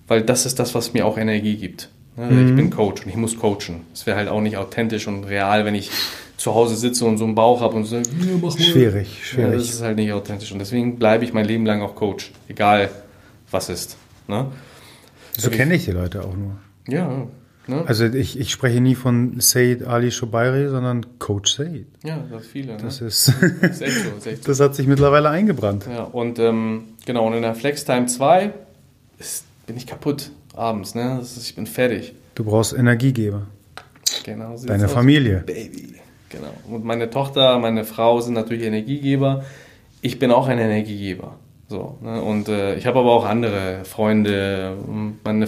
Weil 0.06 0.22
das 0.22 0.46
ist 0.46 0.58
das, 0.58 0.74
was 0.74 0.94
mir 0.94 1.04
auch 1.04 1.18
Energie 1.18 1.56
gibt. 1.56 1.90
Ne, 2.16 2.46
Ich 2.48 2.56
bin 2.56 2.70
Coach 2.70 3.02
und 3.02 3.08
ich 3.10 3.16
muss 3.16 3.36
coachen. 3.38 3.82
Es 3.92 4.06
wäre 4.06 4.16
halt 4.16 4.28
auch 4.28 4.40
nicht 4.40 4.56
authentisch 4.56 5.06
und 5.06 5.24
real, 5.24 5.64
wenn 5.64 5.74
ich 5.74 5.90
zu 6.36 6.54
Hause 6.54 6.76
sitze 6.76 7.04
und 7.04 7.18
so 7.18 7.24
einen 7.24 7.34
Bauch 7.34 7.60
habe 7.60 7.74
und 7.76 7.84
so, 7.84 7.96
ja, 7.96 8.02
mach 8.40 8.56
mal. 8.56 8.60
Schwierig, 8.62 9.18
Ja, 9.18 9.24
schwierig. 9.24 9.52
das 9.54 9.68
ist 9.70 9.82
halt 9.82 9.96
nicht 9.96 10.12
authentisch. 10.12 10.50
Und 10.52 10.60
deswegen 10.60 10.96
bleibe 10.96 11.24
ich 11.24 11.32
mein 11.32 11.44
Leben 11.44 11.66
lang 11.66 11.82
auch 11.82 11.94
Coach. 11.96 12.32
Egal, 12.48 12.88
was 13.50 13.68
ist. 13.68 13.96
Ne? 14.26 14.46
so 15.36 15.50
kenne 15.50 15.74
ich 15.74 15.84
die 15.84 15.92
Leute 15.92 16.24
auch 16.24 16.36
nur. 16.36 16.56
Ja, 16.88 17.26
Ne? 17.68 17.84
Also 17.86 18.06
ich, 18.06 18.40
ich 18.40 18.50
spreche 18.50 18.80
nie 18.80 18.94
von 18.94 19.40
Said 19.40 19.86
Ali 19.86 20.10
Shobairi, 20.10 20.70
sondern 20.70 21.04
Coach 21.18 21.52
Said. 21.52 21.84
Ja, 22.02 22.24
das 22.30 22.44
ist 22.44 22.50
viele. 22.50 22.72
Ne? 22.72 22.78
Das 22.82 22.98
Das, 22.98 23.28
ist, 23.28 23.42
ist 23.62 23.82
echt 23.82 24.04
so. 24.04 24.08
Ist 24.16 24.26
echt 24.26 24.44
so. 24.44 24.50
das 24.50 24.60
hat 24.60 24.74
sich 24.74 24.86
mittlerweile 24.86 25.28
eingebrannt. 25.28 25.86
Ja, 25.86 26.04
und 26.04 26.38
ähm, 26.38 26.84
genau, 27.04 27.26
und 27.26 27.34
in 27.34 27.42
der 27.42 27.54
FlexTime 27.54 28.06
2 28.06 28.52
ist, 29.18 29.44
bin 29.66 29.76
ich 29.76 29.86
kaputt 29.86 30.30
abends. 30.54 30.94
Ne? 30.94 31.18
Das 31.20 31.36
ist, 31.36 31.46
ich 31.46 31.56
bin 31.56 31.66
fertig. 31.66 32.14
Du 32.36 32.44
brauchst 32.44 32.72
Energiegeber. 32.72 33.42
Genau, 34.24 34.56
sieht's 34.56 34.68
Deine 34.68 34.86
aus. 34.86 34.92
Familie. 34.92 35.42
Baby. 35.44 35.96
Genau. 36.30 36.52
Und 36.70 36.86
meine 36.86 37.10
Tochter, 37.10 37.58
meine 37.58 37.84
Frau 37.84 38.20
sind 38.22 38.32
natürlich 38.32 38.64
Energiegeber. 38.64 39.44
Ich 40.00 40.18
bin 40.18 40.30
auch 40.30 40.48
ein 40.48 40.58
Energiegeber. 40.58 41.36
So, 41.70 41.98
ne? 42.00 42.22
Und 42.22 42.48
äh, 42.48 42.76
ich 42.76 42.86
habe 42.86 42.98
aber 43.00 43.12
auch 43.12 43.26
andere 43.26 43.80
Freunde, 43.84 44.74
meine, 45.22 45.46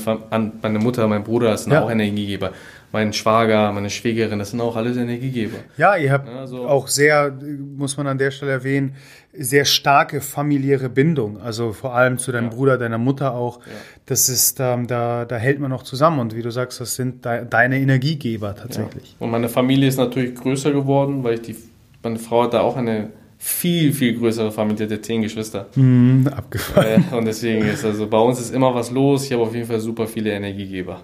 meine 0.60 0.78
Mutter, 0.78 1.08
mein 1.08 1.24
Bruder 1.24 1.56
sind 1.56 1.72
Ja. 1.72 1.82
auch 1.82 1.90
Energiegeber. 1.90 2.50
Mein 2.92 3.12
Schwager, 3.12 3.70
meine 3.72 3.88
Schwägerin, 3.88 4.38
das 4.40 4.50
sind 4.50 4.60
auch 4.60 4.74
alles 4.76 4.96
Energiegeber. 4.96 5.58
Ja, 5.78 5.96
ihr 5.96 6.10
habt 6.12 6.28
Ja, 6.28 6.46
so. 6.46 6.66
auch 6.66 6.88
sehr, 6.88 7.32
muss 7.76 7.96
man 7.96 8.06
an 8.08 8.18
der 8.18 8.32
Stelle 8.32 8.50
erwähnen, 8.52 8.96
sehr 9.32 9.64
starke 9.64 10.20
familiäre 10.20 10.88
Bindung. 10.90 11.40
Also 11.40 11.72
vor 11.72 11.94
allem 11.94 12.18
zu 12.18 12.32
deinem 12.32 12.50
Bruder, 12.50 12.76
deiner 12.76 12.98
Mutter 12.98 13.32
auch. 13.34 13.60
Das 14.06 14.28
ist, 14.28 14.58
ähm, 14.60 14.88
da, 14.88 15.24
da 15.24 15.36
hält 15.36 15.60
man 15.60 15.70
noch 15.70 15.84
zusammen. 15.84 16.18
Und 16.18 16.34
wie 16.36 16.42
du 16.42 16.50
sagst, 16.50 16.80
das 16.80 16.96
sind 16.96 17.24
de 17.24 17.46
deine 17.48 17.78
Energiegeber 17.78 18.56
tatsächlich. 18.56 19.14
Und 19.20 19.30
meine 19.30 19.48
Familie 19.48 19.88
ist 19.88 19.96
natürlich 19.96 20.34
größer 20.34 20.72
geworden, 20.72 21.22
weil 21.24 21.34
ich 21.34 21.42
die, 21.42 21.56
meine 22.02 22.18
Frau 22.18 22.42
hat 22.42 22.54
da 22.54 22.60
auch 22.62 22.76
eine 22.76 23.10
viel, 23.42 23.94
viel 23.94 24.18
größere 24.18 24.52
Familie, 24.52 24.86
hat 24.90 25.02
zehn 25.02 25.22
Geschwister. 25.22 25.66
Mhm, 25.74 26.28
abgefahren. 26.28 27.06
Äh, 27.10 27.16
und 27.16 27.24
deswegen 27.24 27.64
ist 27.64 27.86
also 27.86 28.06
bei 28.06 28.18
uns 28.18 28.38
ist 28.38 28.52
immer 28.54 28.74
was 28.74 28.90
los. 28.90 29.24
Ich 29.24 29.32
habe 29.32 29.42
auf 29.42 29.54
jeden 29.54 29.66
Fall 29.66 29.80
super 29.80 30.06
viele 30.06 30.30
Energiegeber. 30.32 31.00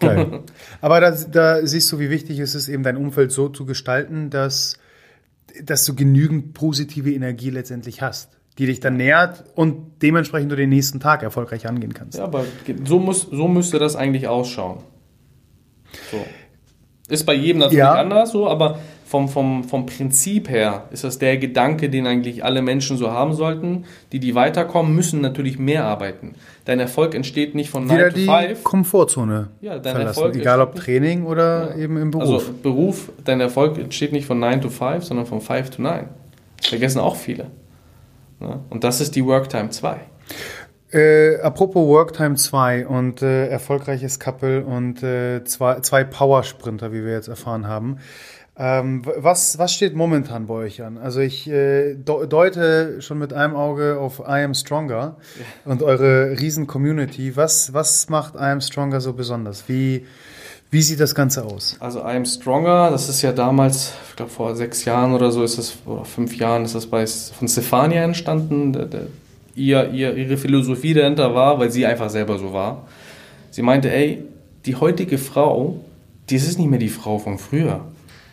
Geil. 0.00 0.40
Aber 0.80 1.00
da, 1.00 1.12
da 1.12 1.64
siehst 1.64 1.90
du, 1.92 2.00
wie 2.00 2.10
wichtig 2.10 2.40
es 2.40 2.56
ist, 2.56 2.68
eben 2.68 2.82
dein 2.82 2.96
Umfeld 2.96 3.30
so 3.30 3.48
zu 3.48 3.66
gestalten, 3.66 4.30
dass, 4.30 4.78
dass 5.62 5.84
du 5.84 5.94
genügend 5.94 6.54
positive 6.54 7.12
Energie 7.12 7.50
letztendlich 7.50 8.02
hast, 8.02 8.36
die 8.58 8.66
dich 8.66 8.80
dann 8.80 8.96
nährt 8.96 9.44
und 9.54 10.02
dementsprechend 10.02 10.50
du 10.50 10.56
den 10.56 10.70
nächsten 10.70 10.98
Tag 10.98 11.22
erfolgreich 11.22 11.68
angehen 11.68 11.94
kannst. 11.94 12.18
Ja, 12.18 12.24
aber 12.24 12.44
so, 12.84 12.98
muss, 12.98 13.28
so 13.30 13.46
müsste 13.46 13.78
das 13.78 13.94
eigentlich 13.94 14.26
ausschauen. 14.26 14.78
So. 16.10 16.18
Ist 17.08 17.26
bei 17.26 17.34
jedem 17.34 17.58
natürlich 17.60 17.78
Ja. 17.78 17.94
anders 17.94 18.32
so, 18.32 18.48
aber 18.48 18.80
vom, 19.10 19.28
vom, 19.28 19.64
vom 19.64 19.86
Prinzip 19.86 20.48
her 20.48 20.84
ist 20.92 21.02
das 21.02 21.18
der 21.18 21.36
Gedanke, 21.36 21.90
den 21.90 22.06
eigentlich 22.06 22.44
alle 22.44 22.62
Menschen 22.62 22.96
so 22.96 23.10
haben 23.10 23.34
sollten. 23.34 23.84
Die, 24.12 24.20
die 24.20 24.36
weiterkommen, 24.36 24.94
müssen 24.94 25.20
natürlich 25.20 25.58
mehr 25.58 25.84
arbeiten. 25.84 26.36
Dein 26.64 26.78
Erfolg 26.78 27.16
entsteht 27.16 27.56
nicht 27.56 27.70
von 27.70 27.88
9 27.88 27.96
Wieder 27.96 28.10
to 28.10 28.14
die 28.14 28.54
5. 28.54 28.62
Komfortzone 28.62 29.48
Ja, 29.62 29.80
dein 29.80 29.96
verlassen, 29.96 30.06
Erfolg 30.06 30.36
egal 30.36 30.60
ob 30.60 30.76
Training 30.76 31.26
oder 31.26 31.70
Ja. 31.76 31.82
eben 31.82 31.96
im 31.96 32.12
Beruf. 32.12 32.22
Also 32.22 32.52
Beruf, 32.62 33.10
dein 33.24 33.40
Erfolg 33.40 33.78
entsteht 33.78 34.12
nicht 34.12 34.26
von 34.26 34.38
9 34.38 34.60
to 34.60 34.68
5, 34.68 35.02
sondern 35.02 35.26
von 35.26 35.40
5 35.40 35.70
to 35.70 35.82
9. 35.82 36.04
Vergessen 36.62 37.00
auch 37.00 37.16
viele. 37.16 37.48
Ne? 38.38 38.60
Und 38.70 38.84
das 38.84 39.00
ist 39.00 39.16
die 39.16 39.26
Worktime 39.26 39.70
2. 39.70 39.96
Äh, 40.92 41.40
apropos 41.40 41.86
Worktime 41.88 42.36
2 42.36 42.86
und 42.86 43.22
äh, 43.22 43.46
erfolgreiches 43.48 44.20
Couple 44.20 44.64
und 44.64 45.02
äh, 45.02 45.42
zwei, 45.44 45.80
zwei 45.80 46.02
Powersprinter, 46.04 46.92
wie 46.92 47.04
wir 47.04 47.12
jetzt 47.12 47.28
erfahren 47.28 47.66
haben. 47.68 47.98
Ähm, 48.62 49.02
was, 49.16 49.56
was 49.58 49.72
steht 49.72 49.96
momentan 49.96 50.46
bei 50.46 50.52
euch 50.52 50.82
an? 50.82 50.98
Also 50.98 51.20
ich 51.20 51.48
äh, 51.48 51.94
de- 51.94 52.26
deute 52.28 53.00
schon 53.00 53.18
mit 53.18 53.32
einem 53.32 53.56
Auge 53.56 53.98
auf 53.98 54.18
I 54.20 54.42
Am 54.44 54.52
Stronger 54.52 55.16
und 55.64 55.82
eure 55.82 56.38
riesen 56.38 56.66
Community. 56.66 57.36
Was, 57.36 57.72
was 57.72 58.10
macht 58.10 58.34
I 58.34 58.50
Am 58.52 58.60
Stronger 58.60 59.00
so 59.00 59.14
besonders? 59.14 59.64
Wie, 59.66 60.04
wie 60.70 60.82
sieht 60.82 61.00
das 61.00 61.14
Ganze 61.14 61.42
aus? 61.46 61.78
Also 61.80 62.00
I 62.00 62.16
Am 62.16 62.26
Stronger, 62.26 62.90
das 62.90 63.08
ist 63.08 63.22
ja 63.22 63.32
damals, 63.32 63.94
ich 64.10 64.16
glaube 64.16 64.30
vor 64.30 64.54
sechs 64.54 64.84
Jahren 64.84 65.14
oder 65.14 65.30
so 65.30 65.42
ist 65.42 65.56
das, 65.56 65.78
oder 65.86 66.04
fünf 66.04 66.36
Jahren 66.36 66.66
ist 66.66 66.74
das 66.74 66.84
bei, 66.84 67.06
von 67.06 67.48
Stefania 67.48 68.02
entstanden. 68.02 68.74
Der, 68.74 68.84
der, 68.84 69.06
ihr, 69.54 69.88
ihr, 69.90 70.14
ihre 70.14 70.36
Philosophie 70.36 70.92
dahinter 70.92 71.34
war, 71.34 71.58
weil 71.58 71.70
sie 71.70 71.86
einfach 71.86 72.10
selber 72.10 72.38
so 72.38 72.52
war. 72.52 72.86
Sie 73.50 73.62
meinte, 73.62 73.90
ey, 73.90 74.22
die 74.66 74.76
heutige 74.76 75.16
Frau, 75.16 75.82
die 76.28 76.36
ist 76.36 76.58
nicht 76.58 76.68
mehr 76.68 76.78
die 76.78 76.90
Frau 76.90 77.18
von 77.18 77.38
früher, 77.38 77.86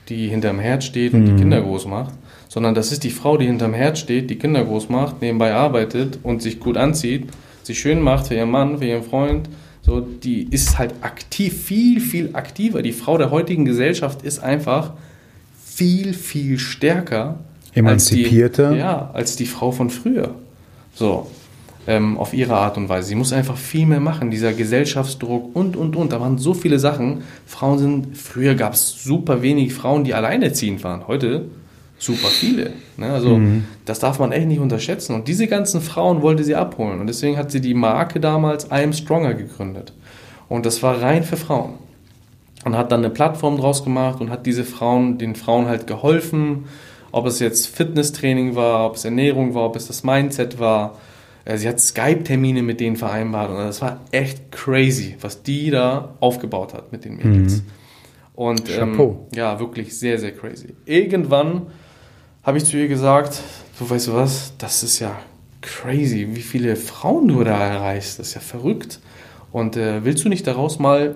die 0.10 0.28
hinterm 0.28 0.60
Herd 0.60 0.84
steht 0.84 1.14
und 1.14 1.26
die 1.26 1.36
Kinder 1.36 1.62
groß 1.62 1.86
macht, 1.86 2.14
sondern 2.48 2.76
das 2.76 2.92
ist 2.92 3.04
die 3.04 3.10
Frau, 3.10 3.38
die 3.38 3.46
hinterm 3.46 3.74
Herd 3.74 3.98
steht, 3.98 4.30
die 4.30 4.38
Kinder 4.38 4.64
groß 4.64 4.90
macht, 4.90 5.22
nebenbei 5.22 5.54
arbeitet 5.54 6.20
und 6.24 6.42
sich 6.42 6.60
gut 6.60 6.78
anzieht, 6.78 7.30
sich 7.64 7.80
schön 7.80 8.02
macht 8.02 8.28
für 8.28 8.36
ihren 8.36 8.52
Mann, 8.52 8.80
für 8.80 8.86
ihren 8.86 9.04
Freund. 9.04 9.50
So, 9.82 10.02
die 10.02 10.48
ist 10.50 10.78
halt 10.78 10.96
aktiv, 11.02 11.54
viel, 11.64 12.02
viel 12.02 12.32
aktiver. 12.34 12.82
Die 12.82 12.92
Frau 12.92 13.18
der 13.18 13.32
heutigen 13.32 13.66
Gesellschaft 13.66 14.22
ist 14.22 14.40
einfach 14.40 14.94
viel, 15.64 16.14
viel 16.14 16.60
stärker. 16.60 17.40
Emanzipierter. 17.74 18.68
Als 18.68 18.74
die, 18.74 18.80
ja, 18.80 19.10
als 19.14 19.36
die 19.36 19.46
Frau 19.46 19.72
von 19.72 19.90
früher. 19.90 20.36
So, 20.94 21.30
ähm, 21.88 22.18
auf 22.18 22.34
ihre 22.34 22.56
Art 22.56 22.78
und 22.78 22.90
Weise. 22.90 23.08
Sie 23.08 23.16
muss 23.16 23.34
einfach 23.34 23.58
viel 23.58 23.86
mehr 23.86 24.02
machen, 24.02 24.30
dieser 24.30 24.54
Gesellschaftsdruck 24.54 25.56
und, 25.56 25.76
und, 25.76 25.96
und. 25.96 26.12
Da 26.12 26.20
waren 26.20 26.38
so 26.38 26.54
viele 26.54 26.80
Sachen. 26.80 27.24
Frauen 27.46 27.80
sind, 27.80 28.18
früher 28.18 28.56
gab 28.56 28.74
es 28.74 29.04
super 29.04 29.42
wenig 29.42 29.74
Frauen, 29.74 30.04
die 30.04 30.14
alleinerziehend 30.14 30.84
waren. 30.84 31.08
Heute 31.08 31.46
super 31.98 32.28
viele. 32.28 32.72
Ne? 32.98 33.08
Also 33.08 33.40
das 33.86 34.00
darf 34.00 34.20
man 34.20 34.32
echt 34.32 34.48
nicht 34.48 34.60
unterschätzen. 34.60 35.16
Und 35.16 35.28
diese 35.28 35.48
ganzen 35.48 35.82
Frauen 35.82 36.22
wollte 36.22 36.44
sie 36.44 36.56
abholen. 36.56 37.00
Und 37.00 37.08
deswegen 37.08 37.38
hat 37.38 37.52
sie 37.52 37.62
die 37.62 37.74
Marke 37.74 38.20
damals 38.20 38.66
I 38.66 38.84
Am 38.84 38.94
Stronger 38.94 39.34
gegründet. 39.34 39.94
Und 40.50 40.66
das 40.66 40.84
war 40.84 41.02
rein 41.02 41.24
für 41.24 41.38
Frauen. 41.38 41.76
Und 42.66 42.76
hat 42.76 42.92
dann 42.92 43.00
eine 43.00 43.10
Plattform 43.10 43.58
draus 43.58 43.84
gemacht 43.84 44.20
und 44.20 44.30
hat 44.30 44.46
diese 44.46 44.66
Frauen, 44.66 45.18
den 45.18 45.36
Frauen 45.36 45.68
halt 45.68 45.88
geholfen, 45.88 46.66
ob 47.12 47.26
es 47.26 47.40
jetzt 47.40 47.68
Fitnesstraining 47.68 48.56
war, 48.56 48.86
ob 48.88 48.96
es 48.96 49.06
Ernährung 49.06 49.54
war, 49.54 49.64
ob 49.66 49.78
es 49.78 49.88
das 49.88 50.04
Mindset 50.04 50.60
war. 50.60 50.98
Äh, 51.48 51.58
Sie 51.58 51.68
hat 51.68 51.80
Skype-Termine 51.80 52.62
mit 52.62 52.80
denen 52.82 52.98
vereinbart 52.98 53.50
und 53.50 53.58
das 53.58 53.82
war 53.82 54.02
echt 54.12 54.52
crazy, 54.52 55.16
was 55.22 55.44
die 55.44 55.72
da 55.72 56.16
aufgebaut 56.20 56.74
hat 56.74 56.92
mit 56.92 57.06
den 57.06 57.16
Mädels. 57.16 57.64
Und 58.34 58.70
ähm, 58.70 59.16
ja, 59.34 59.60
wirklich 59.60 59.98
sehr, 59.98 60.20
sehr 60.20 60.34
crazy. 60.34 60.76
Irgendwann 60.86 61.68
habe 62.44 62.58
ich 62.58 62.66
zu 62.66 62.78
ihr 62.78 62.88
gesagt, 62.88 63.42
du 63.80 63.90
weißt 63.90 64.10
du 64.10 64.14
was, 64.14 64.54
das 64.58 64.84
ist 64.84 65.00
ja 65.00 65.18
crazy, 65.62 66.28
wie 66.32 66.42
viele 66.42 66.76
Frauen 66.76 67.30
du 67.30 67.44
da 67.44 67.58
erreichst, 67.58 68.20
das 68.20 68.30
ist 68.30 68.34
ja 68.36 68.42
verrückt. 68.42 69.00
Und 69.52 69.78
äh, 69.78 70.04
willst 70.04 70.26
du 70.26 70.30
nicht 70.30 70.46
daraus 70.46 70.80
mal 70.80 71.16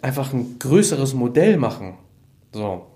einfach 0.00 0.32
ein 0.32 0.58
größeres 0.60 1.12
Modell 1.12 1.56
machen? 1.56 1.94
So, 2.52 2.86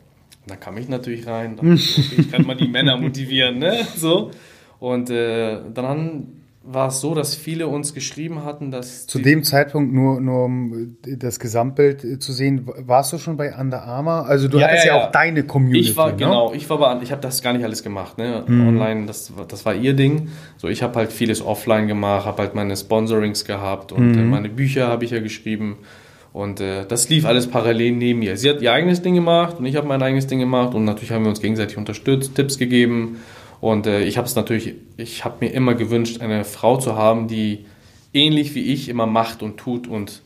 und 0.42 0.50
dann 0.50 0.60
kam 0.60 0.78
ich 0.78 0.88
natürlich 0.88 1.26
rein, 1.26 1.58
okay, 1.58 1.74
ich 2.18 2.30
kann 2.30 2.46
mal 2.46 2.56
die 2.56 2.68
Männer 2.68 2.96
motivieren, 2.96 3.58
ne? 3.58 3.86
So. 3.96 4.30
Und 4.78 5.10
äh, 5.10 5.58
dann 5.72 6.28
war 6.68 6.88
es 6.88 7.00
so, 7.00 7.14
dass 7.14 7.36
viele 7.36 7.68
uns 7.68 7.94
geschrieben 7.94 8.44
hatten, 8.44 8.72
dass 8.72 9.06
Zu 9.06 9.20
dem 9.20 9.44
Zeitpunkt, 9.44 9.92
nur, 9.94 10.20
nur 10.20 10.46
um 10.46 10.96
das 11.04 11.38
Gesamtbild 11.38 12.02
äh, 12.02 12.18
zu 12.18 12.32
sehen, 12.32 12.66
warst 12.66 13.12
du 13.12 13.18
schon 13.18 13.36
bei 13.36 13.54
Under 13.56 13.84
Armour? 13.84 14.26
Also 14.26 14.48
du 14.48 14.58
Ja, 14.58 14.66
hattest 14.66 14.84
ja, 14.86 14.96
ja, 14.96 15.06
auch 15.06 15.12
deine 15.12 15.44
Community. 15.44 15.90
Ich 15.90 15.96
war, 15.96 16.10
ne? 16.10 16.16
genau, 16.16 16.52
ich 16.52 16.68
war 16.68 16.78
bei, 16.78 17.00
ich 17.02 17.12
habe 17.12 17.20
das 17.22 17.40
gar 17.40 17.52
nicht 17.52 17.64
alles 17.64 17.84
gemacht, 17.84 18.18
ne? 18.18 18.42
Mhm. 18.48 18.66
Online, 18.68 19.06
das, 19.06 19.36
war- 19.36 19.44
das 19.46 19.64
war 19.64 19.74
ihr 19.76 19.94
Ding. 19.94 20.28
So, 20.56 20.66
ich 20.66 20.82
habe 20.82 20.96
halt 20.98 21.12
vieles 21.12 21.40
offline 21.40 21.86
gemacht, 21.86 22.26
habe 22.26 22.42
halt 22.42 22.56
meine 22.56 22.76
Sponsorings 22.76 23.44
gehabt 23.44 23.92
und 23.92 24.12
Mhm. 24.12 24.18
äh, 24.18 24.24
meine 24.24 24.48
Bücher 24.48 24.88
habe 24.88 25.04
ich 25.04 25.12
ja 25.12 25.20
geschrieben. 25.20 25.76
Und 26.32 26.60
äh, 26.60 26.84
das 26.86 27.08
lief 27.08 27.24
alles 27.26 27.46
parallel 27.46 27.92
neben 27.92 28.18
mir. 28.18 28.36
Sie 28.36 28.50
hat 28.50 28.60
ihr 28.60 28.72
eigenes 28.72 29.00
Ding 29.02 29.14
gemacht 29.14 29.58
und 29.60 29.64
ich 29.66 29.76
habe 29.76 29.86
mein 29.86 30.02
eigenes 30.02 30.26
Ding 30.26 30.40
gemacht 30.40 30.74
und 30.74 30.84
natürlich 30.84 31.12
haben 31.12 31.22
wir 31.22 31.30
uns 31.30 31.40
gegenseitig 31.40 31.78
unterstützt, 31.78 32.34
Tipps 32.34 32.58
gegeben. 32.58 33.18
Und 33.60 33.86
äh, 33.86 34.02
ich 34.02 34.18
habe 34.18 34.26
es 34.26 34.34
natürlich, 34.34 34.74
ich 34.96 35.24
habe 35.24 35.44
mir 35.44 35.52
immer 35.52 35.74
gewünscht, 35.74 36.20
eine 36.20 36.44
Frau 36.44 36.76
zu 36.76 36.96
haben, 36.96 37.28
die 37.28 37.66
ähnlich 38.12 38.54
wie 38.54 38.72
ich 38.72 38.88
immer 38.88 39.06
macht 39.06 39.42
und 39.42 39.56
tut 39.58 39.88
und 39.88 40.22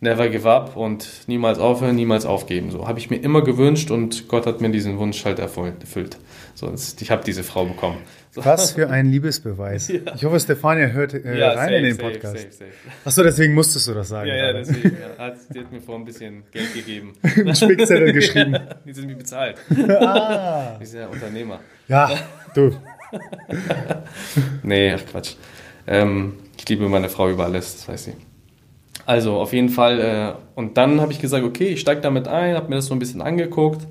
never 0.00 0.28
give 0.28 0.48
up 0.48 0.76
und 0.76 1.08
niemals 1.26 1.58
aufhören, 1.58 1.96
niemals 1.96 2.24
aufgeben. 2.24 2.70
So 2.70 2.86
habe 2.86 2.98
ich 2.98 3.10
mir 3.10 3.16
immer 3.16 3.42
gewünscht 3.42 3.90
und 3.90 4.28
Gott 4.28 4.46
hat 4.46 4.60
mir 4.60 4.70
diesen 4.70 4.98
Wunsch 4.98 5.24
halt 5.24 5.38
erfüllt. 5.38 6.18
So, 6.54 6.72
ich 7.00 7.10
habe 7.10 7.24
diese 7.24 7.42
Frau 7.42 7.64
bekommen. 7.64 7.98
So. 8.30 8.44
Was 8.44 8.72
für 8.72 8.90
ein 8.90 9.10
Liebesbeweis. 9.10 9.88
Ich 10.14 10.24
hoffe, 10.24 10.38
Stefania 10.38 10.88
hört 10.88 11.14
äh, 11.14 11.44
rein 11.44 11.72
in 11.74 11.84
den 11.84 11.96
Podcast. 11.96 12.36
Safe, 12.36 12.50
safe, 12.50 12.70
safe. 12.72 12.96
Achso, 13.04 13.22
deswegen 13.22 13.54
musstest 13.54 13.88
du 13.88 13.94
das 13.94 14.08
sagen. 14.08 14.28
Ja, 14.28 14.36
ja, 14.36 14.52
gerade. 14.52 14.58
deswegen. 14.64 14.96
Ja, 15.18 15.24
hat, 15.24 15.36
die 15.52 15.58
hat 15.60 15.72
mir 15.72 15.80
vor 15.80 15.96
ein 15.96 16.04
bisschen 16.04 16.42
Geld 16.52 16.74
gegeben. 16.74 17.12
Einen 17.22 17.54
Spickzettel 17.54 18.12
geschrieben. 18.12 18.56
Die 18.84 18.92
sind 18.92 19.06
mir 19.06 19.16
bezahlt. 19.16 19.56
ah. 19.70 20.78
Ich 20.80 20.90
bin 20.90 21.00
ja 21.00 21.06
Unternehmer. 21.08 21.60
Ja, 21.88 22.10
du. 22.54 22.70
Nee, 24.62 24.92
ach 24.92 25.04
Quatsch. 25.10 25.34
Ähm, 25.86 26.34
ich 26.58 26.68
liebe 26.68 26.88
meine 26.88 27.08
Frau 27.08 27.30
über 27.30 27.44
alles, 27.44 27.76
das 27.76 27.88
weiß 27.88 28.04
sie. 28.04 28.12
Also 29.06 29.36
auf 29.36 29.52
jeden 29.52 29.70
Fall. 29.70 30.00
Äh, 30.00 30.32
und 30.54 30.76
dann 30.76 31.00
habe 31.00 31.12
ich 31.12 31.20
gesagt, 31.20 31.44
okay, 31.44 31.68
ich 31.68 31.80
steige 31.80 32.00
damit 32.00 32.28
ein, 32.28 32.54
habe 32.54 32.68
mir 32.68 32.76
das 32.76 32.86
so 32.86 32.94
ein 32.94 32.98
bisschen 32.98 33.22
angeguckt, 33.22 33.86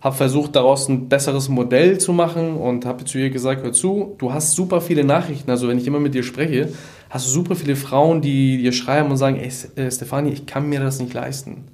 habe 0.00 0.16
versucht, 0.16 0.56
daraus 0.56 0.88
ein 0.88 1.08
besseres 1.08 1.48
Modell 1.48 1.98
zu 1.98 2.12
machen 2.12 2.56
und 2.56 2.86
habe 2.86 3.04
zu 3.04 3.18
ihr 3.18 3.30
gesagt, 3.30 3.62
hör 3.62 3.72
zu, 3.72 4.16
du 4.18 4.32
hast 4.32 4.52
super 4.52 4.80
viele 4.80 5.04
Nachrichten, 5.04 5.50
also 5.50 5.68
wenn 5.68 5.78
ich 5.78 5.86
immer 5.86 6.00
mit 6.00 6.14
dir 6.14 6.22
spreche, 6.22 6.70
hast 7.10 7.26
du 7.26 7.30
super 7.30 7.54
viele 7.54 7.76
Frauen, 7.76 8.22
die 8.22 8.58
dir 8.58 8.72
schreiben 8.72 9.10
und 9.10 9.18
sagen, 9.18 9.36
ey 9.36 9.50
äh, 9.76 9.90
Stefanie, 9.90 10.30
ich 10.30 10.46
kann 10.46 10.68
mir 10.68 10.80
das 10.80 10.98
nicht 11.00 11.12
leisten. 11.12 11.64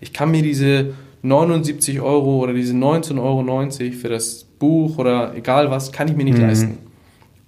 Ich 0.00 0.12
kann 0.12 0.30
mir 0.30 0.42
diese 0.42 0.94
79 1.22 2.00
Euro 2.00 2.38
oder 2.38 2.54
diese 2.54 2.74
19,90 2.74 3.20
Euro 3.20 3.92
für 3.92 4.08
das 4.08 4.45
Buch 4.58 4.98
oder 4.98 5.34
egal 5.34 5.70
was, 5.70 5.92
kann 5.92 6.08
ich 6.08 6.16
mir 6.16 6.24
nicht 6.24 6.38
mhm. 6.38 6.44
leisten. 6.44 6.78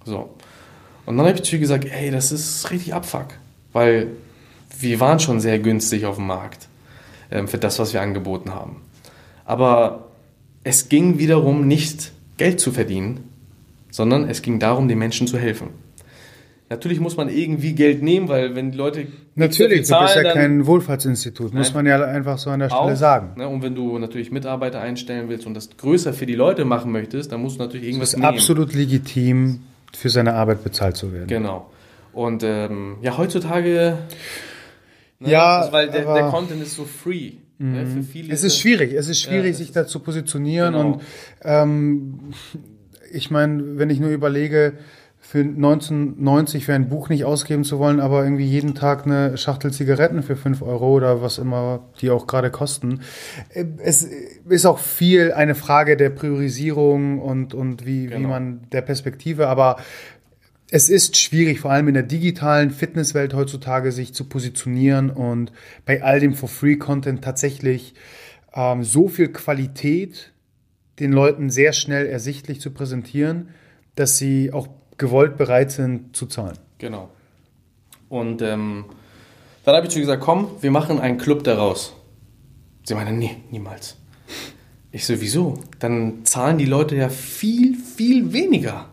So. 0.05 0.29
Und 1.05 1.17
dann 1.17 1.25
habe 1.25 1.37
ich 1.37 1.43
zu 1.43 1.55
ihr 1.55 1.59
gesagt, 1.59 1.85
ey, 1.85 2.11
das 2.11 2.31
ist 2.31 2.69
richtig 2.71 2.93
Abfuck, 2.93 3.27
weil 3.73 4.07
wir 4.79 4.99
waren 4.99 5.19
schon 5.19 5.39
sehr 5.39 5.59
günstig 5.59 6.05
auf 6.05 6.15
dem 6.15 6.27
Markt 6.27 6.67
ähm, 7.31 7.47
für 7.47 7.57
das, 7.57 7.79
was 7.79 7.93
wir 7.93 8.01
angeboten 8.01 8.53
haben. 8.53 8.81
Aber 9.45 10.09
es 10.63 10.89
ging 10.89 11.17
wiederum 11.17 11.67
nicht 11.67 12.11
Geld 12.37 12.59
zu 12.59 12.71
verdienen, 12.71 13.21
sondern 13.91 14.29
es 14.29 14.41
ging 14.41 14.59
darum, 14.59 14.87
den 14.87 14.99
Menschen 14.99 15.27
zu 15.27 15.37
helfen. 15.37 15.69
Natürlich 16.69 16.99
muss 16.99 17.17
man 17.17 17.29
irgendwie 17.29 17.73
Geld 17.73 18.03
nehmen, 18.03 18.27
weil 18.27 18.55
wenn 18.55 18.71
die 18.71 18.77
Leute. 18.77 19.07
Natürlich, 19.33 19.87
du 19.87 19.99
bist 19.99 20.15
ja 20.15 20.33
kein 20.33 20.67
Wohlfahrtsinstitut, 20.67 21.51
muss 21.51 21.73
man 21.73 21.87
ja 21.87 22.03
einfach 22.03 22.37
so 22.37 22.51
an 22.51 22.59
der 22.59 22.69
Stelle 22.69 22.93
auch, 22.93 22.95
sagen. 22.95 23.31
Ne, 23.37 23.47
und 23.47 23.63
wenn 23.63 23.73
du 23.73 23.97
natürlich 23.97 24.31
Mitarbeiter 24.31 24.79
einstellen 24.79 25.29
willst 25.29 25.47
und 25.47 25.55
das 25.55 25.75
größer 25.77 26.13
für 26.13 26.27
die 26.27 26.35
Leute 26.35 26.65
machen 26.65 26.91
möchtest, 26.91 27.31
dann 27.31 27.41
musst 27.41 27.59
du 27.59 27.63
natürlich 27.63 27.87
irgendwas 27.87 28.09
es 28.09 28.13
ist 28.13 28.19
nehmen. 28.19 28.33
absolut 28.33 28.75
legitim, 28.75 29.61
für 29.97 30.09
seine 30.09 30.35
Arbeit 30.35 30.63
bezahlt 30.63 30.95
zu 30.95 31.11
werden. 31.11 31.27
Genau. 31.27 31.71
Und 32.13 32.43
ähm, 32.43 32.97
ja, 33.01 33.17
heutzutage. 33.17 33.97
Ne, 35.19 35.31
ja, 35.31 35.61
also, 35.61 35.71
weil 35.71 35.89
der, 35.89 36.13
der 36.13 36.29
Content 36.29 36.61
ist 36.61 36.75
so 36.75 36.85
free. 36.85 37.31
Ne, 37.57 37.83
mhm. 37.83 38.29
es 38.29 38.43
ist 38.43 38.59
schwierig, 38.59 38.93
es 38.93 39.09
ist 39.09 39.21
schwierig, 39.21 39.51
ja, 39.51 39.57
sich 39.57 39.71
da 39.71 39.87
zu 39.87 39.99
positionieren. 39.99 40.73
Genau. 40.73 40.85
Und 40.93 41.01
ähm, 41.43 42.19
ich 43.11 43.31
meine, 43.31 43.77
wenn 43.77 43.89
ich 43.89 43.99
nur 43.99 44.11
überlege, 44.11 44.73
für 45.29 45.41
1990 45.41 46.65
für 46.65 46.73
ein 46.73 46.89
Buch 46.89 47.09
nicht 47.09 47.23
ausgeben 47.23 47.63
zu 47.63 47.77
wollen, 47.77 47.99
aber 47.99 48.23
irgendwie 48.23 48.47
jeden 48.47 48.73
Tag 48.73 49.05
eine 49.05 49.37
Schachtel 49.37 49.71
Zigaretten 49.71 50.23
für 50.23 50.35
5 50.35 50.63
Euro 50.63 50.91
oder 50.93 51.21
was 51.21 51.37
immer 51.37 51.87
die 52.01 52.09
auch 52.09 52.25
gerade 52.25 52.49
kosten. 52.49 53.01
Es 53.77 54.09
ist 54.49 54.65
auch 54.65 54.79
viel 54.79 55.31
eine 55.31 55.53
Frage 55.53 55.97
der 55.97 56.09
Priorisierung 56.09 57.19
und, 57.19 57.53
und 57.53 57.85
wie, 57.85 58.07
genau. 58.07 58.19
wie 58.19 58.23
man 58.23 58.61
der 58.71 58.81
Perspektive, 58.81 59.49
aber 59.49 59.77
es 60.71 60.89
ist 60.89 61.15
schwierig, 61.15 61.59
vor 61.59 61.69
allem 61.69 61.89
in 61.89 61.93
der 61.93 62.03
digitalen 62.03 62.71
Fitnesswelt 62.71 63.35
heutzutage, 63.35 63.91
sich 63.91 64.15
zu 64.15 64.23
positionieren 64.23 65.11
und 65.11 65.51
bei 65.85 66.01
all 66.01 66.19
dem 66.19 66.33
For-Free-Content 66.33 67.23
tatsächlich 67.23 67.93
ähm, 68.55 68.83
so 68.83 69.07
viel 69.07 69.27
Qualität 69.27 70.33
den 70.99 71.11
Leuten 71.11 71.51
sehr 71.51 71.73
schnell 71.73 72.07
ersichtlich 72.07 72.61
zu 72.61 72.71
präsentieren, 72.71 73.49
dass 73.93 74.17
sie 74.17 74.51
auch 74.51 74.78
gewollt 74.99 75.37
bereit 75.37 75.71
sind 75.71 76.15
zu 76.15 76.27
zahlen. 76.27 76.57
Genau. 76.77 77.09
Und 78.09 78.43
ähm, 78.43 78.85
dann 79.65 79.75
habe 79.75 79.87
ich 79.87 79.93
zu 79.93 79.99
gesagt, 79.99 80.21
komm, 80.21 80.49
wir 80.61 80.71
machen 80.71 80.99
einen 80.99 81.17
Club 81.17 81.43
daraus. 81.43 81.93
Sie 82.83 82.93
meinen, 82.93 83.17
nee, 83.17 83.37
niemals. 83.51 83.97
Ich 84.91 85.05
so, 85.05 85.19
wieso? 85.21 85.59
Dann 85.79 86.25
zahlen 86.25 86.57
die 86.57 86.65
Leute 86.65 86.95
ja 86.95 87.09
viel, 87.09 87.75
viel 87.75 88.33
weniger, 88.33 88.85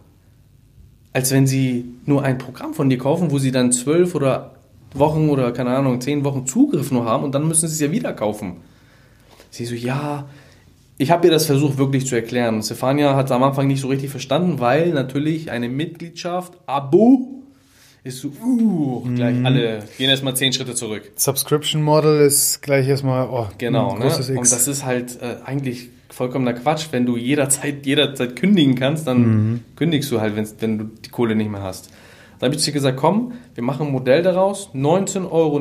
als 1.13 1.31
wenn 1.33 1.47
sie 1.47 1.85
nur 2.05 2.23
ein 2.23 2.39
Programm 2.39 2.75
von 2.75 2.91
dir 2.91 2.99
kaufen, 2.99 3.31
wo 3.31 3.39
sie 3.39 3.53
dann 3.53 3.73
zwölf 3.73 4.15
oder 4.15 4.57
Wochen 4.93 5.31
oder 5.31 5.53
keine 5.53 5.71
Ahnung, 5.71 6.01
zehn 6.01 6.25
Wochen 6.25 6.47
Zugriff 6.47 6.91
nur 6.91 7.05
haben 7.05 7.25
und 7.25 7.35
dann 7.35 7.49
müssen 7.49 7.69
sie 7.69 7.75
es 7.75 7.81
ja 7.81 7.91
wieder 7.91 8.13
kaufen. 8.13 8.59
Sie 9.51 9.65
so, 9.65 9.75
ja, 9.75 10.29
ich 10.99 11.11
habe 11.11 11.27
ihr 11.27 11.31
das 11.31 11.47
versucht 11.47 11.79
wirklich 11.79 12.07
zu 12.07 12.15
erklären. 12.15 12.63
Stefania 12.63 13.15
hat 13.17 13.27
es 13.27 13.33
am 13.33 13.43
Anfang 13.43 13.67
nicht 13.67 13.81
so 13.81 13.89
richtig 13.89 14.11
verstanden, 14.11 14.61
weil 14.61 14.91
natürlich 14.91 15.51
eine 15.51 15.69
Mitgliedschaft, 15.69 16.55
Abo, 16.67 17.43
ist 18.03 18.21
so, 18.21 18.29
uh, 18.29 19.03
gleich 19.15 19.37
mm. 19.37 19.47
alle 19.47 19.83
gehen 19.99 20.09
erstmal 20.09 20.37
zehn 20.37 20.53
Schritte 20.53 20.75
zurück. 20.75 21.11
Subscription 21.17 21.83
Model 21.83 22.21
ist 22.21 22.63
gleich 22.63 22.89
erstmal, 22.89 23.29
oh, 23.29 23.49
genau, 23.59 23.95
ne? 23.95 24.07
ne? 24.07 24.39
Und 24.39 24.53
das 24.53 24.69
ist 24.69 24.85
halt 24.85 25.21
äh, 25.21 25.37
eigentlich 25.45 25.89
vollkommener 26.11 26.55
Quatsch. 26.55 26.87
Wenn 26.93 27.05
du 27.05 27.17
jederzeit, 27.17 27.85
jederzeit 27.85 28.37
kündigen 28.37 28.77
kannst, 28.77 29.07
dann 29.07 29.19
mhm. 29.19 29.61
kündigst 29.75 30.11
du 30.13 30.21
halt, 30.21 30.37
wenn 30.37 30.79
du 30.79 30.85
die 30.85 31.11
Kohle 31.11 31.35
nicht 31.35 31.51
mehr 31.51 31.63
hast. 31.63 31.91
Dann 32.39 32.49
habe 32.49 32.59
ich 32.59 32.65
dir 32.65 32.73
gesagt, 32.73 32.97
komm, 32.97 33.33
wir 33.55 33.65
machen 33.65 33.89
ein 33.89 33.93
Modell 33.93 34.23
daraus, 34.23 34.71
19,90 34.73 35.31
Euro 35.31 35.59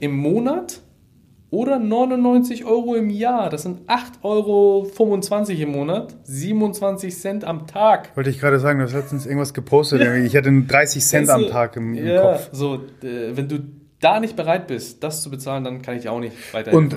im 0.00 0.16
Monat 0.16 0.80
oder 1.52 1.78
99 1.78 2.64
Euro 2.64 2.96
im 2.96 3.10
Jahr. 3.10 3.50
Das 3.50 3.62
sind 3.62 3.86
8,25 3.88 4.22
Euro 4.22 4.86
im 5.50 5.68
Monat, 5.70 6.16
27 6.24 7.14
Cent 7.14 7.44
am 7.44 7.66
Tag. 7.66 8.16
Wollte 8.16 8.30
ich 8.30 8.40
gerade 8.40 8.58
sagen, 8.58 8.78
du 8.78 8.86
hast 8.86 8.94
letztens 8.94 9.26
irgendwas 9.26 9.52
gepostet. 9.52 10.00
Ja. 10.00 10.14
Ich 10.14 10.34
hatte 10.34 10.50
30 10.50 11.04
Cent 11.04 11.28
am 11.28 11.46
Tag 11.48 11.76
im, 11.76 11.94
im 11.94 12.06
ja, 12.06 12.22
Kopf. 12.22 12.48
So, 12.52 12.76
äh, 13.02 13.36
wenn 13.36 13.48
du 13.48 13.60
da 14.00 14.18
nicht 14.18 14.34
bereit 14.34 14.66
bist, 14.66 15.04
das 15.04 15.22
zu 15.22 15.30
bezahlen, 15.30 15.62
dann 15.62 15.82
kann 15.82 15.96
ich 15.96 16.08
auch 16.08 16.20
nicht 16.20 16.54
weiter. 16.54 16.72
Und 16.72 16.96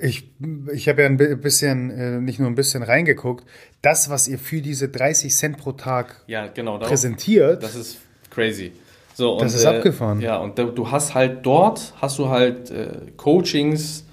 ich, 0.00 0.32
ich 0.72 0.88
habe 0.88 1.02
ja 1.02 1.08
ein 1.08 1.16
bisschen, 1.16 1.90
äh, 1.90 2.18
nicht 2.18 2.40
nur 2.40 2.48
ein 2.48 2.54
bisschen 2.54 2.82
reingeguckt. 2.82 3.44
Das, 3.82 4.08
was 4.08 4.26
ihr 4.26 4.38
für 4.38 4.62
diese 4.62 4.88
30 4.88 5.34
Cent 5.34 5.58
pro 5.58 5.72
Tag 5.72 6.24
ja, 6.26 6.46
genau, 6.46 6.78
präsentiert, 6.78 7.62
das 7.62 7.76
ist 7.76 7.98
crazy. 8.30 8.72
So, 9.14 9.38
das 9.38 9.52
und, 9.52 9.58
ist 9.58 9.66
abgefahren. 9.66 10.20
ja, 10.20 10.38
und 10.38 10.58
du 10.58 10.90
hast 10.90 11.14
halt 11.14 11.44
dort, 11.44 11.92
hast 12.00 12.18
du 12.18 12.28
halt 12.28 12.70
äh, 12.70 12.88
Coachings, 13.16 14.04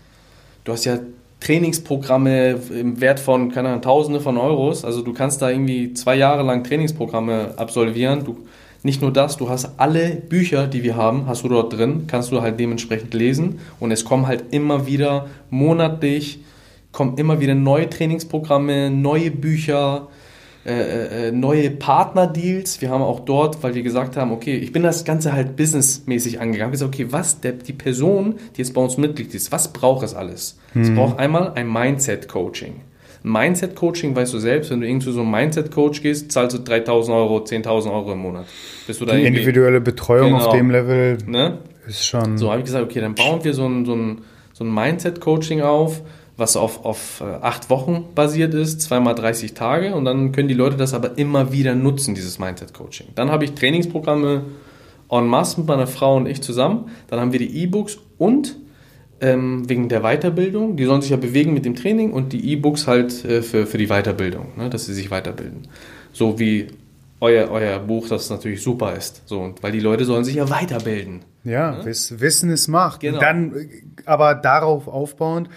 du 0.64 0.74
hast 0.74 0.86
ja 0.86 1.00
Trainingsprogramme 1.40 2.60
im 2.78 3.00
Wert 3.00 3.20
von, 3.20 3.52
keine 3.52 3.70
Ahnung, 3.70 3.82
Tausende 3.82 4.20
von 4.20 4.38
Euros. 4.38 4.84
Also 4.84 5.02
du 5.02 5.14
kannst 5.14 5.42
da 5.42 5.50
irgendwie 5.50 5.94
zwei 5.94 6.16
Jahre 6.16 6.44
lang 6.44 6.64
Trainingsprogramme 6.64 7.54
absolvieren. 7.56 8.26
Du, 8.26 8.38
nicht 8.84 9.02
nur 9.02 9.12
das, 9.12 9.38
du 9.38 9.50
hast 9.50 9.72
alle 9.78 10.16
Bücher, 10.16 10.68
die 10.68 10.84
wir 10.84 10.96
haben, 10.96 11.28
hast 11.28 11.44
du 11.44 11.50
dort 11.50 11.74
drin, 11.74 12.06
kannst 12.08 12.32
du 12.32 12.42
halt 12.42 12.60
dementsprechend 12.60 13.14
lesen. 13.14 13.60
Und 13.80 13.92
es 13.92 14.04
kommen 14.04 14.28
halt 14.28 14.46
immer 14.52 14.86
wieder 14.86 15.28
monatlich, 15.50 16.40
kommen 16.92 17.18
immer 17.18 17.40
wieder 17.40 17.56
neue 17.56 17.90
Trainingsprogramme, 17.90 18.90
neue 18.90 19.32
Bücher, 19.32 20.08
äh, 20.70 20.82
äh, 20.82 21.28
äh, 21.30 21.32
neue 21.32 21.72
Partnerdeals. 21.72 22.80
Wir 22.80 22.92
haben 22.92 23.02
auch 23.02 23.22
dort, 23.22 23.64
weil 23.64 23.74
wir 23.74 23.82
gesagt 23.82 24.16
haben, 24.18 24.32
okay, 24.32 24.56
ich 24.56 24.72
bin 24.72 24.84
das 24.84 25.04
Ganze 25.04 25.34
halt 25.34 25.56
businessmäßig 25.56 26.40
angegangen. 26.40 26.72
Ich 26.72 26.80
gesagt, 26.80 26.94
okay, 26.94 27.08
was 27.10 27.42
der, 27.42 27.54
die 27.54 27.74
Person, 27.74 28.36
die 28.56 28.62
jetzt 28.62 28.76
bei 28.76 28.82
uns 28.82 28.96
Mitglied 28.98 29.34
ist, 29.34 29.52
was 29.52 29.74
braucht 29.74 30.04
es 30.06 30.14
alles? 30.14 30.60
Mhm. 30.76 30.82
Es 30.84 30.94
braucht 30.94 31.18
einmal 31.18 31.54
ein 31.56 31.72
Mindset-Coaching. 31.74 32.82
Mindset-Coaching 33.24 34.16
weißt 34.16 34.32
du 34.32 34.38
selbst, 34.38 34.70
wenn 34.70 34.82
du 34.82 34.88
irgendwie 34.88 35.06
zu 35.06 35.12
so 35.12 35.22
einem 35.22 35.32
Mindset-Coach 35.32 36.04
gehst, 36.04 36.32
zahlst 36.32 36.56
du 36.56 36.62
3.000 36.62 37.16
Euro, 37.16 37.38
10.000 37.40 37.92
Euro 37.92 38.14
im 38.14 38.20
Monat. 38.20 38.46
Bist 38.86 39.02
du 39.02 39.06
da 39.06 39.16
die 39.16 39.26
individuelle 39.26 39.82
Betreuung 39.82 40.34
genau. 40.34 40.46
auf 40.46 40.54
dem 40.56 40.70
Level 40.70 41.18
ne? 41.26 41.58
ist 41.88 42.06
schon... 42.06 42.38
So 42.38 42.52
habe 42.52 42.60
ich 42.60 42.66
gesagt, 42.66 42.86
okay, 42.86 43.02
dann 43.02 43.16
bauen 43.16 43.44
wir 43.44 43.56
so 43.56 43.66
ein, 43.66 43.86
so 43.86 43.96
ein, 43.96 44.22
so 44.54 44.64
ein 44.64 44.72
Mindset-Coaching 44.72 45.62
auf, 45.62 46.02
was 46.40 46.56
auf, 46.56 46.86
auf 46.86 47.22
äh, 47.22 47.26
acht 47.26 47.70
Wochen 47.70 48.06
basiert 48.16 48.54
ist, 48.54 48.82
zweimal 48.82 49.16
30 49.16 49.54
Tage 49.54 49.96
und 49.96 50.06
dann 50.06 50.32
können 50.32 50.48
die 50.48 50.54
Leute 50.54 50.78
das 50.78 50.94
aber 50.94 51.18
immer 51.18 51.52
wieder 51.52 51.76
nutzen, 51.76 52.16
dieses 52.16 52.40
Mindset-Coaching. 52.40 53.08
Dann 53.16 53.32
habe 53.32 53.46
ich 53.46 53.54
Trainingsprogramme 53.54 54.44
en 55.10 55.28
masse 55.28 55.60
mit 55.60 55.68
meiner 55.68 55.88
Frau 55.88 56.16
und 56.16 56.28
ich 56.28 56.42
zusammen. 56.42 56.90
Dann 57.08 57.20
haben 57.20 57.32
wir 57.32 57.40
die 57.40 57.64
E-Books 57.64 57.98
und 58.18 58.56
ähm, 59.22 59.68
wegen 59.68 59.90
der 59.90 60.02
Weiterbildung, 60.02 60.78
die 60.78 60.86
sollen 60.86 61.02
sich 61.02 61.12
ja 61.12 61.18
bewegen 61.18 61.54
mit 61.54 61.66
dem 61.66 61.76
Training 61.76 62.14
und 62.14 62.32
die 62.32 62.52
E-Books 62.54 62.88
halt 62.88 63.26
äh, 63.26 63.42
für, 63.42 63.66
für 63.66 63.78
die 63.78 63.88
Weiterbildung, 63.88 64.58
ne, 64.58 64.70
dass 64.70 64.86
sie 64.86 64.94
sich 64.94 65.12
weiterbilden. 65.12 65.68
So 66.14 66.40
wie 66.40 66.68
euer, 67.22 67.50
euer 67.50 67.80
Buch, 67.80 68.08
das 68.08 68.30
natürlich 68.30 68.64
super 68.64 68.96
ist. 68.96 69.24
So, 69.26 69.54
weil 69.62 69.72
die 69.72 69.82
Leute 69.82 70.06
sollen 70.06 70.24
sich 70.24 70.36
ja 70.36 70.50
weiterbilden. 70.50 71.26
Ja, 71.44 71.72
ne? 71.72 71.86
Wissen 71.86 72.50
ist 72.50 72.68
Macht. 72.68 73.02
Genau. 73.02 73.20
Dann 73.20 73.70
aber 74.06 74.36
darauf 74.36 74.88
aufbauend, 74.88 75.50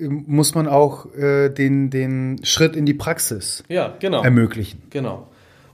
muss 0.00 0.54
man 0.54 0.68
auch 0.68 1.12
äh, 1.14 1.48
den, 1.48 1.90
den 1.90 2.40
Schritt 2.42 2.76
in 2.76 2.86
die 2.86 2.94
Praxis 2.94 3.64
ja, 3.68 3.94
genau. 3.98 4.22
ermöglichen. 4.22 4.82
Genau. 4.90 5.26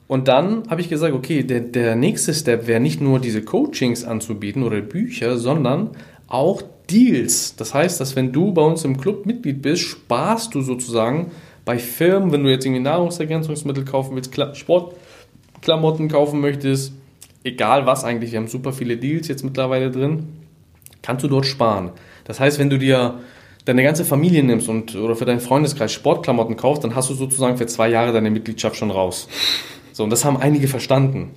Und 0.08 0.28
dann 0.28 0.68
habe 0.68 0.80
ich 0.80 0.88
gesagt, 0.88 1.14
okay, 1.14 1.42
der, 1.42 1.60
der 1.60 1.96
nächste 1.96 2.32
Step 2.32 2.66
wäre 2.66 2.80
nicht 2.80 3.00
nur 3.00 3.18
diese 3.18 3.42
Coachings 3.42 4.04
anzubieten 4.04 4.62
oder 4.62 4.80
Bücher, 4.80 5.36
sondern 5.36 5.90
auch 6.28 6.62
Deals. 6.90 7.56
Das 7.56 7.74
heißt, 7.74 8.00
dass 8.00 8.14
wenn 8.14 8.32
du 8.32 8.52
bei 8.52 8.62
uns 8.62 8.84
im 8.84 8.98
Club 8.98 9.26
Mitglied 9.26 9.62
bist, 9.62 9.82
sparst 9.82 10.54
du 10.54 10.60
sozusagen 10.60 11.32
bei 11.64 11.78
Firmen, 11.78 12.30
wenn 12.30 12.44
du 12.44 12.50
jetzt 12.50 12.64
irgendwie 12.64 12.82
Nahrungsergänzungsmittel 12.82 13.84
kaufen 13.84 14.14
willst, 14.14 14.32
Sportklamotten 14.56 16.08
kaufen 16.08 16.40
möchtest, 16.40 16.92
egal 17.42 17.86
was 17.86 18.04
eigentlich, 18.04 18.30
wir 18.30 18.38
haben 18.38 18.46
super 18.46 18.72
viele 18.72 18.96
Deals 18.96 19.26
jetzt 19.26 19.44
mittlerweile 19.44 19.90
drin, 19.90 20.28
kannst 21.02 21.24
du 21.24 21.28
dort 21.28 21.46
sparen. 21.46 21.90
Das 22.24 22.38
heißt, 22.38 22.60
wenn 22.60 22.70
du 22.70 22.78
dir 22.78 23.18
deine 23.66 23.82
ganze 23.82 24.06
Familie 24.06 24.42
nimmst 24.42 24.68
und 24.68 24.96
oder 24.96 25.14
für 25.14 25.26
deinen 25.26 25.40
Freundeskreis 25.40 25.92
Sportklamotten 25.92 26.56
kaufst, 26.56 26.82
dann 26.84 26.94
hast 26.94 27.10
du 27.10 27.14
sozusagen 27.14 27.58
für 27.58 27.66
zwei 27.66 27.90
Jahre 27.90 28.12
deine 28.12 28.30
Mitgliedschaft 28.30 28.76
schon 28.76 28.90
raus. 28.90 29.28
So, 29.92 30.04
und 30.04 30.10
das 30.10 30.24
haben 30.24 30.38
einige 30.38 30.68
verstanden. 30.68 31.32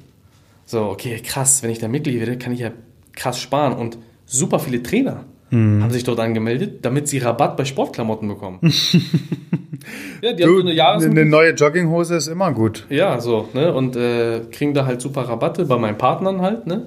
So, 0.66 0.84
okay, 0.84 1.20
krass, 1.20 1.62
wenn 1.64 1.72
ich 1.72 1.80
da 1.80 1.88
Mitglied 1.88 2.20
werde, 2.20 2.38
kann 2.38 2.54
ich 2.54 2.62
ja 2.62 2.72
krass 3.14 3.42
sparen. 3.42 3.74
Und 3.74 3.98
super 4.26 4.60
viele 4.60 4.82
Trainer 4.82 5.26
Mhm. 5.52 5.82
Haben 5.82 5.92
sich 5.92 6.04
dort 6.04 6.20
angemeldet, 6.20 6.86
damit 6.86 7.08
sie 7.08 7.18
Rabatt 7.18 7.58
bei 7.58 7.66
Sportklamotten 7.66 8.28
bekommen. 8.28 8.60
ja, 10.22 10.34
die 10.34 10.44
du, 10.44 10.50
haben 10.50 10.56
so 10.56 10.62
eine 10.62 10.74
Jahres 10.74 11.06
Eine 11.06 11.26
neue 11.26 11.52
Jogginghose 11.52 12.16
ist 12.16 12.28
immer 12.28 12.54
gut. 12.54 12.86
Ja, 12.90 13.20
so, 13.20 13.50
ne? 13.54 13.74
Und 13.74 13.96
äh, 13.96 14.42
kriegen 14.52 14.74
da 14.74 14.86
halt 14.86 15.02
super 15.02 15.22
Rabatte 15.22 15.66
bei 15.66 15.78
meinen 15.78 15.98
Partnern 15.98 16.42
halt, 16.42 16.68
ne? 16.68 16.86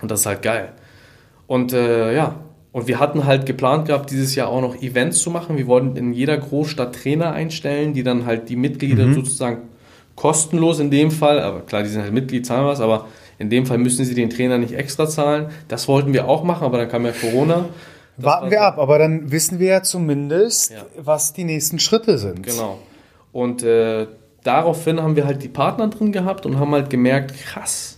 Und 0.00 0.10
das 0.10 0.20
ist 0.20 0.26
halt 0.26 0.42
geil. 0.42 0.72
Und 1.46 1.72
äh, 1.72 2.14
ja, 2.14 2.36
und 2.76 2.88
wir 2.88 3.00
hatten 3.00 3.24
halt 3.24 3.46
geplant 3.46 3.86
gehabt, 3.86 4.10
dieses 4.10 4.34
Jahr 4.34 4.48
auch 4.48 4.60
noch 4.60 4.82
Events 4.82 5.20
zu 5.20 5.30
machen. 5.30 5.56
Wir 5.56 5.66
wollten 5.66 5.96
in 5.96 6.12
jeder 6.12 6.36
Großstadt 6.36 6.94
Trainer 6.94 7.32
einstellen, 7.32 7.94
die 7.94 8.02
dann 8.02 8.26
halt 8.26 8.50
die 8.50 8.56
Mitglieder 8.56 9.06
mhm. 9.06 9.14
sozusagen 9.14 9.62
kostenlos 10.14 10.78
in 10.78 10.90
dem 10.90 11.10
Fall, 11.10 11.40
aber 11.40 11.60
klar, 11.60 11.82
die 11.82 11.88
sind 11.88 12.02
halt 12.02 12.12
Mitglied, 12.12 12.44
zahlen 12.44 12.66
was, 12.66 12.82
aber 12.82 13.06
in 13.38 13.48
dem 13.48 13.64
Fall 13.64 13.78
müssen 13.78 14.04
sie 14.04 14.14
den 14.14 14.28
Trainer 14.28 14.58
nicht 14.58 14.74
extra 14.74 15.08
zahlen. 15.08 15.46
Das 15.68 15.88
wollten 15.88 16.12
wir 16.12 16.28
auch 16.28 16.44
machen, 16.44 16.64
aber 16.64 16.76
dann 16.76 16.90
kam 16.90 17.06
ja 17.06 17.12
Corona. 17.12 17.64
Das 18.18 18.26
Warten 18.26 18.50
wir 18.50 18.60
ab, 18.60 18.78
aber 18.78 18.98
dann 18.98 19.32
wissen 19.32 19.58
wir 19.58 19.68
ja 19.68 19.82
zumindest, 19.82 20.72
ja. 20.72 20.84
was 20.98 21.32
die 21.32 21.44
nächsten 21.44 21.78
Schritte 21.78 22.18
sind. 22.18 22.42
Genau. 22.42 22.78
Und 23.32 23.62
äh, 23.62 24.06
daraufhin 24.44 25.02
haben 25.02 25.16
wir 25.16 25.24
halt 25.24 25.42
die 25.42 25.48
Partner 25.48 25.88
drin 25.88 26.12
gehabt 26.12 26.44
und 26.44 26.60
haben 26.60 26.72
halt 26.72 26.90
gemerkt, 26.90 27.32
krass, 27.42 27.95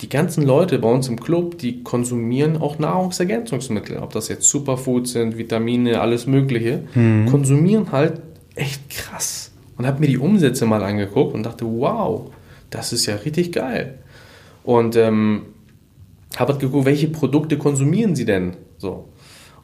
die 0.00 0.08
ganzen 0.08 0.44
Leute 0.44 0.78
bei 0.78 0.90
uns 0.90 1.08
im 1.08 1.18
Club, 1.18 1.58
die 1.58 1.82
konsumieren 1.82 2.58
auch 2.58 2.78
Nahrungsergänzungsmittel, 2.78 3.98
ob 3.98 4.12
das 4.12 4.28
jetzt 4.28 4.48
Superfood 4.48 5.08
sind, 5.08 5.38
Vitamine, 5.38 6.00
alles 6.00 6.26
Mögliche, 6.26 6.82
mhm. 6.94 7.26
konsumieren 7.26 7.92
halt 7.92 8.20
echt 8.54 8.90
krass. 8.90 9.52
Und 9.78 9.86
habe 9.86 10.00
mir 10.00 10.06
die 10.06 10.18
Umsätze 10.18 10.66
mal 10.66 10.82
angeguckt 10.82 11.34
und 11.34 11.44
dachte, 11.44 11.66
wow, 11.66 12.30
das 12.70 12.92
ist 12.92 13.06
ja 13.06 13.16
richtig 13.16 13.52
geil. 13.52 13.98
Und 14.64 14.96
ähm, 14.96 15.42
habe 16.36 16.52
halt 16.52 16.60
geguckt, 16.60 16.86
welche 16.86 17.08
Produkte 17.08 17.58
konsumieren 17.58 18.14
sie 18.14 18.24
denn 18.24 18.56
so. 18.78 19.08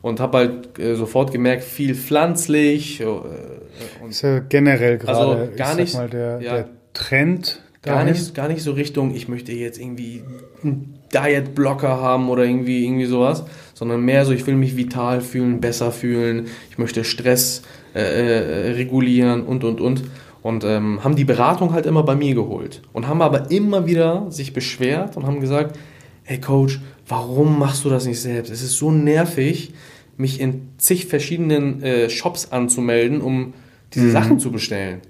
Und 0.00 0.20
habe 0.20 0.38
halt 0.38 0.78
äh, 0.78 0.96
sofort 0.96 1.30
gemerkt, 1.32 1.62
viel 1.62 1.94
pflanzlich. 1.94 3.00
Äh, 3.00 3.04
und 3.04 4.10
ist 4.10 4.22
ja 4.22 4.40
generell 4.40 4.98
gerade 4.98 5.18
also 5.18 5.56
gar 5.56 5.74
nicht, 5.76 5.94
mal, 5.94 6.08
der, 6.08 6.40
ja, 6.40 6.54
der 6.54 6.68
Trend 6.92 7.62
Gar 7.82 8.04
nicht, 8.04 8.34
gar 8.34 8.46
nicht 8.46 8.62
so 8.62 8.72
Richtung, 8.72 9.12
ich 9.12 9.26
möchte 9.26 9.50
jetzt 9.50 9.80
irgendwie 9.80 10.22
einen 10.62 11.00
Diet-Blocker 11.12 12.00
haben 12.00 12.28
oder 12.28 12.44
irgendwie, 12.44 12.84
irgendwie 12.84 13.06
sowas, 13.06 13.42
sondern 13.74 14.02
mehr 14.02 14.24
so, 14.24 14.32
ich 14.32 14.46
will 14.46 14.54
mich 14.54 14.76
vital 14.76 15.20
fühlen, 15.20 15.60
besser 15.60 15.90
fühlen, 15.90 16.46
ich 16.70 16.78
möchte 16.78 17.02
Stress 17.02 17.62
äh, 17.94 18.00
äh, 18.00 18.70
regulieren 18.72 19.42
und, 19.42 19.64
und, 19.64 19.80
und. 19.80 20.04
Und 20.42 20.64
ähm, 20.64 21.02
haben 21.04 21.16
die 21.16 21.24
Beratung 21.24 21.72
halt 21.72 21.86
immer 21.86 22.02
bei 22.04 22.14
mir 22.14 22.34
geholt. 22.34 22.82
Und 22.92 23.06
haben 23.06 23.20
aber 23.20 23.50
immer 23.50 23.86
wieder 23.86 24.26
sich 24.30 24.52
beschwert 24.52 25.16
und 25.16 25.26
haben 25.26 25.40
gesagt, 25.40 25.78
hey 26.22 26.40
Coach, 26.40 26.80
warum 27.06 27.58
machst 27.58 27.84
du 27.84 27.90
das 27.90 28.06
nicht 28.06 28.20
selbst? 28.20 28.50
Es 28.50 28.62
ist 28.62 28.76
so 28.76 28.90
nervig, 28.90 29.72
mich 30.16 30.40
in 30.40 30.68
zig 30.78 31.06
verschiedenen 31.06 31.82
äh, 31.82 32.10
Shops 32.10 32.50
anzumelden, 32.52 33.20
um 33.20 33.54
diese 33.92 34.06
mhm. 34.06 34.12
Sachen 34.12 34.38
zu 34.40 34.52
bestellen. 34.52 35.00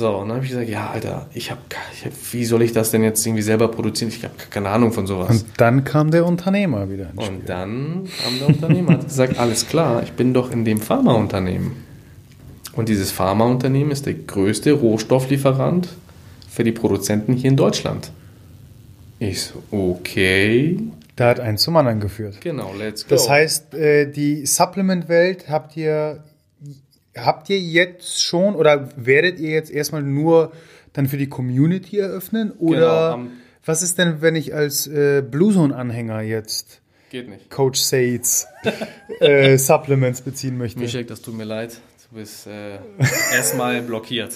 So, 0.00 0.16
und 0.16 0.28
dann 0.28 0.36
habe 0.36 0.46
ich 0.46 0.52
gesagt, 0.52 0.70
ja, 0.70 0.88
Alter, 0.88 1.26
ich 1.34 1.50
habe, 1.50 1.60
hab, 2.02 2.12
wie 2.32 2.46
soll 2.46 2.62
ich 2.62 2.72
das 2.72 2.90
denn 2.90 3.02
jetzt 3.02 3.26
irgendwie 3.26 3.42
selber 3.42 3.68
produzieren? 3.68 4.08
Ich 4.08 4.24
habe 4.24 4.32
keine 4.48 4.70
Ahnung 4.70 4.92
von 4.92 5.06
sowas. 5.06 5.42
Und 5.42 5.44
dann 5.58 5.84
kam 5.84 6.10
der 6.10 6.24
Unternehmer 6.24 6.88
wieder 6.88 7.10
ins 7.10 7.22
Spiel. 7.22 7.36
Und 7.36 7.46
dann 7.46 8.08
kam 8.24 8.38
der 8.38 8.48
Unternehmer, 8.48 8.92
hat 8.94 9.04
gesagt, 9.04 9.38
alles 9.38 9.68
klar, 9.68 10.02
ich 10.02 10.12
bin 10.12 10.32
doch 10.32 10.52
in 10.52 10.64
dem 10.64 10.80
Pharmaunternehmen. 10.80 11.72
Und 12.72 12.88
dieses 12.88 13.12
Pharmaunternehmen 13.12 13.92
ist 13.92 14.06
der 14.06 14.14
größte 14.14 14.72
Rohstofflieferant 14.72 15.88
für 16.48 16.64
die 16.64 16.72
Produzenten 16.72 17.34
hier 17.34 17.50
in 17.50 17.58
Deutschland. 17.58 18.10
Ich 19.18 19.42
so, 19.42 19.62
okay. 19.70 20.78
Da 21.16 21.28
hat 21.28 21.40
ein 21.40 21.58
zum 21.58 21.76
anderen 21.76 22.00
geführt. 22.00 22.40
Genau, 22.40 22.72
let's 22.78 23.04
go. 23.04 23.10
Das 23.10 23.28
heißt, 23.28 23.74
äh, 23.74 24.10
die 24.10 24.46
Supplement-Welt 24.46 25.50
habt 25.50 25.76
ihr 25.76 26.24
habt 27.24 27.50
ihr 27.50 27.58
jetzt 27.58 28.22
schon 28.22 28.54
oder 28.54 28.88
werdet 28.96 29.38
ihr 29.38 29.50
jetzt 29.50 29.70
erstmal 29.70 30.02
nur 30.02 30.52
dann 30.92 31.06
für 31.06 31.16
die 31.16 31.28
Community 31.28 31.98
eröffnen? 31.98 32.52
Oder 32.52 33.16
genau, 33.16 33.30
was 33.64 33.82
ist 33.82 33.98
denn, 33.98 34.22
wenn 34.22 34.36
ich 34.36 34.54
als 34.54 34.86
äh, 34.86 35.22
Bluezone-Anhänger 35.22 36.22
jetzt 36.22 36.80
Geht 37.10 37.28
nicht. 37.28 37.50
Coach 37.50 37.80
Sates 37.80 38.46
äh, 39.20 39.56
Supplements 39.58 40.22
beziehen 40.22 40.56
möchte? 40.56 40.80
Mischek, 40.80 41.08
das 41.08 41.22
tut 41.22 41.36
mir 41.36 41.44
leid. 41.44 41.80
Du 42.10 42.16
bist 42.16 42.46
äh, 42.46 42.78
erstmal 43.32 43.82
blockiert. 43.82 44.32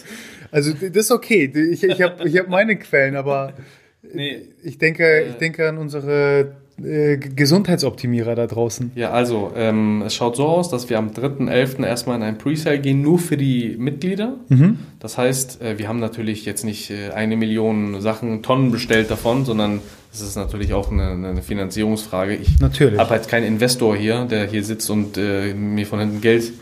Also 0.50 0.72
das 0.72 1.06
ist 1.06 1.10
okay. 1.10 1.52
Ich, 1.72 1.82
ich 1.82 2.02
habe 2.02 2.28
ich 2.28 2.38
hab 2.38 2.48
meine 2.48 2.76
Quellen, 2.76 3.16
aber 3.16 3.54
nee, 4.02 4.48
ich, 4.62 4.78
denke, 4.78 5.26
ich 5.28 5.34
denke 5.34 5.68
an 5.68 5.78
unsere 5.78 6.54
äh, 6.82 7.16
Gesundheitsoptimierer 7.18 8.34
da 8.34 8.46
draußen? 8.46 8.90
Ja, 8.94 9.10
also 9.10 9.52
ähm, 9.56 10.02
es 10.06 10.14
schaut 10.14 10.36
so 10.36 10.46
aus, 10.46 10.70
dass 10.70 10.90
wir 10.90 10.98
am 10.98 11.10
3.11. 11.10 11.86
erstmal 11.86 12.16
in 12.16 12.22
ein 12.22 12.38
Presale 12.38 12.80
gehen, 12.80 13.00
nur 13.00 13.18
für 13.18 13.36
die 13.36 13.76
Mitglieder. 13.78 14.34
Mhm. 14.48 14.78
Das 14.98 15.16
heißt, 15.16 15.62
äh, 15.62 15.78
wir 15.78 15.88
haben 15.88 16.00
natürlich 16.00 16.44
jetzt 16.44 16.64
nicht 16.64 16.90
äh, 16.90 17.10
eine 17.10 17.36
Million 17.36 18.00
Sachen, 18.00 18.42
Tonnen 18.42 18.70
bestellt 18.70 19.10
davon, 19.10 19.44
sondern 19.44 19.80
es 20.12 20.20
ist 20.20 20.36
natürlich 20.36 20.72
auch 20.72 20.90
eine, 20.90 21.10
eine 21.10 21.42
Finanzierungsfrage. 21.42 22.34
Ich 22.34 22.60
habe 22.60 23.10
halt 23.10 23.28
keinen 23.28 23.46
Investor 23.46 23.96
hier, 23.96 24.24
der 24.24 24.46
hier 24.46 24.64
sitzt 24.64 24.88
und 24.90 25.16
äh, 25.16 25.54
mir 25.54 25.86
von 25.86 26.00
hinten 26.00 26.20
Geld 26.20 26.52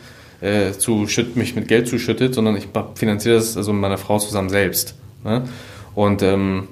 äh, 0.40 0.72
zuschüttet, 0.72 1.36
mich 1.36 1.54
mit 1.54 1.68
Geld 1.68 1.88
zuschüttet, 1.88 2.34
sondern 2.34 2.56
ich 2.56 2.68
finanziere 2.94 3.36
das 3.36 3.56
also 3.56 3.72
mit 3.72 3.80
meiner 3.80 3.98
Frau 3.98 4.18
zusammen 4.18 4.48
selbst. 4.48 4.94
Ne? 5.24 5.44
Und 5.94 6.22
ähm, 6.22 6.68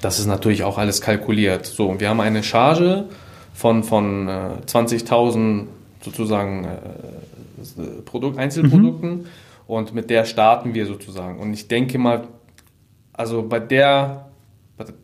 das 0.00 0.18
ist 0.18 0.26
natürlich 0.26 0.64
auch 0.64 0.78
alles 0.78 1.00
kalkuliert. 1.00 1.66
So, 1.66 1.98
wir 1.98 2.08
haben 2.08 2.20
eine 2.20 2.42
Charge 2.42 3.08
von, 3.52 3.84
von 3.84 4.28
äh, 4.28 4.30
20.000 4.66 5.66
sozusagen 6.00 6.64
äh, 6.64 8.02
Produkt, 8.04 8.38
Einzelprodukten 8.38 9.10
mhm. 9.10 9.26
und 9.66 9.94
mit 9.94 10.10
der 10.10 10.24
starten 10.24 10.74
wir 10.74 10.86
sozusagen. 10.86 11.38
Und 11.38 11.52
ich 11.54 11.68
denke 11.68 11.98
mal, 11.98 12.28
also 13.12 13.42
bei 13.42 13.60
der, 13.60 14.26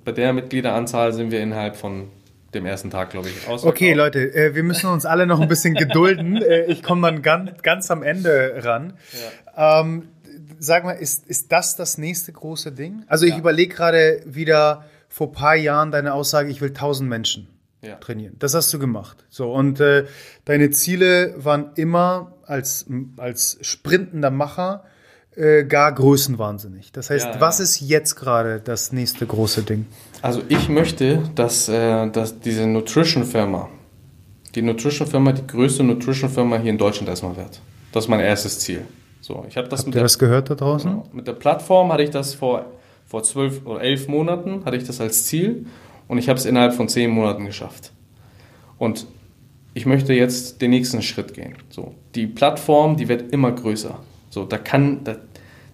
bei 0.05 0.13
der 0.13 0.33
Mitgliederanzahl 0.33 1.13
sind 1.13 1.31
wir 1.31 1.41
innerhalb 1.41 1.77
von 1.77 2.09
dem 2.53 2.67
ersten 2.67 2.91
Tag, 2.91 3.11
glaube 3.11 3.29
ich, 3.29 3.49
aus. 3.49 3.65
Okay, 3.65 3.93
Leute, 3.93 4.35
äh, 4.35 4.55
wir 4.55 4.65
müssen 4.65 4.91
uns 4.91 5.07
alle 5.07 5.27
noch 5.27 5.41
ein 5.41 5.49
bisschen 5.49 5.75
gedulden. 5.75 6.37
Äh, 6.43 6.65
ich 6.65 6.83
komme 6.83 7.09
dann 7.09 7.23
ganz, 7.23 7.63
ganz 7.63 7.91
am 7.91 8.03
Ende 8.03 8.61
ran. 8.65 8.95
Ja. 9.57 9.81
Ähm, 9.81 10.09
sag 10.59 10.85
mal, 10.85 10.93
ist, 10.93 11.27
ist 11.27 11.53
das 11.53 11.77
das 11.77 11.99
nächste 11.99 12.33
große 12.33 12.73
Ding? 12.73 13.05
Also 13.07 13.27
ich 13.27 13.33
ja. 13.33 13.39
überlege 13.39 13.75
gerade 13.75 14.23
wieder 14.27 14.85
vor 15.09 15.29
ein 15.29 15.33
paar 15.33 15.57
Jahren 15.57 15.91
deine 15.91 16.15
Aussage, 16.15 16.51
ich 16.51 16.61
will 16.61 16.71
1000 16.71 17.09
Menschen 17.09 17.49
ja. 17.83 17.97
trainieren. 17.97 18.37
Das 18.39 18.55
hast 18.55 18.73
du 18.73 18.79
gemacht. 18.79 19.25
So, 19.29 19.53
und 19.53 19.81
äh, 19.81 20.07
deine 20.45 20.71
Ziele 20.71 21.35
waren 21.37 21.71
immer 21.75 22.35
als, 22.47 22.87
als 23.17 23.59
sprintender 23.63 24.31
Macher 24.31 24.85
äh, 25.37 25.65
gar 25.65 25.93
größenwahnsinnig. 25.93 26.93
Das 26.93 27.11
heißt, 27.11 27.27
ja, 27.27 27.41
was 27.41 27.61
ist 27.61 27.81
jetzt 27.81 28.17
gerade 28.17 28.61
das 28.61 28.93
nächste 28.93 29.27
große 29.27 29.63
Ding? 29.63 29.87
Also 30.23 30.43
ich 30.49 30.69
möchte, 30.69 31.23
dass, 31.35 31.69
äh, 31.69 32.11
dass 32.11 32.41
diese 32.41 32.67
Nutrition-Firma, 32.67 33.69
die 34.55 34.63
Nutrition-Firma, 34.63 35.33
die 35.33 35.47
größte 35.47 35.83
Nutrition-Firma 35.83 36.59
hier 36.59 36.71
in 36.71 36.79
Deutschland 36.79 37.09
erstmal 37.09 37.37
wird. 37.37 37.61
Das 37.93 38.05
ist 38.05 38.09
mein 38.09 38.21
erstes 38.21 38.59
Ziel. 38.59 38.83
So, 39.21 39.45
ich 39.49 39.57
habe 39.57 39.69
das 39.69 39.81
Habt 39.81 39.89
mit 39.89 39.95
ihr 39.95 39.99
der, 39.99 40.05
das 40.05 40.19
gehört 40.19 40.51
da 40.51 40.55
draußen? 40.55 40.91
Genau, 40.91 41.07
mit 41.13 41.27
der 41.27 41.35
Plattform 41.35 41.93
hatte 41.93 42.03
ich 42.03 42.11
das 42.11 42.35
vor, 42.35 42.67
vor 43.07 43.23
zwölf 43.23 43.65
oder 43.67 43.83
elf 43.83 44.09
Monaten 44.09 44.65
hatte 44.65 44.77
ich 44.77 44.85
das 44.85 45.01
als 45.01 45.25
Ziel 45.27 45.67
und 46.09 46.19
ich 46.19 46.29
habe 46.29 46.39
es 46.39 46.47
innerhalb 46.47 46.73
von 46.73 46.89
zehn 46.89 47.11
Monaten 47.11 47.47
geschafft. 47.47 47.93
Und 48.79 49.07
ich 49.75 49.87
möchte 49.87 50.13
jetzt 50.13 50.63
den 50.63 50.71
nächsten 50.71 51.03
Schritt 51.03 51.35
gehen. 51.35 51.55
So, 51.69 51.95
die 52.15 52.27
Plattform, 52.27 52.97
die 52.97 53.09
wird 53.09 53.33
immer 53.33 53.53
größer. 53.53 53.99
So, 54.31 54.45
da 54.45 54.59
kann, 54.59 55.05
da, 55.05 55.17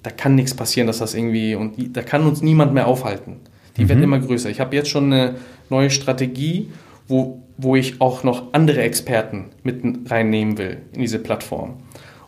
da 0.03 0.11
kann 0.11 0.35
nichts 0.35 0.55
passieren, 0.55 0.87
dass 0.87 0.99
das 0.99 1.15
irgendwie 1.15 1.55
und 1.55 1.97
da 1.97 2.03
kann 2.03 2.27
uns 2.27 2.43
niemand 2.43 2.75
mehr 2.75 2.87
aufhalten. 2.87 3.37
Die 3.77 3.85
mhm. 3.85 3.89
wird 3.89 4.03
immer 4.03 4.19
größer. 4.19 4.51
Ich 4.51 4.61
habe 4.61 4.75
jetzt 4.75 4.89
schon 4.89 5.13
eine 5.13 5.37
neue 5.71 5.91
Strategie, 5.91 6.71
wo, 7.09 7.43
wo 7.57 7.77
ich 7.77 8.01
auch 8.01 8.25
noch 8.25 8.53
andere 8.53 8.83
Experten 8.83 9.47
mit 9.63 9.83
reinnehmen 10.11 10.59
will 10.59 10.79
in 10.93 11.01
diese 11.01 11.19
Plattform. 11.19 11.75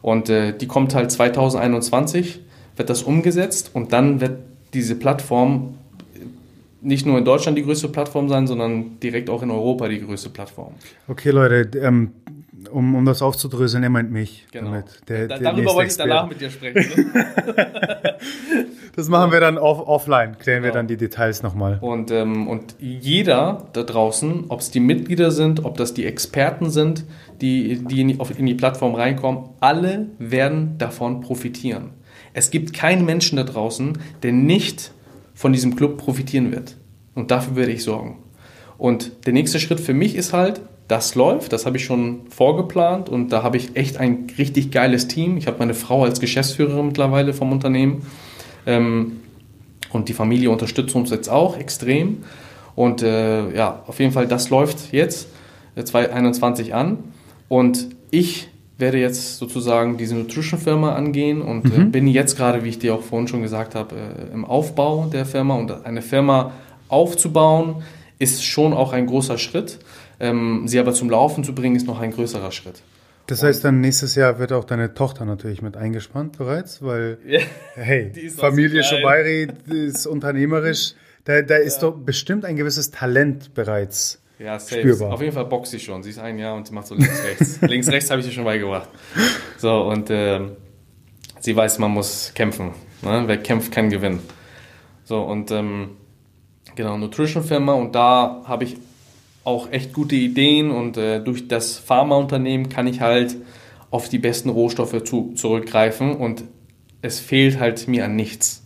Und 0.02 0.28
äh, 0.28 0.56
die 0.56 0.66
kommt 0.66 0.94
halt 0.94 1.10
2021, 1.10 2.40
wird 2.76 2.90
das 2.90 3.02
umgesetzt 3.02 3.70
und 3.74 3.92
dann 3.92 4.20
wird 4.20 4.38
diese 4.74 4.94
Plattform 4.94 5.74
nicht 6.80 7.06
nur 7.06 7.18
in 7.18 7.24
Deutschland 7.24 7.58
die 7.58 7.64
größte 7.64 7.88
Plattform 7.88 8.28
sein, 8.28 8.46
sondern 8.46 9.00
direkt 9.00 9.30
auch 9.30 9.42
in 9.42 9.50
Europa 9.50 9.88
die 9.88 10.00
größte 10.00 10.30
Plattform. 10.30 10.74
Okay, 11.08 11.30
Leute, 11.30 11.78
ähm, 11.78 12.12
um, 12.70 12.94
um 12.94 13.04
das 13.04 13.22
aufzudröseln, 13.22 13.82
er 13.82 13.90
meint 13.90 14.10
mich. 14.10 14.46
Genau. 14.52 14.70
Damit. 14.70 14.86
Der, 15.08 15.28
da, 15.28 15.38
der 15.38 15.52
darüber 15.52 15.74
wollte 15.74 15.90
ich 15.90 15.96
danach 15.96 16.28
mit 16.28 16.40
dir 16.40 16.50
sprechen. 16.50 17.12
Ne? 17.12 18.16
das 18.96 19.08
machen 19.08 19.32
wir 19.32 19.40
dann 19.40 19.58
off 19.58 19.86
offline, 19.86 20.38
klären 20.38 20.62
genau. 20.62 20.74
wir 20.74 20.78
dann 20.78 20.88
die 20.88 20.96
Details 20.96 21.42
nochmal. 21.42 21.78
Und, 21.80 22.10
ähm, 22.10 22.48
und 22.48 22.74
jeder 22.78 23.68
da 23.72 23.82
draußen, 23.82 24.46
ob 24.48 24.60
es 24.60 24.70
die 24.70 24.80
Mitglieder 24.80 25.30
sind, 25.30 25.64
ob 25.64 25.76
das 25.76 25.94
die 25.94 26.04
Experten 26.04 26.70
sind, 26.70 27.04
die, 27.40 27.84
die 27.84 28.00
in, 28.00 28.08
die, 28.08 28.18
in 28.36 28.46
die 28.46 28.54
Plattform 28.54 28.94
reinkommen, 28.94 29.50
alle 29.60 30.06
werden 30.18 30.78
davon 30.78 31.20
profitieren. 31.20 31.90
Es 32.32 32.50
gibt 32.50 32.72
keinen 32.72 33.04
Menschen 33.04 33.36
da 33.36 33.44
draußen, 33.44 33.98
der 34.22 34.32
nicht 34.32 34.92
von 35.34 35.52
diesem 35.52 35.76
Club 35.76 35.98
profitieren 35.98 36.50
wird. 36.52 36.76
Und 37.14 37.30
dafür 37.30 37.56
werde 37.56 37.72
ich 37.72 37.84
sorgen. 37.84 38.18
Und 38.76 39.26
der 39.26 39.32
nächste 39.32 39.58
Schritt 39.58 39.80
für 39.80 39.94
mich 39.94 40.14
ist 40.14 40.32
halt, 40.32 40.60
das 40.88 41.14
läuft, 41.14 41.52
das 41.52 41.66
habe 41.66 41.76
ich 41.76 41.84
schon 41.84 42.20
vorgeplant 42.30 43.10
und 43.10 43.28
da 43.28 43.42
habe 43.42 43.58
ich 43.58 43.76
echt 43.76 43.98
ein 43.98 44.26
richtig 44.38 44.70
geiles 44.70 45.06
Team. 45.06 45.36
Ich 45.36 45.46
habe 45.46 45.58
meine 45.58 45.74
Frau 45.74 46.04
als 46.04 46.18
Geschäftsführerin 46.18 46.86
mittlerweile 46.86 47.34
vom 47.34 47.52
Unternehmen 47.52 48.06
ähm, 48.66 49.20
und 49.92 50.08
die 50.08 50.14
Familie 50.14 50.50
unterstützt 50.50 50.94
uns 50.96 51.10
jetzt 51.10 51.28
auch 51.28 51.58
extrem. 51.58 52.24
Und 52.74 53.02
äh, 53.02 53.54
ja, 53.54 53.82
auf 53.86 54.00
jeden 54.00 54.12
Fall, 54.12 54.26
das 54.26 54.48
läuft 54.48 54.92
jetzt 54.92 55.28
2021 55.76 56.70
äh, 56.70 56.72
an 56.72 56.98
und 57.48 57.88
ich 58.10 58.48
werde 58.78 58.98
jetzt 58.98 59.38
sozusagen 59.38 59.98
diese 59.98 60.14
Nutrition-Firma 60.14 60.94
angehen 60.94 61.42
und 61.42 61.66
äh, 61.66 61.78
mhm. 61.78 61.82
äh, 61.82 61.84
bin 61.86 62.06
jetzt 62.06 62.36
gerade, 62.36 62.64
wie 62.64 62.68
ich 62.70 62.78
dir 62.78 62.94
auch 62.94 63.02
vorhin 63.02 63.28
schon 63.28 63.42
gesagt 63.42 63.74
habe, 63.74 63.94
äh, 63.96 64.32
im 64.32 64.44
Aufbau 64.44 65.08
der 65.12 65.26
Firma 65.26 65.56
und 65.56 65.84
eine 65.84 66.00
Firma 66.00 66.52
aufzubauen 66.88 67.82
ist 68.18 68.44
schon 68.44 68.72
auch 68.72 68.92
ein 68.92 69.06
großer 69.06 69.38
Schritt. 69.38 69.78
Ähm, 70.20 70.66
sie 70.66 70.78
aber 70.78 70.92
zum 70.92 71.10
Laufen 71.10 71.44
zu 71.44 71.54
bringen, 71.54 71.76
ist 71.76 71.86
noch 71.86 72.00
ein 72.00 72.10
größerer 72.10 72.50
Schritt. 72.50 72.82
Das 73.28 73.42
heißt, 73.42 73.62
dann 73.62 73.80
nächstes 73.80 74.14
Jahr 74.14 74.38
wird 74.38 74.52
auch 74.52 74.64
deine 74.64 74.94
Tochter 74.94 75.26
natürlich 75.26 75.60
mit 75.60 75.76
eingespannt 75.76 76.38
bereits, 76.38 76.82
weil, 76.82 77.18
ja, 77.26 77.40
hey, 77.74 78.10
Familie 78.36 78.82
Schobairi 78.82 79.48
ist 79.66 80.06
unternehmerisch, 80.06 80.94
da, 81.24 81.42
da 81.42 81.56
ist 81.56 81.82
ja. 81.82 81.90
doch 81.90 81.98
bestimmt 81.98 82.46
ein 82.46 82.56
gewisses 82.56 82.90
Talent 82.90 83.52
bereits 83.52 84.22
ja, 84.38 84.58
safe. 84.58 84.80
spürbar. 84.80 85.12
Auf 85.12 85.20
jeden 85.20 85.34
Fall 85.34 85.44
boxt 85.44 85.72
sie 85.72 85.78
schon. 85.78 86.02
Sie 86.02 86.10
ist 86.10 86.18
ein 86.18 86.38
Jahr 86.38 86.54
und 86.54 86.66
sie 86.66 86.72
macht 86.72 86.86
so 86.86 86.94
links, 86.94 87.22
rechts. 87.22 87.58
links, 87.68 87.88
rechts 87.88 88.10
habe 88.10 88.20
ich 88.22 88.26
ihr 88.26 88.32
schon 88.32 88.44
beigebracht. 88.44 88.88
So, 89.58 89.82
und 89.82 90.08
äh, 90.08 90.40
sie 91.40 91.54
weiß, 91.54 91.78
man 91.80 91.90
muss 91.90 92.32
kämpfen. 92.34 92.72
Ne? 93.02 93.24
Wer 93.26 93.36
kämpft, 93.38 93.72
kann 93.72 93.90
gewinnen. 93.90 94.20
So, 95.04 95.20
und 95.20 95.50
ähm, 95.50 95.96
genau, 96.76 96.96
Nutrition-Firma 96.96 97.74
und 97.74 97.94
da 97.94 98.42
habe 98.46 98.64
ich 98.64 98.78
auch 99.48 99.72
echt 99.72 99.94
gute 99.94 100.14
Ideen 100.14 100.70
und 100.70 100.98
äh, 100.98 101.20
durch 101.20 101.48
das 101.48 101.78
Pharmaunternehmen 101.78 102.68
kann 102.68 102.86
ich 102.86 103.00
halt 103.00 103.34
auf 103.90 104.10
die 104.10 104.18
besten 104.18 104.50
Rohstoffe 104.50 105.02
zu, 105.04 105.32
zurückgreifen 105.34 106.14
und 106.14 106.44
es 107.00 107.18
fehlt 107.18 107.58
halt 107.58 107.88
mir 107.88 108.04
an 108.04 108.14
nichts. 108.14 108.62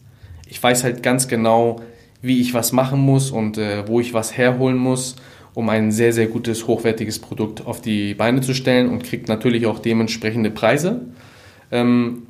Ich 0.49 0.61
weiß 0.61 0.83
halt 0.83 1.03
ganz 1.03 1.29
genau, 1.29 1.81
wie 2.21 2.41
ich 2.41 2.53
was 2.53 2.73
machen 2.73 3.01
muss 3.01 3.31
und 3.31 3.59
äh, 3.59 3.87
wo 3.87 4.01
ich 4.01 4.13
was 4.13 4.37
herholen 4.37 4.77
muss, 4.77 5.15
um 5.55 5.69
ein 5.69 5.93
sehr, 5.93 6.13
sehr 6.13 6.27
gutes, 6.27 6.67
hochwertiges 6.67 7.21
Produkt 7.21 7.65
auf 7.65 7.81
die 7.81 8.15
Beine 8.15 8.41
zu 8.41 8.53
stellen 8.53 8.89
und 8.91 9.05
kriegt 9.05 9.29
natürlich 9.29 9.67
auch 9.67 9.79
dementsprechende 9.79 10.51
Preise, 10.51 11.03
ähm, 11.71 12.27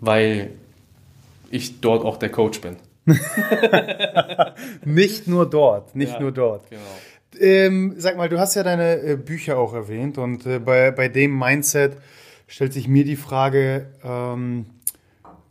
weil 0.00 0.50
ich 1.50 1.80
dort 1.80 2.04
auch 2.04 2.18
der 2.18 2.28
Coach 2.28 2.60
bin. 2.60 2.76
nicht 4.84 5.26
nur 5.26 5.48
dort, 5.48 5.96
nicht 5.96 6.12
ja, 6.12 6.20
nur 6.20 6.32
dort. 6.32 6.68
Genau. 6.68 6.82
Ähm, 7.40 7.94
sag 7.98 8.16
mal, 8.16 8.28
du 8.28 8.38
hast 8.38 8.54
ja 8.54 8.62
deine 8.62 9.00
äh, 9.00 9.16
Bücher 9.16 9.58
auch 9.58 9.74
erwähnt 9.74 10.18
und 10.18 10.46
äh, 10.46 10.58
bei, 10.58 10.90
bei 10.90 11.08
dem 11.08 11.38
Mindset 11.38 11.96
stellt 12.46 12.72
sich 12.72 12.88
mir 12.88 13.04
die 13.04 13.16
Frage, 13.16 13.86
ähm, 14.04 14.66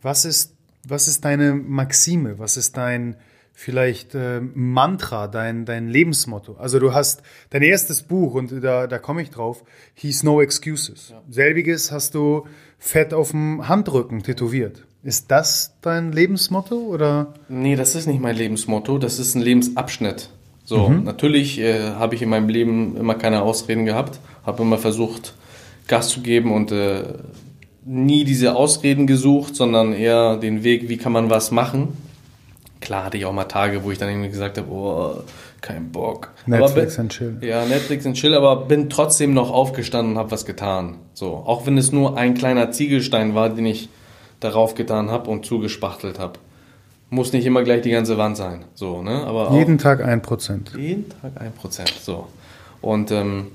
was, 0.02 0.24
ist, 0.24 0.54
was 0.86 1.08
ist 1.08 1.24
deine 1.24 1.54
Maxime, 1.54 2.38
was 2.38 2.56
ist 2.56 2.76
dein 2.76 3.16
vielleicht 3.52 4.14
äh, 4.14 4.40
Mantra, 4.40 5.28
dein, 5.28 5.64
dein 5.64 5.88
Lebensmotto? 5.88 6.56
Also 6.56 6.78
du 6.78 6.92
hast 6.92 7.22
dein 7.50 7.62
erstes 7.62 8.02
Buch 8.02 8.34
und 8.34 8.62
da, 8.62 8.86
da 8.86 8.98
komme 8.98 9.22
ich 9.22 9.30
drauf, 9.30 9.64
hieß 9.94 10.22
No 10.24 10.40
Excuses. 10.40 11.10
Ja. 11.10 11.22
Selbiges 11.28 11.90
hast 11.90 12.14
du 12.14 12.46
fett 12.78 13.14
auf 13.14 13.30
dem 13.30 13.66
Handrücken 13.68 14.22
tätowiert. 14.22 14.86
Ist 15.02 15.30
das 15.30 15.74
dein 15.82 16.12
Lebensmotto 16.12 16.76
oder? 16.76 17.34
Nee, 17.48 17.76
das 17.76 17.94
ist 17.94 18.06
nicht 18.06 18.20
mein 18.20 18.36
Lebensmotto, 18.36 18.98
das 18.98 19.18
ist 19.18 19.34
ein 19.34 19.40
Lebensabschnitt. 19.40 20.30
So, 20.66 20.88
mhm. 20.88 21.04
natürlich 21.04 21.60
äh, 21.60 21.92
habe 21.92 22.16
ich 22.16 22.22
in 22.22 22.28
meinem 22.28 22.48
Leben 22.48 22.96
immer 22.96 23.14
keine 23.14 23.42
Ausreden 23.42 23.86
gehabt, 23.86 24.18
habe 24.44 24.62
immer 24.62 24.78
versucht, 24.78 25.34
Gas 25.86 26.08
zu 26.08 26.20
geben 26.20 26.52
und 26.52 26.72
äh, 26.72 27.04
nie 27.84 28.24
diese 28.24 28.56
Ausreden 28.56 29.06
gesucht, 29.06 29.54
sondern 29.54 29.92
eher 29.92 30.36
den 30.36 30.64
Weg, 30.64 30.88
wie 30.88 30.96
kann 30.96 31.12
man 31.12 31.30
was 31.30 31.52
machen. 31.52 31.96
Klar 32.80 33.04
hatte 33.04 33.16
ich 33.16 33.26
auch 33.26 33.32
mal 33.32 33.44
Tage, 33.44 33.84
wo 33.84 33.92
ich 33.92 33.98
dann 33.98 34.08
irgendwie 34.08 34.28
gesagt 34.28 34.58
habe, 34.58 34.68
oh, 34.68 35.22
kein 35.60 35.92
Bock. 35.92 36.32
Netflix 36.46 36.98
und 36.98 37.12
Chill. 37.12 37.38
Ja, 37.42 37.64
Netflix 37.64 38.04
und 38.04 38.14
Chill, 38.14 38.34
aber 38.34 38.66
bin 38.66 38.90
trotzdem 38.90 39.34
noch 39.34 39.52
aufgestanden 39.52 40.14
und 40.14 40.18
habe 40.18 40.32
was 40.32 40.46
getan. 40.46 40.96
So, 41.14 41.28
auch 41.28 41.64
wenn 41.66 41.78
es 41.78 41.92
nur 41.92 42.18
ein 42.18 42.34
kleiner 42.34 42.72
Ziegelstein 42.72 43.36
war, 43.36 43.50
den 43.50 43.66
ich 43.66 43.88
darauf 44.40 44.74
getan 44.74 45.12
habe 45.12 45.30
und 45.30 45.46
zugespachtelt 45.46 46.18
habe. 46.18 46.40
Muss 47.08 47.32
nicht 47.32 47.46
immer 47.46 47.62
gleich 47.62 47.82
die 47.82 47.90
ganze 47.90 48.18
Wand 48.18 48.36
sein. 48.36 48.64
So, 48.74 49.02
ne? 49.02 49.24
Aber 49.24 49.52
jeden 49.52 49.78
Tag 49.78 50.02
ein 50.02 50.22
Prozent. 50.22 50.72
Jeden 50.76 51.08
Tag 51.08 51.32
ein 51.40 51.52
Prozent. 51.52 51.92
So. 52.02 52.26
Und 52.80 53.10
ähm, 53.12 53.46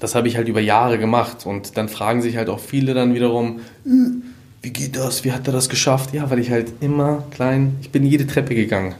das 0.00 0.14
habe 0.14 0.28
ich 0.28 0.36
halt 0.36 0.48
über 0.48 0.60
Jahre 0.60 0.98
gemacht. 0.98 1.46
Und 1.46 1.76
dann 1.76 1.88
fragen 1.88 2.20
sich 2.20 2.36
halt 2.36 2.48
auch 2.48 2.60
viele 2.60 2.92
dann 2.92 3.14
wiederum, 3.14 3.60
äh, 3.86 3.88
wie 4.62 4.70
geht 4.70 4.96
das? 4.96 5.24
Wie 5.24 5.32
hat 5.32 5.46
er 5.46 5.52
das 5.52 5.68
geschafft? 5.68 6.12
Ja, 6.12 6.30
weil 6.30 6.38
ich 6.38 6.50
halt 6.50 6.72
immer 6.80 7.24
klein, 7.30 7.76
ich 7.80 7.90
bin 7.90 8.04
jede 8.04 8.26
Treppe 8.26 8.54
gegangen. 8.54 8.94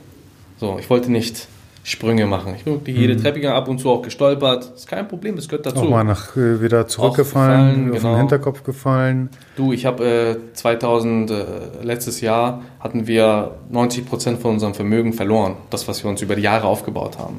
So, 0.58 0.78
ich 0.78 0.88
wollte 0.88 1.12
nicht 1.12 1.48
Sprünge 1.86 2.26
machen. 2.26 2.52
Ich 2.56 2.64
bin 2.64 2.74
wirklich 2.74 2.96
jede 2.96 3.14
mhm. 3.14 3.22
Treppe 3.22 3.54
ab 3.54 3.68
und 3.68 3.78
zu 3.78 3.88
auch 3.90 4.02
gestolpert. 4.02 4.72
Ist 4.74 4.88
kein 4.88 5.06
Problem, 5.06 5.36
das 5.36 5.46
gehört 5.46 5.66
dazu. 5.66 5.82
Auch 5.82 5.88
mal 5.88 6.02
nach, 6.02 6.36
äh, 6.36 6.60
wieder 6.60 6.88
zurückgefallen, 6.88 7.92
auf 7.92 7.98
genau. 7.98 8.14
den 8.14 8.18
Hinterkopf 8.18 8.64
gefallen. 8.64 9.30
Du, 9.54 9.72
ich 9.72 9.86
habe 9.86 10.04
äh, 10.04 10.52
2000, 10.52 11.30
äh, 11.30 11.44
letztes 11.84 12.20
Jahr 12.20 12.62
hatten 12.80 13.06
wir 13.06 13.52
90 13.70 14.04
Prozent 14.04 14.40
von 14.40 14.54
unserem 14.54 14.74
Vermögen 14.74 15.12
verloren. 15.12 15.54
Das, 15.70 15.86
was 15.86 16.02
wir 16.02 16.10
uns 16.10 16.20
über 16.22 16.34
die 16.34 16.42
Jahre 16.42 16.66
aufgebaut 16.66 17.18
haben. 17.20 17.36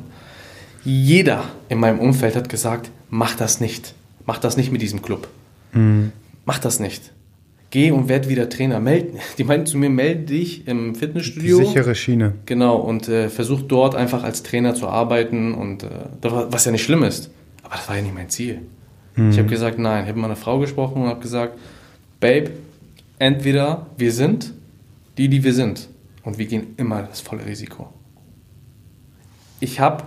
Jeder 0.86 1.44
in 1.68 1.82
meinem 1.82 2.00
Umfeld 2.00 2.38
hat 2.38 2.48
gesagt, 2.48 2.90
mach 3.10 3.36
das 3.36 3.60
nicht. 3.60 3.96
Mach 4.26 4.38
das 4.38 4.56
nicht 4.56 4.72
mit 4.72 4.82
diesem 4.82 5.02
Club. 5.02 5.28
Mhm. 5.74 6.14
Mach 6.46 6.60
das 6.60 6.80
nicht 6.80 7.12
geh 7.78 7.92
und 7.92 8.10
werd 8.10 8.28
wieder 8.28 8.50
Trainer. 8.50 8.80
Meld, 8.80 9.14
die 9.38 9.44
meinten 9.44 9.68
zu 9.68 9.78
mir, 9.78 9.92
melde 9.92 10.24
dich 10.24 10.68
im 10.68 10.96
Fitnessstudio. 10.96 11.60
Die 11.60 11.66
sichere 11.66 11.94
Schiene. 11.94 12.34
Genau, 12.48 12.78
und 12.78 13.08
äh, 13.08 13.30
versuch 13.30 13.62
dort 13.62 13.94
einfach 13.94 14.24
als 14.24 14.42
Trainer 14.42 14.74
zu 14.74 14.88
arbeiten 14.88 15.54
und 15.54 15.84
äh, 15.84 15.90
was 16.22 16.66
ja 16.66 16.72
nicht 16.72 16.84
schlimm 16.84 17.04
ist. 17.04 17.30
Aber 17.62 17.76
das 17.76 17.88
war 17.88 17.96
ja 17.96 18.02
nicht 18.02 18.16
mein 18.16 18.30
Ziel. 18.30 18.64
Mhm. 19.16 19.30
Ich 19.30 19.38
habe 19.38 19.48
gesagt, 19.48 19.78
nein, 19.78 20.04
ich 20.04 20.10
habe 20.10 20.18
mit 20.18 20.24
meiner 20.24 20.36
Frau 20.36 20.58
gesprochen 20.58 21.04
und 21.04 21.08
habe 21.08 21.22
gesagt, 21.22 21.60
Babe, 22.20 22.50
entweder 23.20 23.86
wir 23.96 24.12
sind 24.12 24.54
die, 25.20 25.28
die 25.28 25.44
wir 25.44 25.54
sind 25.54 25.88
und 26.24 26.40
wir 26.40 26.48
gehen 26.48 26.74
immer 26.78 27.04
das 27.04 27.22
volle 27.22 27.46
Risiko. 27.46 27.90
Ich 29.60 29.80
habe, 29.80 30.04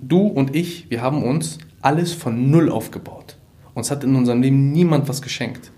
du 0.00 0.28
und 0.28 0.56
ich, 0.56 0.86
wir 0.88 1.02
haben 1.02 1.22
uns 1.22 1.58
alles 1.82 2.14
von 2.14 2.50
Null 2.50 2.70
aufgebaut. 2.70 3.36
Uns 3.74 3.90
hat 3.90 4.02
in 4.02 4.14
unserem 4.14 4.40
Leben 4.40 4.72
niemand 4.72 5.10
was 5.10 5.20
geschenkt. 5.20 5.72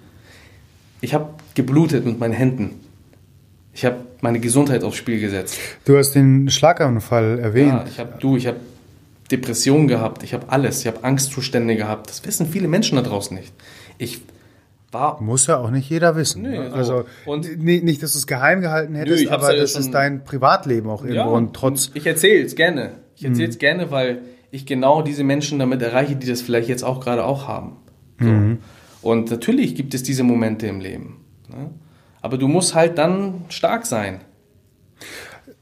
Ich 1.01 1.15
habe 1.15 1.31
geblutet 1.55 2.05
mit 2.05 2.19
meinen 2.19 2.35
Händen. 2.35 2.81
Ich 3.73 3.85
habe 3.85 3.97
meine 4.21 4.41
Gesundheit 4.41 4.85
aufs 4.85 4.97
Spiel 4.97 5.21
gesetzt. 5.21 5.59
Du 5.85 5.97
hast 5.97 6.13
den 6.13 6.49
Schlaganfall 6.49 7.39
erwähnt. 7.39 7.73
Ja, 7.73 7.85
ich 7.87 7.99
habe 7.99 8.15
du, 8.21 8.37
ich 8.37 8.47
habe 8.47 8.59
Depressionen 9.31 9.89
gehabt, 9.89 10.23
ich 10.23 10.33
habe 10.33 10.47
alles, 10.49 10.81
ich 10.81 10.87
habe 10.87 11.03
Angstzustände 11.03 11.77
gehabt. 11.77 12.09
Das 12.09 12.25
wissen 12.25 12.47
viele 12.47 12.69
Menschen 12.69 12.97
da 12.97 13.03
draußen 13.03 13.37
nicht. 13.37 13.53
Ich 13.99 14.23
war 14.93 15.21
muss 15.21 15.47
ja 15.49 15.59
auch 15.59 15.71
nicht 15.71 15.91
jeder 15.91 16.15
wissen. 16.15 16.43
Nee, 16.43 16.59
ne? 16.59 16.71
so. 16.71 16.77
Also 16.77 17.05
und 17.27 17.59
nicht, 17.59 18.03
dass 18.03 18.13
du 18.13 18.19
es 18.19 18.27
geheim 18.27 18.61
gehalten 18.61 18.95
hättest, 18.95 19.25
nö, 19.25 19.31
aber 19.31 19.53
ja 19.53 19.61
das 19.61 19.75
ist 19.75 19.93
dein 19.93 20.25
Privatleben 20.25 20.89
auch 20.89 21.03
irgendwo 21.03 21.31
ja, 21.31 21.37
und 21.37 21.55
trotz. 21.55 21.91
Ich 21.95 22.07
erzähle 22.07 22.45
es 22.45 22.55
gerne. 22.55 22.93
Ich 23.17 23.25
erzähle 23.25 23.49
es 23.49 23.59
gerne, 23.59 23.91
weil 23.91 24.23
ich 24.51 24.67
genau 24.67 25.03
diese 25.03 25.25
Menschen 25.25 25.59
damit 25.59 25.83
erreiche, 25.83 26.15
die 26.17 26.27
das 26.27 26.43
vielleicht 26.43 26.69
jetzt 26.69 26.85
auch 26.85 27.01
gerade 27.01 27.25
auch 27.25 27.49
haben. 27.49 27.77
So. 28.21 28.27
Mhm. 28.27 28.59
Und 29.05 29.31
natürlich 29.31 29.75
gibt 29.75 29.93
es 29.93 30.03
diese 30.03 30.23
Momente 30.23 30.67
im 30.67 30.81
Leben. 30.81 31.27
Ne? 31.51 31.71
Aber 32.23 32.39
du 32.39 32.49
musst 32.49 32.75
halt 32.75 32.97
dann 32.97 33.45
stark 33.51 33.85
sein. 33.85 34.23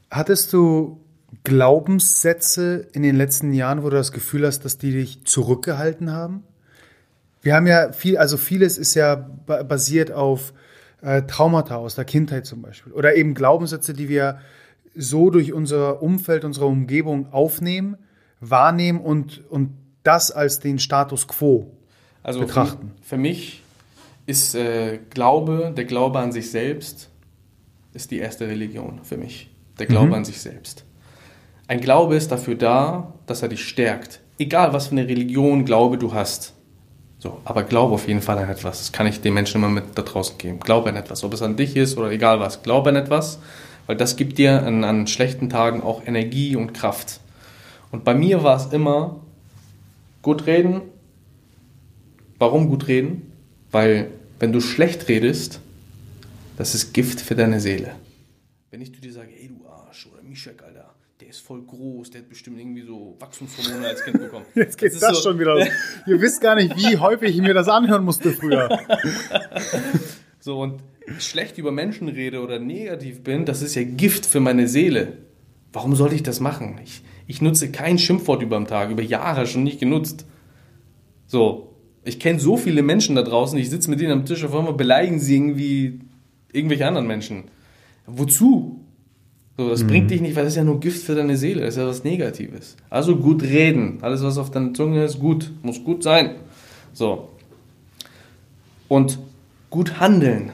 Hattest 0.09 0.53
du 0.53 1.01
Glaubenssätze 1.43 2.87
in 2.93 3.03
den 3.03 3.17
letzten 3.17 3.51
Jahren, 3.51 3.83
wo 3.83 3.89
du 3.89 3.97
das 3.97 4.13
Gefühl 4.13 4.47
hast, 4.47 4.63
dass 4.63 4.77
die 4.77 4.91
dich 4.91 5.25
zurückgehalten 5.25 6.09
haben? 6.09 6.43
Wir 7.41 7.55
haben 7.55 7.67
ja 7.67 7.91
viel, 7.91 8.17
also 8.17 8.37
vieles 8.37 8.77
ist 8.77 8.93
ja 8.93 9.15
basiert 9.15 10.13
auf 10.13 10.53
äh, 11.01 11.23
Traumata 11.23 11.75
aus 11.75 11.95
der 11.95 12.05
Kindheit 12.05 12.45
zum 12.45 12.61
Beispiel. 12.61 12.93
Oder 12.93 13.17
eben 13.17 13.33
Glaubenssätze, 13.33 13.93
die 13.93 14.07
wir 14.07 14.39
so 14.95 15.29
durch 15.29 15.51
unser 15.51 16.01
Umfeld, 16.01 16.45
unsere 16.45 16.67
Umgebung 16.67 17.33
aufnehmen, 17.33 17.97
wahrnehmen 18.39 19.01
und, 19.01 19.43
und 19.49 19.71
das 20.03 20.31
als 20.31 20.61
den 20.61 20.79
Status 20.79 21.27
quo 21.27 21.73
also 22.23 22.39
betrachten. 22.39 22.91
Für, 23.01 23.09
für 23.09 23.17
mich 23.17 23.61
ist 24.25 24.55
äh, 24.55 24.99
Glaube, 25.09 25.73
der 25.75 25.85
Glaube 25.85 26.19
an 26.19 26.31
sich 26.31 26.49
selbst, 26.49 27.09
ist 27.93 28.11
die 28.11 28.19
erste 28.19 28.47
Religion 28.47 29.01
für 29.03 29.17
mich. 29.17 29.49
Der 29.79 29.85
Glaube 29.85 30.07
mhm. 30.07 30.13
an 30.13 30.25
sich 30.25 30.39
selbst. 30.39 30.85
Ein 31.67 31.81
Glaube 31.81 32.15
ist 32.15 32.31
dafür 32.31 32.55
da, 32.55 33.13
dass 33.25 33.41
er 33.41 33.49
dich 33.49 33.65
stärkt. 33.65 34.19
Egal, 34.39 34.73
was 34.73 34.87
für 34.87 34.93
eine 34.93 35.07
Religion, 35.07 35.65
Glaube 35.65 35.97
du 35.97 36.13
hast. 36.13 36.53
So, 37.19 37.39
aber 37.45 37.63
glaube 37.63 37.93
auf 37.93 38.07
jeden 38.07 38.21
Fall 38.21 38.37
an 38.37 38.49
etwas. 38.49 38.79
Das 38.79 38.91
kann 38.91 39.07
ich 39.07 39.21
den 39.21 39.33
Menschen 39.33 39.57
immer 39.57 39.69
mit 39.69 39.85
da 39.95 40.01
draußen 40.01 40.37
geben. 40.37 40.59
Glaube 40.59 40.89
an 40.89 40.97
etwas. 40.97 41.23
Ob 41.23 41.33
es 41.33 41.41
an 41.41 41.55
dich 41.55 41.75
ist 41.77 41.97
oder 41.97 42.11
egal 42.11 42.41
was. 42.41 42.63
Glaube 42.63 42.89
an 42.89 42.97
etwas, 42.97 43.39
weil 43.87 43.95
das 43.95 44.17
gibt 44.17 44.37
dir 44.37 44.63
an, 44.63 44.83
an 44.83 45.07
schlechten 45.07 45.49
Tagen 45.49 45.81
auch 45.81 46.05
Energie 46.05 46.55
und 46.55 46.73
Kraft. 46.73 47.21
Und 47.91 48.03
bei 48.03 48.13
mir 48.13 48.43
war 48.43 48.57
es 48.57 48.73
immer 48.73 49.21
Gut 50.21 50.47
reden. 50.47 50.81
Warum 52.43 52.67
gut 52.67 52.89
reden? 52.89 53.31
Weil, 53.71 54.09
wenn 54.37 54.51
du 54.51 54.59
schlecht 54.59 55.07
redest, 55.07 55.61
das 56.57 56.75
ist 56.75 56.91
Gift 56.93 57.21
für 57.21 57.35
deine 57.35 57.61
Seele. 57.61 57.95
Wenn 58.69 58.81
ich 58.81 58.93
zu 58.93 58.99
dir 58.99 59.13
sage, 59.13 59.29
ey 59.39 59.47
du 59.47 59.65
Arsch 59.65 60.07
oder 60.11 60.21
Mischek, 60.21 60.61
Alter, 60.61 60.93
der 61.21 61.29
ist 61.29 61.39
voll 61.39 61.61
groß, 61.63 62.09
der 62.11 62.19
hat 62.23 62.27
bestimmt 62.27 62.59
irgendwie 62.59 62.81
so 62.81 63.15
Wachstumshormone 63.17 63.87
als 63.87 64.03
Kind 64.03 64.19
bekommen. 64.19 64.43
Jetzt 64.55 64.77
geht 64.77 64.91
ist 64.91 65.01
das, 65.01 65.15
so- 65.19 65.29
schon 65.29 65.39
wieder. 65.39 65.55
los. 65.55 65.67
Ihr 66.05 66.19
wisst 66.19 66.41
gar 66.41 66.55
nicht, 66.55 66.75
wie 66.75 66.97
häufig 66.97 67.33
ich 67.33 67.41
mir 67.41 67.53
das 67.53 67.69
anhören 67.69 68.03
musste 68.03 68.33
früher. 68.33 68.67
So, 70.39 70.59
und 70.59 70.81
schlecht 71.19 71.57
über 71.57 71.71
Menschen 71.71 72.09
rede 72.09 72.41
oder 72.41 72.59
negativ 72.59 73.23
bin, 73.23 73.45
das 73.45 73.61
ist 73.61 73.75
ja 73.75 73.83
Gift 73.83 74.25
für 74.25 74.41
meine 74.41 74.67
Seele. 74.67 75.19
Warum 75.71 75.95
sollte 75.95 76.15
ich 76.15 76.23
das 76.23 76.41
machen? 76.41 76.81
Ich, 76.83 77.01
ich 77.27 77.41
nutze 77.41 77.71
kein 77.71 77.97
Schimpfwort 77.97 78.41
über 78.41 78.57
am 78.57 78.67
Tag, 78.67 78.89
über 78.89 79.01
Jahre 79.01 79.47
schon 79.47 79.63
nicht 79.63 79.79
genutzt. 79.79 80.25
So, 81.25 81.72
ich 82.05 82.19
kenne 82.19 82.39
so 82.39 82.57
viele 82.57 82.81
Menschen 82.81 83.15
da 83.15 83.21
draußen, 83.21 83.57
ich 83.57 83.69
sitze 83.69 83.89
mit 83.89 83.99
denen 83.99 84.11
am 84.11 84.25
Tisch, 84.25 84.43
auf 84.43 84.55
einmal 84.55 84.73
beleidigen 84.73 85.19
sie 85.19 85.35
irgendwie 85.35 85.99
irgendwelche 86.51 86.87
anderen 86.87 87.07
Menschen. 87.07 87.45
Wozu? 88.05 88.79
So, 89.57 89.69
das 89.69 89.85
bringt 89.85 90.09
dich 90.09 90.19
nicht, 90.19 90.35
weil 90.35 90.43
das 90.45 90.53
ist 90.53 90.57
ja 90.57 90.63
nur 90.63 90.79
Gift 90.79 91.03
für 91.03 91.15
deine 91.15 91.37
Seele, 91.37 91.61
das 91.61 91.75
ist 91.75 91.77
ja 91.77 91.87
was 91.87 92.03
Negatives. 92.03 92.75
Also 92.89 93.15
gut 93.15 93.43
reden, 93.43 93.99
alles 94.01 94.23
was 94.23 94.37
auf 94.37 94.49
deiner 94.49 94.73
Zunge 94.73 95.03
ist, 95.05 95.19
gut, 95.19 95.51
muss 95.61 95.83
gut 95.83 96.01
sein. 96.03 96.31
So. 96.93 97.29
Und 98.87 99.19
gut 99.69 99.99
handeln. 99.99 100.51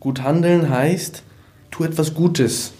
Gut 0.00 0.22
handeln 0.22 0.68
heißt, 0.70 1.22
tu 1.70 1.84
etwas 1.84 2.14
Gutes, 2.14 2.72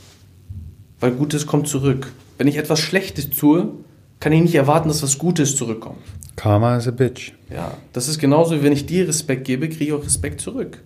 weil 1.01 1.13
Gutes 1.13 1.47
kommt 1.47 1.69
zurück. 1.69 2.13
Wenn 2.39 2.49
ich 2.49 2.57
etwas 2.57 2.81
Schlechtes 2.81 3.31
tue, 3.31 3.73
kann 4.21 4.33
ich 4.33 4.43
nicht 4.43 4.55
erwarten, 4.55 4.89
dass 4.89 5.03
was 5.03 5.19
Gutes 5.19 5.57
zurückkommt. 5.57 5.99
Karma 6.37 6.77
is 6.77 6.89
a 6.89 6.91
bitch. 6.91 7.33
Ja, 7.51 7.77
das 7.93 8.09
ist 8.09 8.19
genauso, 8.19 8.57
wie 8.57 8.63
wenn 8.63 8.73
ich 8.73 8.87
dir 8.87 9.07
Respekt 9.07 9.45
gebe, 9.45 9.69
kriege 9.69 9.85
ich 9.85 9.93
auch 9.93 10.05
Respekt 10.05 10.41
zurück. 10.41 10.83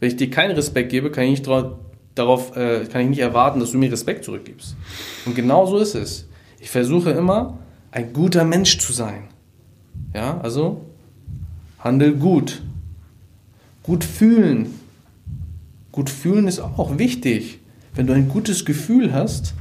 Wenn 0.00 0.08
ich 0.08 0.16
dir 0.16 0.30
keinen 0.30 0.54
Respekt 0.54 0.90
gebe, 0.90 1.10
kann 1.10 1.24
ich 1.24 1.30
nicht 1.30 1.46
darauf, 2.14 2.56
äh, 2.56 2.84
kann 2.86 3.02
ich 3.02 3.08
nicht 3.08 3.20
erwarten, 3.20 3.60
dass 3.60 3.72
du 3.72 3.78
mir 3.78 3.90
Respekt 3.90 4.24
zurückgibst. 4.24 4.76
Und 5.24 5.34
genau 5.34 5.66
so 5.66 5.78
ist 5.78 5.94
es. 5.94 6.28
Ich 6.60 6.70
versuche 6.70 7.10
immer, 7.10 7.58
ein 7.90 8.12
guter 8.12 8.44
Mensch 8.44 8.78
zu 8.78 8.92
sein. 8.92 9.28
Ja, 10.14 10.40
also 10.40 10.84
handel 11.78 12.14
gut. 12.14 12.62
Gut 13.82 14.04
fühlen. 14.04 14.66
Gut 15.92 16.10
fühlen 16.10 16.48
ist 16.48 16.60
auch 16.60 16.98
wichtig. 16.98 17.60
Wenn 17.94 18.06
du 18.06 18.12
ein 18.12 18.28
gutes 18.28 18.64
Gefühl 18.64 19.12
hast, 19.12 19.54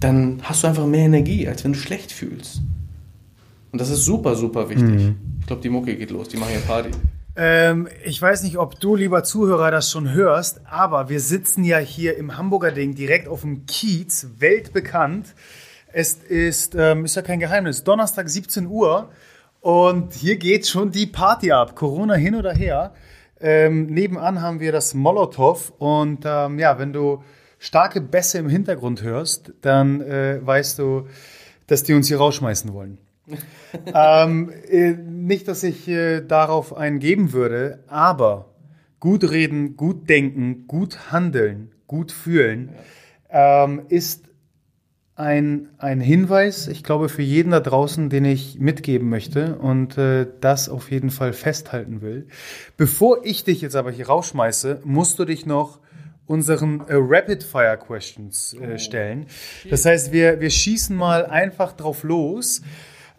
dann 0.00 0.40
hast 0.42 0.62
du 0.62 0.66
einfach 0.66 0.86
mehr 0.86 1.06
Energie, 1.06 1.46
als 1.46 1.62
wenn 1.62 1.74
du 1.74 1.78
schlecht 1.78 2.10
fühlst. 2.10 2.62
Und 3.72 3.80
das 3.80 3.88
ist 3.88 4.04
super, 4.04 4.36
super 4.36 4.68
wichtig. 4.68 5.14
Ich 5.40 5.46
glaube, 5.46 5.62
die 5.62 5.70
Mucke 5.70 5.96
geht 5.96 6.10
los, 6.10 6.28
die 6.28 6.36
machen 6.36 6.52
ja 6.54 6.60
Party. 6.60 6.90
Ähm, 7.34 7.88
ich 8.04 8.20
weiß 8.20 8.42
nicht, 8.42 8.58
ob 8.58 8.78
du, 8.78 8.94
lieber 8.94 9.24
Zuhörer, 9.24 9.70
das 9.70 9.90
schon 9.90 10.12
hörst, 10.12 10.60
aber 10.66 11.08
wir 11.08 11.20
sitzen 11.20 11.64
ja 11.64 11.78
hier 11.78 12.18
im 12.18 12.36
Hamburger 12.36 12.72
Ding 12.72 12.94
direkt 12.94 13.26
auf 13.26 13.40
dem 13.40 13.64
Kiez, 13.64 14.28
weltbekannt. 14.38 15.34
Es 15.92 16.14
ist, 16.14 16.74
ähm, 16.74 17.06
ist 17.06 17.16
ja 17.16 17.22
kein 17.22 17.40
Geheimnis, 17.40 17.84
Donnerstag 17.84 18.28
17 18.28 18.66
Uhr 18.66 19.08
und 19.60 20.12
hier 20.12 20.36
geht 20.36 20.66
schon 20.66 20.90
die 20.90 21.06
Party 21.06 21.52
ab. 21.52 21.74
Corona 21.74 22.14
hin 22.14 22.34
oder 22.34 22.52
her. 22.52 22.92
Ähm, 23.40 23.86
nebenan 23.86 24.42
haben 24.42 24.60
wir 24.60 24.72
das 24.72 24.92
Molotow 24.92 25.72
und 25.78 26.24
ähm, 26.26 26.58
ja, 26.58 26.78
wenn 26.78 26.92
du 26.92 27.22
starke 27.58 28.00
Bässe 28.00 28.38
im 28.38 28.48
Hintergrund 28.48 29.02
hörst, 29.02 29.52
dann 29.62 30.00
äh, 30.02 30.38
weißt 30.44 30.78
du, 30.78 31.06
dass 31.66 31.82
die 31.82 31.94
uns 31.94 32.08
hier 32.08 32.18
rausschmeißen 32.18 32.72
wollen. 32.72 32.98
ähm, 33.94 34.50
äh, 34.68 34.92
nicht, 34.92 35.48
dass 35.48 35.62
ich 35.62 35.88
äh, 35.88 36.20
darauf 36.20 36.76
einen 36.76 36.98
geben 36.98 37.32
würde, 37.32 37.84
aber 37.86 38.54
gut 39.00 39.30
reden, 39.30 39.76
gut 39.76 40.08
denken, 40.08 40.66
gut 40.66 41.12
handeln, 41.12 41.72
gut 41.86 42.12
fühlen 42.12 42.72
ähm, 43.32 43.82
ist 43.88 44.24
ein, 45.14 45.68
ein 45.78 46.00
Hinweis, 46.00 46.68
ich 46.68 46.82
glaube, 46.82 47.08
für 47.08 47.22
jeden 47.22 47.50
da 47.50 47.60
draußen, 47.60 48.08
den 48.08 48.24
ich 48.24 48.58
mitgeben 48.58 49.08
möchte 49.08 49.56
und 49.56 49.98
äh, 49.98 50.26
das 50.40 50.68
auf 50.68 50.90
jeden 50.90 51.10
Fall 51.10 51.32
festhalten 51.32 52.00
will. 52.00 52.28
Bevor 52.76 53.24
ich 53.24 53.44
dich 53.44 53.60
jetzt 53.60 53.76
aber 53.76 53.90
hier 53.90 54.06
rausschmeiße, 54.06 54.80
musst 54.84 55.18
du 55.18 55.24
dich 55.24 55.44
noch 55.44 55.80
unseren 56.26 56.80
äh, 56.88 56.94
Rapid 56.94 57.42
Fire 57.42 57.78
Questions 57.78 58.54
äh, 58.54 58.78
stellen. 58.78 59.26
Das 59.68 59.84
heißt, 59.84 60.12
wir, 60.12 60.40
wir 60.40 60.50
schießen 60.50 60.96
mal 60.96 61.26
einfach 61.26 61.72
drauf 61.72 62.04
los 62.04 62.62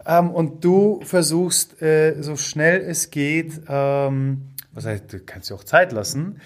ähm, 0.06 0.30
und 0.30 0.64
du 0.64 1.00
versuchst 1.02 1.80
äh, 1.82 2.20
so 2.20 2.36
schnell 2.36 2.80
es 2.80 3.10
geht, 3.10 3.60
ähm, 3.68 4.50
was 4.72 4.86
heißt, 4.86 5.12
du 5.12 5.20
kannst 5.20 5.50
dir 5.50 5.54
auch 5.54 5.64
Zeit 5.64 5.92
lassen, 5.92 6.40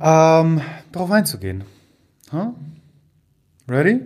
ähm, 0.00 0.60
drauf 0.90 1.10
einzugehen. 1.10 1.64
Huh? 2.32 2.54
Ready? 3.68 4.00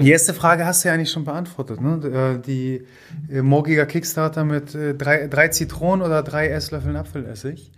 Die 0.00 0.10
erste 0.10 0.34
Frage 0.34 0.66
hast 0.66 0.84
du 0.84 0.88
ja 0.88 0.94
eigentlich 0.94 1.10
schon 1.10 1.24
beantwortet. 1.24 1.80
Ne? 1.80 2.36
Äh, 2.38 2.42
Die 2.42 2.86
äh, 3.30 3.42
morgiger 3.42 3.86
Kickstarter 3.86 4.44
mit 4.44 4.74
äh, 4.74 4.94
drei, 4.94 5.28
drei 5.28 5.48
Zitronen 5.48 6.04
oder 6.04 6.22
drei 6.22 6.48
Esslöffeln 6.48 6.96
Apfelessig. 6.96 7.72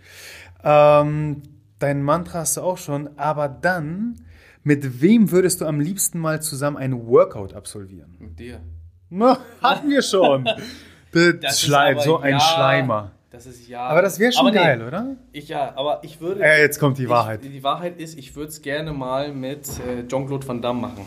Ähm, 0.63 1.43
dein 1.79 2.01
Mantra 2.01 2.39
hast 2.39 2.57
du 2.57 2.61
auch 2.61 2.77
schon. 2.77 3.17
Aber 3.17 3.47
dann, 3.47 4.15
mit 4.63 5.01
wem 5.01 5.31
würdest 5.31 5.61
du 5.61 5.65
am 5.65 5.79
liebsten 5.79 6.19
mal 6.19 6.41
zusammen 6.41 6.77
ein 6.77 7.05
Workout 7.05 7.53
absolvieren? 7.53 8.15
Mit 8.19 8.39
dir. 8.39 8.59
Na, 9.15 9.37
hatten 9.61 9.89
wir 9.89 10.01
schon. 10.01 10.47
Das 11.41 11.61
Schleim, 11.61 11.97
aber 11.97 12.03
so 12.03 12.17
ein 12.17 12.31
ja- 12.31 12.39
Schleimer. 12.39 13.11
Das 13.29 13.45
ist 13.45 13.67
ja. 13.67 13.81
Aber 13.81 14.01
das 14.01 14.17
wäre 14.17 14.31
schon 14.31 14.47
Aber 14.47 14.49
nee, 14.49 14.57
geil, 14.57 14.81
oder? 14.81 15.15
Ich 15.31 15.47
ja, 15.47 15.71
aber 15.75 15.99
ich 16.01 16.19
würde. 16.19 16.41
Äh, 16.43 16.61
jetzt 16.61 16.79
kommt 16.79 16.97
die 16.97 17.07
Wahrheit. 17.07 17.41
Ich, 17.45 17.51
die 17.51 17.63
Wahrheit 17.63 17.99
ist, 17.99 18.17
ich 18.17 18.35
würde 18.35 18.49
es 18.49 18.63
gerne 18.63 18.93
mal 18.93 19.31
mit 19.31 19.67
äh, 19.79 20.07
Jean-Claude 20.07 20.47
Van 20.47 20.59
Damme 20.59 20.81
machen. 20.81 21.05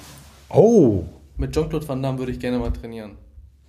Oh, 0.48 1.02
Mit 1.36 1.52
Jean-Claude 1.52 1.88
Van 1.88 2.00
Damme 2.04 2.20
würde 2.20 2.30
ich 2.30 2.38
gerne 2.38 2.58
mal 2.60 2.70
trainieren. 2.72 3.16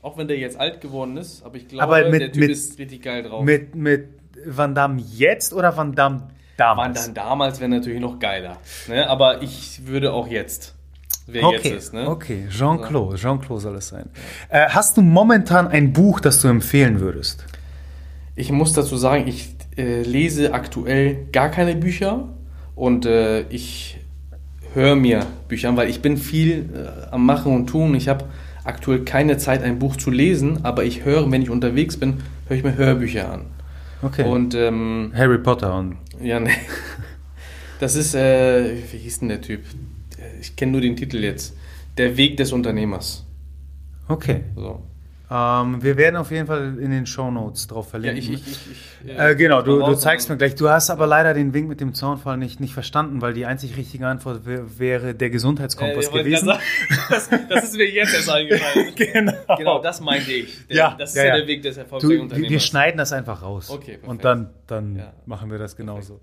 Auch 0.03 0.15
wenn 0.15 0.27
der 0.27 0.37
jetzt 0.37 0.59
alt 0.59 0.79
geworden 0.79 1.17
ist, 1.17 1.43
aber 1.43 1.55
ich 1.57 1.67
glaube, 1.67 1.83
Aber 1.83 2.07
mit- 2.09 2.21
der 2.21 2.31
Typ 2.31 2.41
mit- 2.41 2.51
ist 2.51 2.77
richtig 2.77 3.01
geil 3.01 3.23
drauf. 3.23 3.43
mit, 3.43 3.73
mit 3.73 4.07
Van 4.45 4.75
Damme 4.75 5.01
jetzt 5.01 5.53
oder 5.53 5.75
Van 5.75 5.93
Damme 5.95 6.27
damals? 6.55 7.05
dann 7.05 7.15
damals 7.15 7.59
wäre 7.59 7.69
natürlich 7.69 7.99
noch 7.99 8.19
geiler. 8.19 8.57
Ne? 8.87 9.09
Aber 9.09 9.41
ich 9.41 9.87
würde 9.87 10.13
auch 10.13 10.27
jetzt. 10.27 10.75
Wer 11.27 11.43
Okay, 11.43 11.55
jetzt 11.63 11.77
ist, 11.77 11.93
ne? 11.93 12.09
okay, 12.09 12.47
Jean-Claude, 12.49 13.17
Jean-Claude 13.17 13.61
soll 13.61 13.75
es 13.75 13.89
sein. 13.89 14.09
Äh, 14.49 14.69
hast 14.69 14.95
du 14.95 15.01
momentan 15.01 15.67
ein 15.67 15.91
Buch, 15.91 16.21
das 16.21 16.41
du 16.41 16.47
empfehlen 16.47 17.01
würdest? 17.01 17.45
Ich 18.35 18.51
muss 18.51 18.71
dazu 18.71 18.95
sagen, 18.95 19.27
ich 19.27 19.53
äh, 19.77 20.03
lese 20.03 20.53
aktuell 20.53 21.27
gar 21.33 21.49
keine 21.49 21.75
Bücher 21.75 22.29
und 22.75 23.05
äh, 23.05 23.41
ich 23.49 23.99
höre 24.73 24.95
mir 24.95 25.25
Bücher 25.49 25.69
an, 25.69 25.77
weil 25.77 25.89
ich 25.89 26.01
bin 26.01 26.17
viel 26.17 26.69
äh, 26.73 27.11
am 27.11 27.25
Machen 27.25 27.53
und 27.53 27.67
Tun. 27.67 27.93
Ich 27.95 28.07
habe 28.07 28.25
aktuell 28.63 29.03
keine 29.03 29.37
Zeit, 29.37 29.63
ein 29.63 29.79
Buch 29.79 29.95
zu 29.97 30.11
lesen, 30.11 30.63
aber 30.63 30.83
ich 30.85 31.03
höre, 31.03 31.29
wenn 31.31 31.41
ich 31.41 31.49
unterwegs 31.49 31.97
bin, 31.97 32.21
höre 32.47 32.57
ich 32.57 32.63
mir 32.63 32.75
Hörbücher 32.75 33.31
an. 33.31 33.45
Okay. 34.01 34.23
Und 34.23 34.53
ähm, 34.55 35.11
Harry 35.15 35.39
Potter 35.39 35.75
und 35.75 35.97
ja, 36.21 36.39
ne. 36.39 36.51
Das 37.79 37.95
ist, 37.95 38.15
äh, 38.15 38.75
wie 38.91 38.97
hieß 38.97 39.19
denn 39.19 39.29
der 39.29 39.41
Typ? 39.41 39.61
Ich 40.41 40.55
kenne 40.55 40.73
nur 40.73 40.81
den 40.81 40.95
Titel 40.95 41.17
jetzt. 41.17 41.55
Der 41.97 42.17
Weg 42.17 42.37
des 42.37 42.51
Unternehmers. 42.51 43.25
okay. 44.07 44.43
So. 44.55 44.81
Ähm, 45.29 45.83
wir 45.83 45.97
werden 45.97 46.15
auf 46.15 46.31
jeden 46.31 46.47
Fall 46.47 46.77
in 46.79 46.89
den 46.89 47.05
Shownotes 47.05 47.67
drauf 47.67 47.87
Ja, 47.87 47.89
verlinken. 47.91 48.17
ich, 48.17 48.29
ich, 48.33 48.47
ich, 48.47 48.57
ich 49.11 49.17
Äh, 49.19 49.35
genau, 49.35 49.61
du, 49.61 49.79
du 49.83 49.93
zeigst 49.95 50.29
mir 50.29 50.37
gleich. 50.37 50.55
Du 50.55 50.69
hast 50.69 50.89
aber 50.89 51.05
leider 51.05 51.33
den 51.33 51.53
Wink 51.53 51.67
mit 51.67 51.81
dem 51.81 51.93
Zaunfall 51.93 52.37
nicht, 52.37 52.61
nicht 52.61 52.73
verstanden, 52.73 53.21
weil 53.21 53.33
die 53.33 53.45
einzig 53.45 53.75
richtige 53.75 54.07
Antwort 54.07 54.45
wär, 54.45 54.79
wäre 54.79 55.13
der 55.15 55.29
Gesundheitskompass 55.29 56.07
Äh, 56.07 56.11
gewesen. 56.19 56.45
sagen, 56.45 56.59
das, 57.09 57.29
das 57.49 57.63
ist 57.65 57.75
mir 57.75 57.89
jetzt 57.89 58.13
erst 58.13 58.29
eingefallen. 58.29 58.93
genau. 58.95 59.33
Genau, 59.57 59.81
das 59.81 59.99
meinte 59.99 60.31
ich. 60.31 60.65
Der, 60.67 60.75
Ja, 60.77 60.95
das 60.97 61.09
ist 61.09 61.17
ja, 61.17 61.23
ja, 61.23 61.29
ja. 61.29 61.37
der 61.39 61.47
Weg 61.47 61.61
des 61.61 61.75
erfolgreichen 61.75 62.09
wir, 62.13 62.21
Unternehmers. 62.21 62.51
wir 62.51 62.59
schneiden 62.61 62.97
das 62.97 63.11
einfach 63.11 63.41
raus. 63.41 63.69
Okay, 63.69 63.83
perfekt. 63.97 64.07
Und 64.07 64.23
dann, 64.23 64.49
dann 64.67 64.95
Ja. 64.95 65.13
machen 65.25 65.51
wir 65.51 65.57
das 65.57 65.75
genauso. 65.75 66.21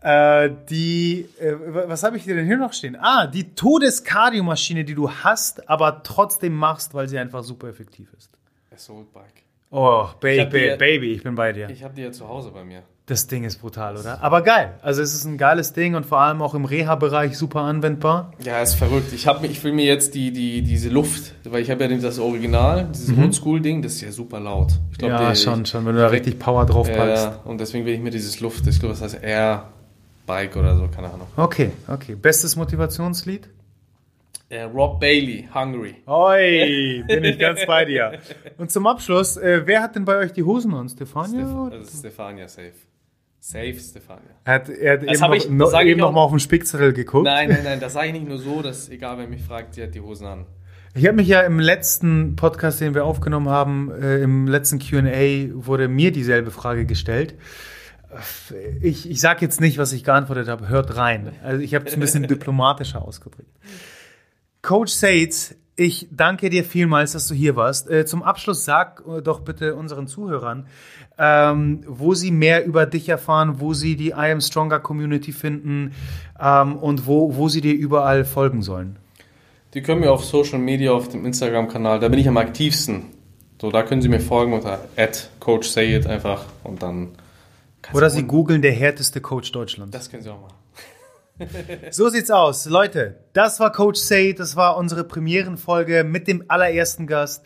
Äh, 0.00 0.48
die, 0.70 1.26
äh, 1.40 1.52
was 1.88 2.02
habe 2.02 2.16
ich 2.16 2.24
dir 2.24 2.34
denn 2.36 2.46
hier 2.46 2.56
noch 2.56 2.72
stehen? 2.72 2.96
Ah, 2.98 3.26
die 3.26 3.54
Todeskardiomaschine, 3.54 4.84
die 4.84 4.94
du 4.94 5.10
hast, 5.10 5.68
aber 5.68 6.02
trotzdem 6.02 6.54
machst, 6.54 6.94
weil 6.94 7.06
sie 7.08 7.18
einfach 7.18 7.42
super 7.44 7.68
effektiv 7.68 8.08
ist. 8.16 8.30
Assault 8.76 9.12
Bike. 9.12 9.42
Oh, 9.70 10.06
Baby, 10.20 10.70
die- 10.70 10.76
Baby, 10.76 11.12
ich 11.14 11.22
bin 11.22 11.34
bei 11.34 11.52
dir. 11.52 11.68
Ich 11.70 11.82
habe 11.82 11.94
die 11.94 12.02
ja 12.02 12.12
zu 12.12 12.28
Hause 12.28 12.50
bei 12.52 12.62
mir. 12.64 12.82
Das 13.06 13.26
Ding 13.28 13.44
ist 13.44 13.58
brutal, 13.60 13.96
oder? 13.96 14.20
Aber 14.22 14.42
geil. 14.42 14.74
Also 14.82 15.00
es 15.00 15.14
ist 15.14 15.24
ein 15.24 15.38
geiles 15.38 15.72
Ding 15.72 15.94
und 15.94 16.04
vor 16.06 16.18
allem 16.20 16.42
auch 16.42 16.54
im 16.54 16.64
Reha-Bereich 16.64 17.38
super 17.38 17.60
anwendbar. 17.60 18.32
Ja, 18.42 18.60
ist 18.60 18.74
verrückt. 18.74 19.12
Ich, 19.12 19.26
hab, 19.28 19.44
ich 19.44 19.62
will 19.62 19.72
mir 19.72 19.84
jetzt 19.84 20.14
die, 20.14 20.32
die, 20.32 20.62
diese 20.62 20.88
Luft, 20.88 21.32
weil 21.44 21.62
ich 21.62 21.70
habe 21.70 21.84
ja 21.84 21.96
das 21.98 22.18
Original, 22.18 22.88
dieses 22.92 23.16
Oldschool-Ding, 23.16 23.82
das 23.82 23.94
ist 23.94 24.00
ja 24.02 24.10
super 24.12 24.40
laut. 24.40 24.72
Ich 24.90 24.98
glaub, 24.98 25.12
Mhm. 25.12 25.16
ja, 25.18 25.28
der- 25.28 25.34
schon, 25.36 25.62
ich, 25.62 25.68
schon, 25.68 25.86
wenn 25.86 25.94
du 25.94 26.00
da 26.00 26.08
richtig 26.08 26.38
Power 26.40 26.66
drauf 26.66 26.88
packst. 26.92 27.24
Ja, 27.26 27.40
und 27.44 27.58
deswegen 27.60 27.86
will 27.86 27.94
ich 27.94 28.00
mir 28.00 28.10
dieses 28.10 28.40
Luft, 28.40 28.66
ich 28.66 28.78
glaube, 28.80 28.94
das 28.94 29.02
heißt 29.02 29.22
Air 29.22 29.68
Bike 30.26 30.56
oder 30.56 30.76
so, 30.76 30.88
keine 30.88 31.06
Ahnung. 31.12 31.28
Okay, 31.36 31.70
okay. 31.86 32.16
Bestes 32.16 32.56
Motivationslied? 32.56 33.48
Äh, 34.48 34.62
Rob 34.62 35.00
Bailey, 35.00 35.48
Hungry. 35.52 35.96
Oi, 36.06 37.02
bin 37.08 37.24
ich 37.24 37.38
ganz 37.38 37.66
bei 37.66 37.84
dir. 37.84 38.20
Und 38.58 38.70
zum 38.70 38.86
Abschluss, 38.86 39.36
äh, 39.36 39.62
wer 39.66 39.82
hat 39.82 39.96
denn 39.96 40.04
bei 40.04 40.16
euch 40.18 40.32
die 40.32 40.44
Hosen 40.44 40.72
an? 40.74 40.88
Stefania? 40.88 41.68
Stef 41.68 41.80
ist 41.82 41.98
Stefania 41.98 42.46
safe. 42.48 42.72
Safe 43.40 43.74
Stefania. 43.74 44.22
Er 44.44 44.54
hat, 44.54 44.68
er 44.68 44.92
hat 44.94 45.02
eben, 45.02 45.20
noch, 45.20 45.34
ich- 45.34 45.50
noch, 45.50 45.72
ich 45.80 45.86
eben 45.88 46.00
noch 46.00 46.08
auch- 46.08 46.12
mal 46.12 46.20
auf 46.22 46.30
den 46.30 46.38
Spickzettel 46.40 46.92
geguckt. 46.92 47.24
Nein, 47.24 47.48
nein, 47.48 47.60
nein, 47.64 47.80
das 47.80 47.94
sage 47.94 48.06
ich 48.08 48.12
nicht 48.12 48.28
nur 48.28 48.38
so, 48.38 48.62
dass 48.62 48.88
egal 48.88 49.18
wer 49.18 49.26
mich 49.26 49.42
fragt, 49.42 49.74
sie 49.74 49.82
hat 49.82 49.94
die 49.94 50.00
Hosen 50.00 50.26
an. 50.26 50.46
Ich 50.94 51.04
habe 51.06 51.16
mich 51.16 51.28
ja 51.28 51.40
im 51.42 51.58
letzten 51.58 52.36
Podcast, 52.36 52.80
den 52.80 52.94
wir 52.94 53.04
aufgenommen 53.04 53.48
haben, 53.48 53.90
äh, 54.00 54.18
im 54.22 54.46
letzten 54.46 54.78
QA, 54.78 55.50
wurde 55.66 55.88
mir 55.88 56.10
dieselbe 56.12 56.50
Frage 56.52 56.86
gestellt. 56.86 57.34
Ich, 58.80 59.10
ich 59.10 59.20
sage 59.20 59.40
jetzt 59.42 59.60
nicht, 59.60 59.76
was 59.78 59.92
ich 59.92 60.04
geantwortet 60.04 60.48
habe. 60.48 60.68
Hört 60.68 60.96
rein. 60.96 61.32
Also 61.42 61.60
ich 61.62 61.74
habe 61.74 61.86
es 61.86 61.94
ein 61.94 62.00
bisschen 62.00 62.22
diplomatischer 62.28 63.02
ausgedrückt. 63.02 63.50
Coach 64.66 64.90
Said, 64.90 65.54
ich 65.76 66.08
danke 66.10 66.50
dir 66.50 66.64
vielmals, 66.64 67.12
dass 67.12 67.28
du 67.28 67.34
hier 67.34 67.54
warst. 67.54 67.88
Äh, 67.88 68.04
zum 68.04 68.24
Abschluss 68.24 68.64
sag 68.64 69.00
äh, 69.06 69.22
doch 69.22 69.38
bitte 69.38 69.76
unseren 69.76 70.08
Zuhörern, 70.08 70.66
ähm, 71.18 71.84
wo 71.86 72.14
sie 72.14 72.32
mehr 72.32 72.66
über 72.66 72.84
dich 72.84 73.08
erfahren, 73.08 73.60
wo 73.60 73.74
sie 73.74 73.94
die 73.94 74.08
I 74.08 74.32
Am 74.32 74.40
Stronger 74.40 74.80
Community 74.80 75.30
finden 75.30 75.92
ähm, 76.40 76.74
und 76.78 77.06
wo, 77.06 77.36
wo 77.36 77.48
sie 77.48 77.60
dir 77.60 77.74
überall 77.74 78.24
folgen 78.24 78.60
sollen. 78.62 78.96
Die 79.74 79.82
können 79.82 80.00
mir 80.00 80.10
auf 80.10 80.24
Social 80.24 80.58
Media, 80.58 80.90
auf 80.90 81.10
dem 81.10 81.24
Instagram-Kanal, 81.24 82.00
da 82.00 82.08
bin 82.08 82.18
ich 82.18 82.26
am 82.26 82.36
aktivsten. 82.36 83.04
So, 83.60 83.70
da 83.70 83.84
können 83.84 84.02
Sie 84.02 84.08
mir 84.08 84.20
folgen 84.20 84.52
unter 84.52 84.80
@coachsayit 85.38 86.08
einfach 86.08 86.44
und 86.64 86.82
dann. 86.82 87.10
Oder 87.92 88.10
sie 88.10 88.24
googeln 88.24 88.62
der 88.62 88.72
härteste 88.72 89.20
Coach 89.20 89.52
Deutschlands. 89.52 89.92
Das 89.92 90.10
können 90.10 90.24
Sie 90.24 90.28
auch 90.28 90.40
machen. 90.40 90.55
So 91.90 92.08
sieht's 92.08 92.30
aus. 92.30 92.66
Leute, 92.66 93.18
das 93.32 93.60
war 93.60 93.72
Coach 93.72 94.00
Say, 94.00 94.32
das 94.32 94.56
war 94.56 94.76
unsere 94.76 95.04
Premierenfolge 95.04 96.04
mit 96.04 96.28
dem 96.28 96.44
allerersten 96.48 97.06
Gast. 97.06 97.44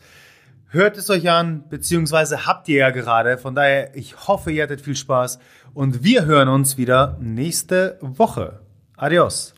Hört 0.69 0.97
es 0.97 1.11
euch 1.11 1.29
an, 1.29 1.69
beziehungsweise 1.69 2.47
habt 2.47 2.69
ihr 2.69 2.79
ja 2.79 2.91
gerade. 2.91 3.39
Von 3.39 3.57
daher, 3.57 3.97
ich 3.97 4.29
hoffe, 4.29 4.53
ihr 4.53 4.63
hattet 4.63 4.81
viel 4.81 4.95
Spaß. 4.95 5.41
Und 5.75 6.05
wir 6.05 6.25
hören 6.25 6.49
uns 6.49 6.77
wieder 6.77 7.19
nächste 7.21 7.99
Woche. 8.01 8.61
Adios. 8.97 9.55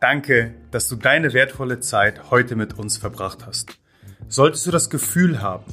Danke, 0.00 0.54
dass 0.70 0.88
du 0.88 0.96
deine 0.96 1.32
wertvolle 1.32 1.80
Zeit 1.80 2.30
heute 2.30 2.56
mit 2.56 2.78
uns 2.78 2.96
verbracht 2.98 3.46
hast. 3.46 3.78
Solltest 4.28 4.66
du 4.66 4.70
das 4.70 4.90
Gefühl 4.90 5.40
haben, 5.40 5.64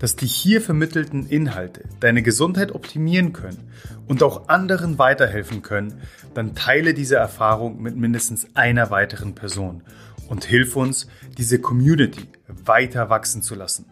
dass 0.00 0.16
die 0.16 0.26
hier 0.26 0.60
vermittelten 0.60 1.28
Inhalte 1.28 1.84
deine 2.00 2.22
Gesundheit 2.22 2.74
optimieren 2.74 3.32
können 3.32 3.70
und 4.08 4.24
auch 4.24 4.48
anderen 4.48 4.98
weiterhelfen 4.98 5.62
können, 5.62 6.00
dann 6.34 6.56
teile 6.56 6.94
diese 6.94 7.16
Erfahrung 7.16 7.80
mit 7.80 7.96
mindestens 7.96 8.48
einer 8.54 8.90
weiteren 8.90 9.36
Person 9.36 9.82
und 10.28 10.44
hilf 10.44 10.74
uns, 10.74 11.06
diese 11.38 11.60
Community 11.60 12.28
weiter 12.48 13.10
wachsen 13.10 13.42
zu 13.42 13.54
lassen. 13.54 13.86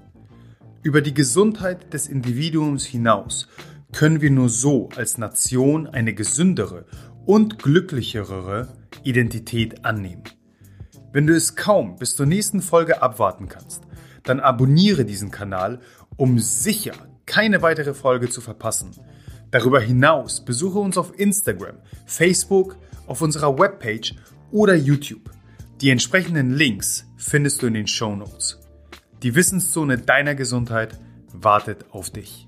Über 0.82 1.02
die 1.02 1.14
Gesundheit 1.14 1.92
des 1.92 2.08
Individuums 2.08 2.84
hinaus 2.84 3.48
können 3.92 4.20
wir 4.20 4.30
nur 4.30 4.48
so 4.48 4.88
als 4.96 5.18
Nation 5.18 5.86
eine 5.86 6.14
gesündere 6.14 6.86
und 7.26 7.58
glücklichere 7.58 8.68
Identität 9.02 9.84
annehmen. 9.84 10.24
Wenn 11.12 11.26
du 11.26 11.34
es 11.34 11.56
kaum 11.56 11.96
bis 11.96 12.16
zur 12.16 12.26
nächsten 12.26 12.62
Folge 12.62 13.02
abwarten 13.02 13.48
kannst, 13.48 13.82
dann 14.28 14.40
abonniere 14.40 15.04
diesen 15.04 15.30
Kanal, 15.30 15.80
um 16.18 16.38
sicher 16.38 16.92
keine 17.24 17.62
weitere 17.62 17.94
Folge 17.94 18.28
zu 18.28 18.42
verpassen. 18.42 18.90
Darüber 19.50 19.80
hinaus 19.80 20.44
besuche 20.44 20.78
uns 20.78 20.98
auf 20.98 21.18
Instagram, 21.18 21.76
Facebook, 22.04 22.76
auf 23.06 23.22
unserer 23.22 23.58
Webpage 23.58 24.14
oder 24.50 24.74
YouTube. 24.74 25.30
Die 25.80 25.90
entsprechenden 25.90 26.52
Links 26.52 27.06
findest 27.16 27.62
du 27.62 27.68
in 27.68 27.74
den 27.74 27.86
Show 27.86 28.14
Notes. 28.14 28.58
Die 29.22 29.34
Wissenszone 29.34 29.98
deiner 29.98 30.34
Gesundheit 30.34 30.98
wartet 31.32 31.86
auf 31.90 32.10
dich. 32.10 32.47